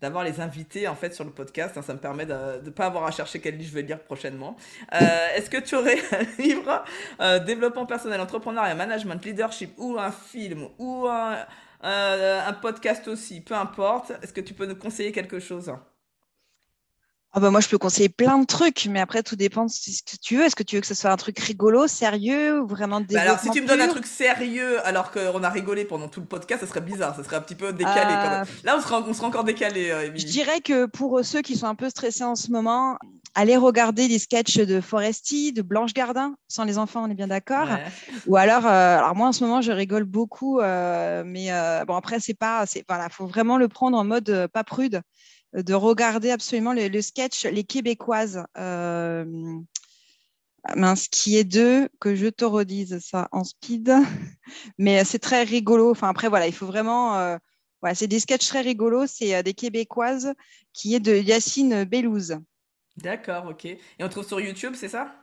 d'avoir 0.00 0.24
les 0.24 0.40
invités 0.40 0.88
en 0.88 0.94
fait 0.94 1.14
sur 1.14 1.24
le 1.24 1.30
podcast. 1.30 1.76
Hein. 1.76 1.82
ça 1.82 1.94
me 1.94 1.98
permet 1.98 2.26
de 2.26 2.34
ne 2.64 2.70
pas 2.70 2.86
avoir 2.86 3.04
à 3.04 3.10
chercher 3.10 3.40
quel 3.40 3.56
livre 3.56 3.70
je 3.70 3.74
vais 3.74 3.82
lire 3.82 4.00
prochainement. 4.00 4.56
Euh, 4.94 4.98
est-ce 5.34 5.48
que 5.50 5.58
tu 5.58 5.74
aurais 5.74 5.98
un 6.12 6.42
livre 6.42 6.84
développement 7.44 7.86
personnel, 7.86 8.20
entrepreneuriat, 8.20 8.74
management, 8.74 9.24
leadership 9.24 9.72
ou 9.78 9.98
un 9.98 10.10
film 10.10 10.68
ou 10.78 11.06
un 11.08 12.52
podcast 12.60 13.08
aussi, 13.08 13.40
peu 13.40 13.54
importe. 13.54 14.12
Est-ce 14.22 14.32
que 14.32 14.40
tu 14.40 14.54
peux 14.54 14.66
nous 14.66 14.76
conseiller 14.76 15.12
quelque 15.12 15.38
chose? 15.38 15.72
Ah 17.36 17.40
bah 17.40 17.50
moi, 17.50 17.60
je 17.60 17.68
peux 17.68 17.76
conseiller 17.76 18.08
plein 18.08 18.38
de 18.38 18.46
trucs, 18.46 18.86
mais 18.86 18.98
après, 18.98 19.22
tout 19.22 19.36
dépend 19.36 19.66
de 19.66 19.70
ce 19.70 20.02
que 20.02 20.16
tu 20.22 20.38
veux. 20.38 20.44
Est-ce 20.44 20.56
que 20.56 20.62
tu 20.62 20.76
veux 20.76 20.80
que 20.80 20.86
ce 20.86 20.94
soit 20.94 21.10
un 21.10 21.18
truc 21.18 21.38
rigolo, 21.38 21.86
sérieux 21.86 22.62
ou 22.62 22.66
vraiment 22.66 23.02
bah 23.02 23.20
Alors, 23.20 23.38
si 23.38 23.50
tu 23.50 23.60
me 23.60 23.66
donnes 23.68 23.82
un 23.82 23.88
truc 23.88 24.06
sérieux 24.06 24.78
alors 24.86 25.10
qu'on 25.10 25.42
a 25.42 25.50
rigolé 25.50 25.84
pendant 25.84 26.08
tout 26.08 26.20
le 26.20 26.26
podcast, 26.26 26.62
ça 26.62 26.66
serait 26.66 26.80
bizarre, 26.80 27.14
ça 27.14 27.22
serait 27.22 27.36
un 27.36 27.42
petit 27.42 27.54
peu 27.54 27.74
décalé. 27.74 28.14
Euh, 28.14 28.44
Là, 28.64 28.76
on 28.78 28.80
sera, 28.80 29.04
on 29.06 29.12
sera 29.12 29.26
encore 29.26 29.44
décalé, 29.44 29.90
euh, 29.90 30.10
Je 30.14 30.24
dirais 30.24 30.62
que 30.62 30.86
pour 30.86 31.22
ceux 31.22 31.42
qui 31.42 31.56
sont 31.56 31.66
un 31.66 31.74
peu 31.74 31.90
stressés 31.90 32.24
en 32.24 32.36
ce 32.36 32.50
moment, 32.50 32.96
allez 33.34 33.58
regarder 33.58 34.08
des 34.08 34.18
sketchs 34.18 34.56
de 34.56 34.80
Foresti, 34.80 35.52
de 35.52 35.60
Blanche 35.60 35.92
Gardin, 35.92 36.36
sans 36.48 36.64
les 36.64 36.78
enfants, 36.78 37.04
on 37.06 37.10
est 37.10 37.14
bien 37.14 37.28
d'accord. 37.28 37.68
Ou 38.28 38.36
alors, 38.36 38.64
euh, 38.64 38.96
alors 38.96 39.14
moi 39.14 39.28
en 39.28 39.32
ce 39.32 39.44
moment, 39.44 39.60
je 39.60 39.72
rigole 39.72 40.04
beaucoup, 40.04 40.62
mais 40.62 41.50
bon 41.86 41.96
après, 41.96 42.18
c'est 42.18 42.32
pas, 42.32 42.64
c'est 42.64 42.82
voilà, 42.88 43.10
faut 43.10 43.26
vraiment 43.26 43.58
le 43.58 43.68
prendre 43.68 43.98
en 43.98 44.04
mode 44.04 44.48
pas 44.54 44.64
prude 44.64 45.02
de 45.62 45.74
regarder 45.74 46.30
absolument 46.30 46.72
le, 46.72 47.00
sketch 47.00 47.44
Les 47.44 47.64
Québécoises. 47.64 48.44
Euh, 48.58 49.24
mince, 50.74 51.08
qui 51.08 51.36
est 51.36 51.44
deux, 51.44 51.88
que 52.00 52.14
je 52.14 52.26
te 52.26 52.44
redise 52.44 52.98
ça 52.98 53.28
en 53.32 53.44
speed. 53.44 53.92
Mais 54.78 55.04
c'est 55.04 55.18
très 55.18 55.44
rigolo. 55.44 55.90
Enfin, 55.90 56.08
après, 56.08 56.28
voilà, 56.28 56.46
il 56.46 56.52
faut 56.52 56.66
vraiment. 56.66 57.16
Euh, 57.18 57.36
voilà, 57.80 57.94
c'est 57.94 58.08
des 58.08 58.20
sketchs 58.20 58.48
très 58.48 58.62
rigolos. 58.62 59.06
C'est 59.06 59.34
euh, 59.36 59.42
des 59.42 59.54
Québécoises 59.54 60.32
qui 60.72 60.94
est 60.94 61.00
de 61.00 61.14
Yacine 61.14 61.84
Bellouze. 61.84 62.38
D'accord, 62.96 63.46
ok. 63.46 63.66
Et 63.66 63.78
on 64.00 64.08
trouve 64.08 64.26
sur 64.26 64.40
YouTube, 64.40 64.74
c'est 64.74 64.88
ça? 64.88 65.14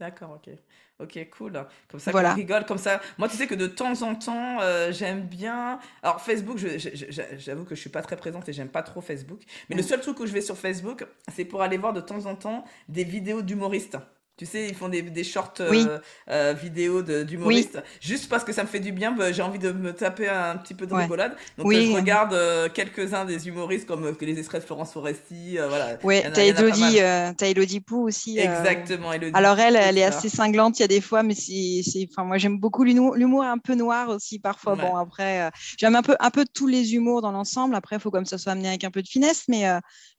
D'accord, 0.00 0.40
ok. 0.42 0.54
Ok, 1.00 1.28
cool. 1.36 1.66
Comme 1.88 2.00
ça, 2.00 2.10
on 2.14 2.34
rigole, 2.34 2.64
comme 2.66 2.78
ça. 2.78 3.00
Moi, 3.18 3.28
tu 3.28 3.36
sais 3.36 3.46
que 3.46 3.54
de 3.54 3.66
temps 3.66 4.02
en 4.02 4.14
temps, 4.14 4.60
euh, 4.60 4.92
j'aime 4.92 5.22
bien. 5.22 5.78
Alors, 6.02 6.20
Facebook, 6.20 6.58
j'avoue 6.58 7.64
que 7.64 7.74
je 7.74 7.80
suis 7.80 7.90
pas 7.90 8.02
très 8.02 8.16
présente 8.16 8.48
et 8.48 8.52
j'aime 8.52 8.68
pas 8.68 8.82
trop 8.82 9.00
Facebook. 9.00 9.40
Mais 9.68 9.76
le 9.76 9.82
mm. 9.82 9.86
seul 9.86 10.00
truc 10.00 10.18
où 10.20 10.26
je 10.26 10.32
vais 10.32 10.40
sur 10.40 10.56
Facebook, 10.56 11.06
c'est 11.32 11.44
pour 11.44 11.62
aller 11.62 11.78
voir 11.78 11.92
de 11.92 12.00
temps 12.00 12.26
en 12.26 12.34
temps 12.34 12.64
des 12.88 13.04
vidéos 13.04 13.42
d'humoristes. 13.42 13.98
Tu 14.36 14.46
sais, 14.46 14.66
ils 14.66 14.74
font 14.74 14.88
des, 14.88 15.02
des 15.02 15.22
shorts 15.22 15.54
euh, 15.60 15.98
euh, 16.28 16.54
vidéos 16.60 17.02
d'humoristes. 17.02 17.80
Juste 18.00 18.28
parce 18.28 18.42
que 18.42 18.52
ça 18.52 18.64
me 18.64 18.68
fait 18.68 18.80
du 18.80 18.90
bien, 18.90 19.12
bah, 19.12 19.30
j'ai 19.30 19.42
envie 19.42 19.60
de 19.60 19.70
me 19.70 19.92
taper 19.92 20.28
un 20.28 20.56
petit 20.56 20.74
peu 20.74 20.86
de 20.86 20.94
rigolade. 20.94 21.36
Donc 21.56 21.72
euh, 21.72 21.80
je 21.80 21.92
regarde 21.92 22.36
quelques-uns 22.72 23.26
des 23.26 23.46
humoristes 23.46 23.86
comme 23.86 24.12
les 24.20 24.38
extraits 24.38 24.62
de 24.62 24.66
Florence 24.66 24.92
Foresti. 24.92 25.56
voilà. 25.68 25.98
Oui, 26.02 26.20
t'as 26.32 26.42
Elodie, 26.42 26.98
as 27.00 27.34
Elodie 27.42 27.80
Pou 27.80 28.08
aussi. 28.08 28.36
Exactement, 28.38 29.12
Elodie. 29.12 29.30
Alors 29.34 29.60
elle, 29.60 29.76
elle 29.76 29.98
est 29.98 30.04
assez 30.04 30.28
cinglante, 30.28 30.80
il 30.80 30.82
y 30.82 30.84
a 30.84 30.88
des 30.88 31.00
fois, 31.00 31.22
mais 31.22 31.34
c'est, 31.34 32.08
enfin 32.10 32.24
moi 32.24 32.36
j'aime 32.36 32.58
beaucoup 32.58 32.82
l'humour 32.82 33.44
un 33.44 33.58
peu 33.58 33.76
noir 33.76 34.08
aussi 34.08 34.40
parfois. 34.40 34.74
Bon 34.74 34.96
après, 34.96 35.48
j'aime 35.78 35.94
un 35.94 36.02
peu, 36.02 36.16
un 36.18 36.30
peu 36.30 36.44
tous 36.52 36.66
les 36.66 36.94
humours 36.94 37.22
dans 37.22 37.30
l'ensemble. 37.30 37.76
Après, 37.76 37.96
il 37.96 38.00
faut 38.00 38.10
comme 38.10 38.26
ça 38.26 38.36
soit 38.36 38.52
amené 38.52 38.66
avec 38.66 38.82
un 38.82 38.90
peu 38.90 39.02
de 39.02 39.08
finesse, 39.08 39.44
mais 39.46 39.64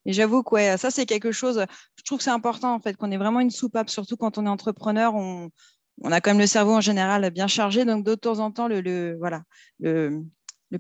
et 0.05 0.13
j'avoue 0.13 0.43
que 0.43 0.77
ça, 0.77 0.91
c'est 0.91 1.05
quelque 1.05 1.31
chose, 1.31 1.65
je 1.97 2.03
trouve 2.03 2.19
que 2.19 2.23
c'est 2.23 2.29
important 2.29 2.73
en 2.75 2.79
fait, 2.79 2.95
qu'on 2.95 3.11
ait 3.11 3.17
vraiment 3.17 3.39
une 3.39 3.49
soupape, 3.49 3.89
surtout 4.05 4.17
quand 4.17 4.37
on 4.37 4.45
est 4.45 4.49
entrepreneur, 4.49 5.15
on, 5.15 5.49
a 6.03 6.21
quand 6.21 6.31
même 6.31 6.39
le 6.39 6.47
cerveau 6.47 6.73
en 6.73 6.81
général 6.81 7.29
bien 7.31 7.47
chargé, 7.47 7.85
donc 7.85 8.05
de 8.05 8.15
temps 8.15 8.39
en 8.39 8.51
temps, 8.51 8.67
le, 8.67 9.17
voilà, 9.17 9.43
le, 9.79 10.23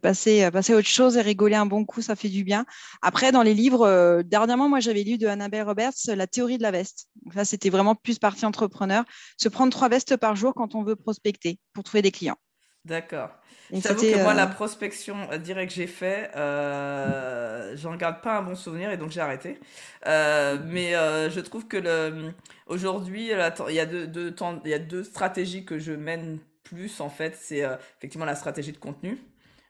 passer, 0.01 0.49
passer 0.51 0.73
à 0.73 0.75
autre 0.75 0.87
chose 0.87 1.17
et 1.17 1.21
rigoler 1.21 1.55
un 1.55 1.65
bon 1.65 1.85
coup, 1.85 2.01
ça 2.01 2.15
fait 2.15 2.29
du 2.29 2.43
bien. 2.43 2.65
Après, 3.01 3.31
dans 3.31 3.41
les 3.41 3.53
livres, 3.53 3.87
euh, 3.87 4.23
dernièrement, 4.23 4.69
moi, 4.69 4.81
j'avais 4.81 5.03
lu 5.03 5.17
de 5.17 5.25
Annabelle 5.25 5.63
Roberts 5.63 5.93
La 6.07 6.27
théorie 6.27 6.57
de 6.57 6.63
la 6.63 6.71
veste. 6.71 7.07
Donc 7.23 7.33
là, 7.33 7.45
c'était 7.45 7.69
vraiment 7.69 7.95
plus 7.95 8.19
partie 8.19 8.45
entrepreneur. 8.45 9.05
Se 9.37 9.47
prendre 9.47 9.71
trois 9.71 9.89
vestes 9.89 10.17
par 10.17 10.35
jour 10.35 10.53
quand 10.53 10.75
on 10.75 10.83
veut 10.83 10.97
prospecter 10.97 11.59
pour 11.73 11.85
trouver 11.85 12.01
des 12.01 12.11
clients. 12.11 12.37
D'accord. 12.85 13.31
J'avoue 13.71 14.01
que 14.03 14.21
moi, 14.21 14.35
la 14.35 14.43
euh, 14.43 14.53
prospection 14.53 15.15
euh, 15.31 15.39
directe 15.39 15.71
que 15.71 15.75
j'ai 15.75 15.87
fait, 15.87 16.29
euh, 16.35 17.75
j'en 17.75 17.95
garde 17.95 18.21
pas 18.21 18.37
un 18.37 18.43
bon 18.43 18.55
souvenir 18.55 18.91
et 18.91 18.97
donc 18.97 19.09
j'ai 19.09 19.21
arrêté. 19.21 19.59
Euh, 20.05 20.59
mais 20.63 20.91
je 20.91 21.39
trouve 21.39 21.67
que 21.67 21.77
le, 21.77 22.31
aujourd'hui, 22.67 23.31
il 23.31 23.73
y 23.73 23.79
a 23.79 23.85
deux, 23.85 24.35
y 24.65 24.73
a 24.73 24.79
deux 24.79 25.03
stratégies 25.03 25.65
que 25.65 25.79
je 25.79 25.93
mène 25.93 26.39
plus 26.63 27.01
en 27.01 27.09
fait. 27.09 27.35
C'est 27.35 27.63
effectivement 27.97 28.25
la 28.25 28.35
stratégie 28.35 28.71
de 28.71 28.77
contenu. 28.77 29.19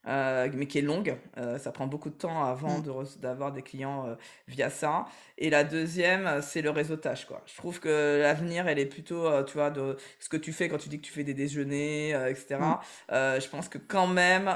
Euh, 0.08 0.50
mais 0.54 0.68
qui 0.68 0.78
est 0.78 0.84
longue. 0.84 1.18
Euh, 1.38 1.58
ça 1.58 1.72
prend 1.72 1.88
beaucoup 1.88 2.10
de 2.10 2.16
temps 2.16 2.44
avant 2.44 2.80
mm. 2.80 3.06
d'avoir 3.22 3.52
des 3.52 3.64
clients 3.64 4.06
euh, 4.08 4.16
via 4.48 4.70
ça. 4.70 5.06
Et 5.38 5.50
la 5.50 5.64
deuxième, 5.64 6.42
c'est 6.42 6.62
le 6.62 6.70
réseautage. 6.70 7.26
Quoi. 7.26 7.42
Je 7.48 7.56
trouve 7.56 7.80
que 7.80 8.20
l'avenir, 8.22 8.68
elle 8.68 8.80
est 8.80 8.86
plutôt, 8.86 9.28
tu 9.44 9.54
vois, 9.54 9.72
de 9.72 9.98
ce 10.20 10.30
que 10.30 10.38
tu 10.38 10.54
fais 10.54 10.70
quand 10.70 10.78
tu 10.78 10.90
dis 10.90 11.00
que 11.00 11.06
tu 11.06 11.12
fais 11.12 11.24
des 11.24 11.34
déjeuners, 11.34 12.12
etc. 12.30 12.58
Mm. 12.60 12.76
je 13.12 13.50
pense 13.50 13.68
que 13.68 13.78
quand 13.78 14.08
même, 14.08 14.56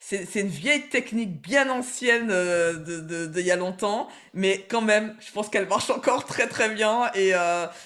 c'est 0.00 0.40
une 0.40 0.48
vieille 0.48 0.88
technique 0.88 1.42
bien 1.42 1.68
ancienne 1.68 2.28
de, 2.28 3.00
de, 3.00 3.26
de, 3.26 3.40
il 3.40 3.46
y 3.46 3.50
a 3.50 3.56
longtemps, 3.56 4.08
mais 4.32 4.64
quand 4.68 4.80
même, 4.80 5.14
je 5.20 5.30
pense 5.32 5.50
qu'elle 5.50 5.68
marche 5.68 5.90
encore 5.90 6.24
très 6.24 6.46
très 6.48 6.70
bien. 6.70 7.10
Et, 7.14 7.32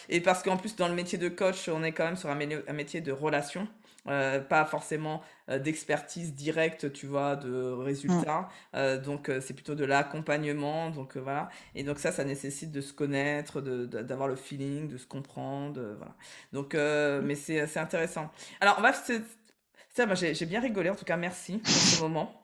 et 0.09 0.21
parce 0.21 0.43
qu'en 0.45 0.57
plus, 0.57 0.77
dans 0.77 0.89
le 0.89 0.95
métier 0.95 1.19
de 1.19 1.29
coach, 1.29 1.69
on 1.69 1.83
est 1.83 1.93
quand 1.93 2.05
même 2.05 2.17
sur 2.17 2.29
un, 2.29 2.39
un 2.39 2.73
métier 2.73 3.01
de 3.01 3.11
relation. 3.11 3.67
Euh, 4.09 4.41
pas 4.41 4.65
forcément 4.65 5.23
euh, 5.49 5.61
d'expertise 5.61 6.35
directe, 6.35 6.93
tu 6.93 7.07
vois, 7.07 7.37
de 7.37 7.71
résultats. 7.71 8.41
Mm. 8.41 8.77
Euh, 8.77 9.01
donc, 9.01 9.31
c'est 9.41 9.55
plutôt 9.55 9.77
de 9.77 9.85
l'accompagnement. 9.85 10.91
Donc, 10.91 11.17
voilà. 11.17 11.51
Et 11.75 11.85
donc, 11.85 11.99
ça, 11.99 12.11
ça 12.11 12.25
nécessite 12.25 12.73
de 12.73 12.81
se 12.81 12.93
connaître, 12.93 13.61
d'avoir 13.61 14.29
le 14.29 14.37
feeling, 14.37 14.89
de 14.89 14.99
se 14.99 15.07
comprendre. 15.07 15.81
voilà. 15.97 16.15
Donc, 16.53 16.75
mm. 16.75 17.25
mais 17.25 17.35
c'est 17.37 17.79
intéressant. 17.79 18.31
Alors, 18.61 18.77
on 18.79 18.83
va. 18.83 18.93
Ça, 18.93 20.15
j'ai 20.15 20.47
bien 20.47 20.61
rigolé. 20.61 20.91
En 20.91 20.97
tout 20.97 21.05
cas, 21.05 21.17
merci 21.17 21.59
pour 21.59 21.71
ce 21.71 22.01
moment. 22.01 22.42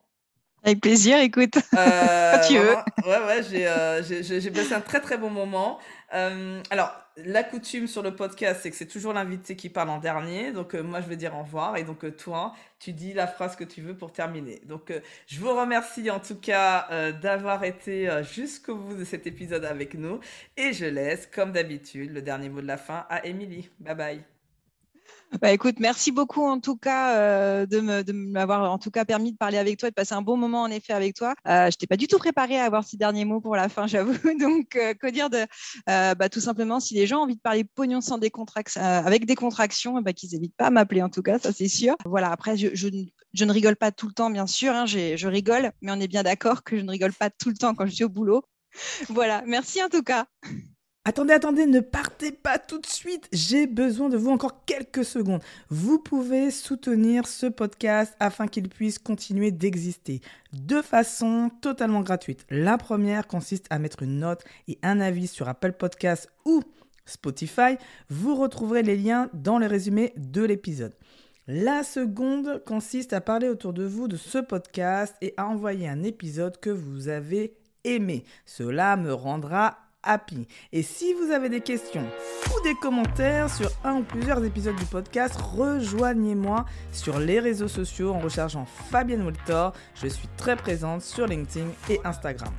Avec 0.64 0.80
plaisir, 0.80 1.18
écoute. 1.20 1.54
Quand 1.72 2.40
tu 2.46 2.58
veux. 2.58 2.76
Ouais, 3.06 3.26
ouais, 3.26 3.42
j'ai 4.02 4.50
passé 4.50 4.74
un 4.74 4.80
très, 4.80 5.00
très 5.00 5.18
bon 5.18 5.30
moment. 5.30 5.78
alors, 6.10 6.92
la 7.24 7.42
coutume 7.42 7.86
sur 7.86 8.02
le 8.02 8.14
podcast, 8.14 8.60
c'est 8.62 8.70
que 8.70 8.76
c'est 8.76 8.86
toujours 8.86 9.12
l'invité 9.12 9.56
qui 9.56 9.68
parle 9.68 9.90
en 9.90 9.98
dernier. 9.98 10.52
Donc, 10.52 10.74
euh, 10.74 10.82
moi, 10.82 11.00
je 11.00 11.08
vais 11.08 11.16
dire 11.16 11.34
au 11.34 11.42
revoir. 11.42 11.76
Et 11.76 11.84
donc, 11.84 12.04
euh, 12.04 12.10
toi, 12.10 12.54
tu 12.78 12.92
dis 12.92 13.12
la 13.12 13.26
phrase 13.26 13.56
que 13.56 13.64
tu 13.64 13.82
veux 13.82 13.96
pour 13.96 14.12
terminer. 14.12 14.60
Donc, 14.66 14.90
euh, 14.90 15.00
je 15.26 15.40
vous 15.40 15.54
remercie 15.54 16.10
en 16.10 16.20
tout 16.20 16.36
cas 16.36 16.88
d'avoir 17.20 17.64
été 17.64 18.08
jusqu'au 18.22 18.76
bout 18.76 18.94
de 18.94 19.04
cet 19.04 19.26
épisode 19.26 19.64
avec 19.64 19.94
nous. 19.94 20.20
Et 20.56 20.72
je 20.72 20.86
laisse, 20.86 21.26
comme 21.26 21.52
d'habitude, 21.52 22.12
le 22.12 22.22
dernier 22.22 22.48
mot 22.48 22.60
de 22.60 22.66
la 22.66 22.76
fin 22.76 23.06
à 23.08 23.26
Émilie. 23.26 23.70
Bye 23.80 23.94
bye. 23.94 24.37
Bah, 25.40 25.52
écoute, 25.52 25.76
merci 25.78 26.10
beaucoup 26.10 26.42
en 26.42 26.58
tout 26.58 26.76
cas 26.76 27.16
euh, 27.16 27.66
de 27.66 28.12
m'avoir 28.12 28.70
en 28.72 28.78
tout 28.78 28.90
cas 28.90 29.04
permis 29.04 29.32
de 29.32 29.36
parler 29.36 29.58
avec 29.58 29.78
toi 29.78 29.88
et 29.88 29.90
de 29.90 29.94
passer 29.94 30.14
un 30.14 30.22
bon 30.22 30.36
moment 30.36 30.62
en 30.62 30.70
effet 30.70 30.94
avec 30.94 31.14
toi. 31.14 31.34
Euh, 31.46 31.70
je 31.70 31.76
t'ai 31.76 31.86
pas 31.86 31.96
du 31.96 32.06
tout 32.06 32.18
préparé 32.18 32.58
à 32.58 32.64
avoir 32.64 32.84
ces 32.84 32.96
derniers 32.96 33.24
mots 33.24 33.40
pour 33.40 33.54
la 33.54 33.68
fin, 33.68 33.86
j'avoue. 33.86 34.16
Donc, 34.38 34.76
euh, 34.76 34.94
que 34.94 35.06
dire 35.10 35.28
de 35.28 35.44
euh, 35.88 36.14
bah, 36.14 36.28
tout 36.28 36.40
simplement, 36.40 36.80
si 36.80 36.94
les 36.94 37.06
gens 37.06 37.18
ont 37.18 37.22
envie 37.24 37.36
de 37.36 37.40
parler 37.40 37.64
pognon 37.64 38.00
sans 38.00 38.18
décontraction, 38.18 38.80
avec 38.80 39.26
des 39.26 39.34
contractions, 39.34 40.00
bah, 40.00 40.12
qu'ils 40.12 40.30
n'hésitent 40.30 40.56
pas 40.56 40.66
à 40.66 40.70
m'appeler 40.70 41.02
en 41.02 41.10
tout 41.10 41.22
cas, 41.22 41.38
ça 41.38 41.52
c'est 41.52 41.68
sûr. 41.68 41.94
Voilà, 42.06 42.30
après, 42.30 42.56
je, 42.56 42.88
ne 42.88 43.52
rigole 43.52 43.76
pas 43.76 43.92
tout 43.92 44.06
le 44.06 44.14
temps, 44.14 44.30
bien 44.30 44.46
sûr. 44.46 44.72
Hein, 44.72 44.86
je 44.86 45.26
rigole, 45.26 45.72
mais 45.82 45.92
on 45.92 46.00
est 46.00 46.08
bien 46.08 46.22
d'accord 46.22 46.62
que 46.62 46.76
je 46.76 46.82
ne 46.82 46.90
rigole 46.90 47.12
pas 47.12 47.30
tout 47.30 47.50
le 47.50 47.56
temps 47.56 47.74
quand 47.74 47.86
je 47.86 47.92
suis 47.92 48.04
au 48.04 48.08
boulot. 48.08 48.44
Voilà, 49.08 49.42
merci 49.46 49.82
en 49.82 49.88
tout 49.88 50.02
cas. 50.02 50.26
Attendez, 51.08 51.32
attendez, 51.32 51.64
ne 51.64 51.80
partez 51.80 52.32
pas 52.32 52.58
tout 52.58 52.78
de 52.78 52.84
suite. 52.84 53.30
J'ai 53.32 53.66
besoin 53.66 54.10
de 54.10 54.18
vous 54.18 54.28
encore 54.28 54.66
quelques 54.66 55.06
secondes. 55.06 55.40
Vous 55.70 55.98
pouvez 55.98 56.50
soutenir 56.50 57.26
ce 57.26 57.46
podcast 57.46 58.14
afin 58.20 58.46
qu'il 58.46 58.68
puisse 58.68 58.98
continuer 58.98 59.50
d'exister 59.50 60.20
de 60.52 60.82
façon 60.82 61.50
totalement 61.62 62.02
gratuite. 62.02 62.44
La 62.50 62.76
première 62.76 63.26
consiste 63.26 63.64
à 63.70 63.78
mettre 63.78 64.02
une 64.02 64.18
note 64.18 64.44
et 64.68 64.78
un 64.82 65.00
avis 65.00 65.28
sur 65.28 65.48
Apple 65.48 65.72
Podcast 65.72 66.28
ou 66.44 66.60
Spotify. 67.06 67.78
Vous 68.10 68.34
retrouverez 68.36 68.82
les 68.82 68.98
liens 68.98 69.30
dans 69.32 69.58
le 69.58 69.66
résumé 69.66 70.12
de 70.18 70.42
l'épisode. 70.42 70.92
La 71.46 71.84
seconde 71.84 72.62
consiste 72.66 73.14
à 73.14 73.22
parler 73.22 73.48
autour 73.48 73.72
de 73.72 73.84
vous 73.84 74.08
de 74.08 74.18
ce 74.18 74.36
podcast 74.36 75.14
et 75.22 75.32
à 75.38 75.46
envoyer 75.46 75.88
un 75.88 76.02
épisode 76.02 76.60
que 76.60 76.68
vous 76.68 77.08
avez 77.08 77.56
aimé. 77.84 78.24
Cela 78.44 78.98
me 78.98 79.14
rendra 79.14 79.87
Et 80.72 80.82
si 80.82 81.12
vous 81.12 81.32
avez 81.32 81.48
des 81.48 81.60
questions 81.60 82.04
ou 82.46 82.62
des 82.62 82.74
commentaires 82.74 83.54
sur 83.54 83.70
un 83.84 83.96
ou 83.96 84.02
plusieurs 84.02 84.42
épisodes 84.42 84.76
du 84.76 84.86
podcast, 84.86 85.36
rejoignez-moi 85.36 86.64
sur 86.92 87.18
les 87.18 87.40
réseaux 87.40 87.68
sociaux 87.68 88.12
en 88.14 88.18
recherchant 88.18 88.66
Fabienne 88.90 89.22
Woltor. 89.22 89.74
Je 89.94 90.08
suis 90.08 90.28
très 90.36 90.56
présente 90.56 91.02
sur 91.02 91.26
LinkedIn 91.26 91.66
et 91.90 92.00
Instagram. 92.04 92.52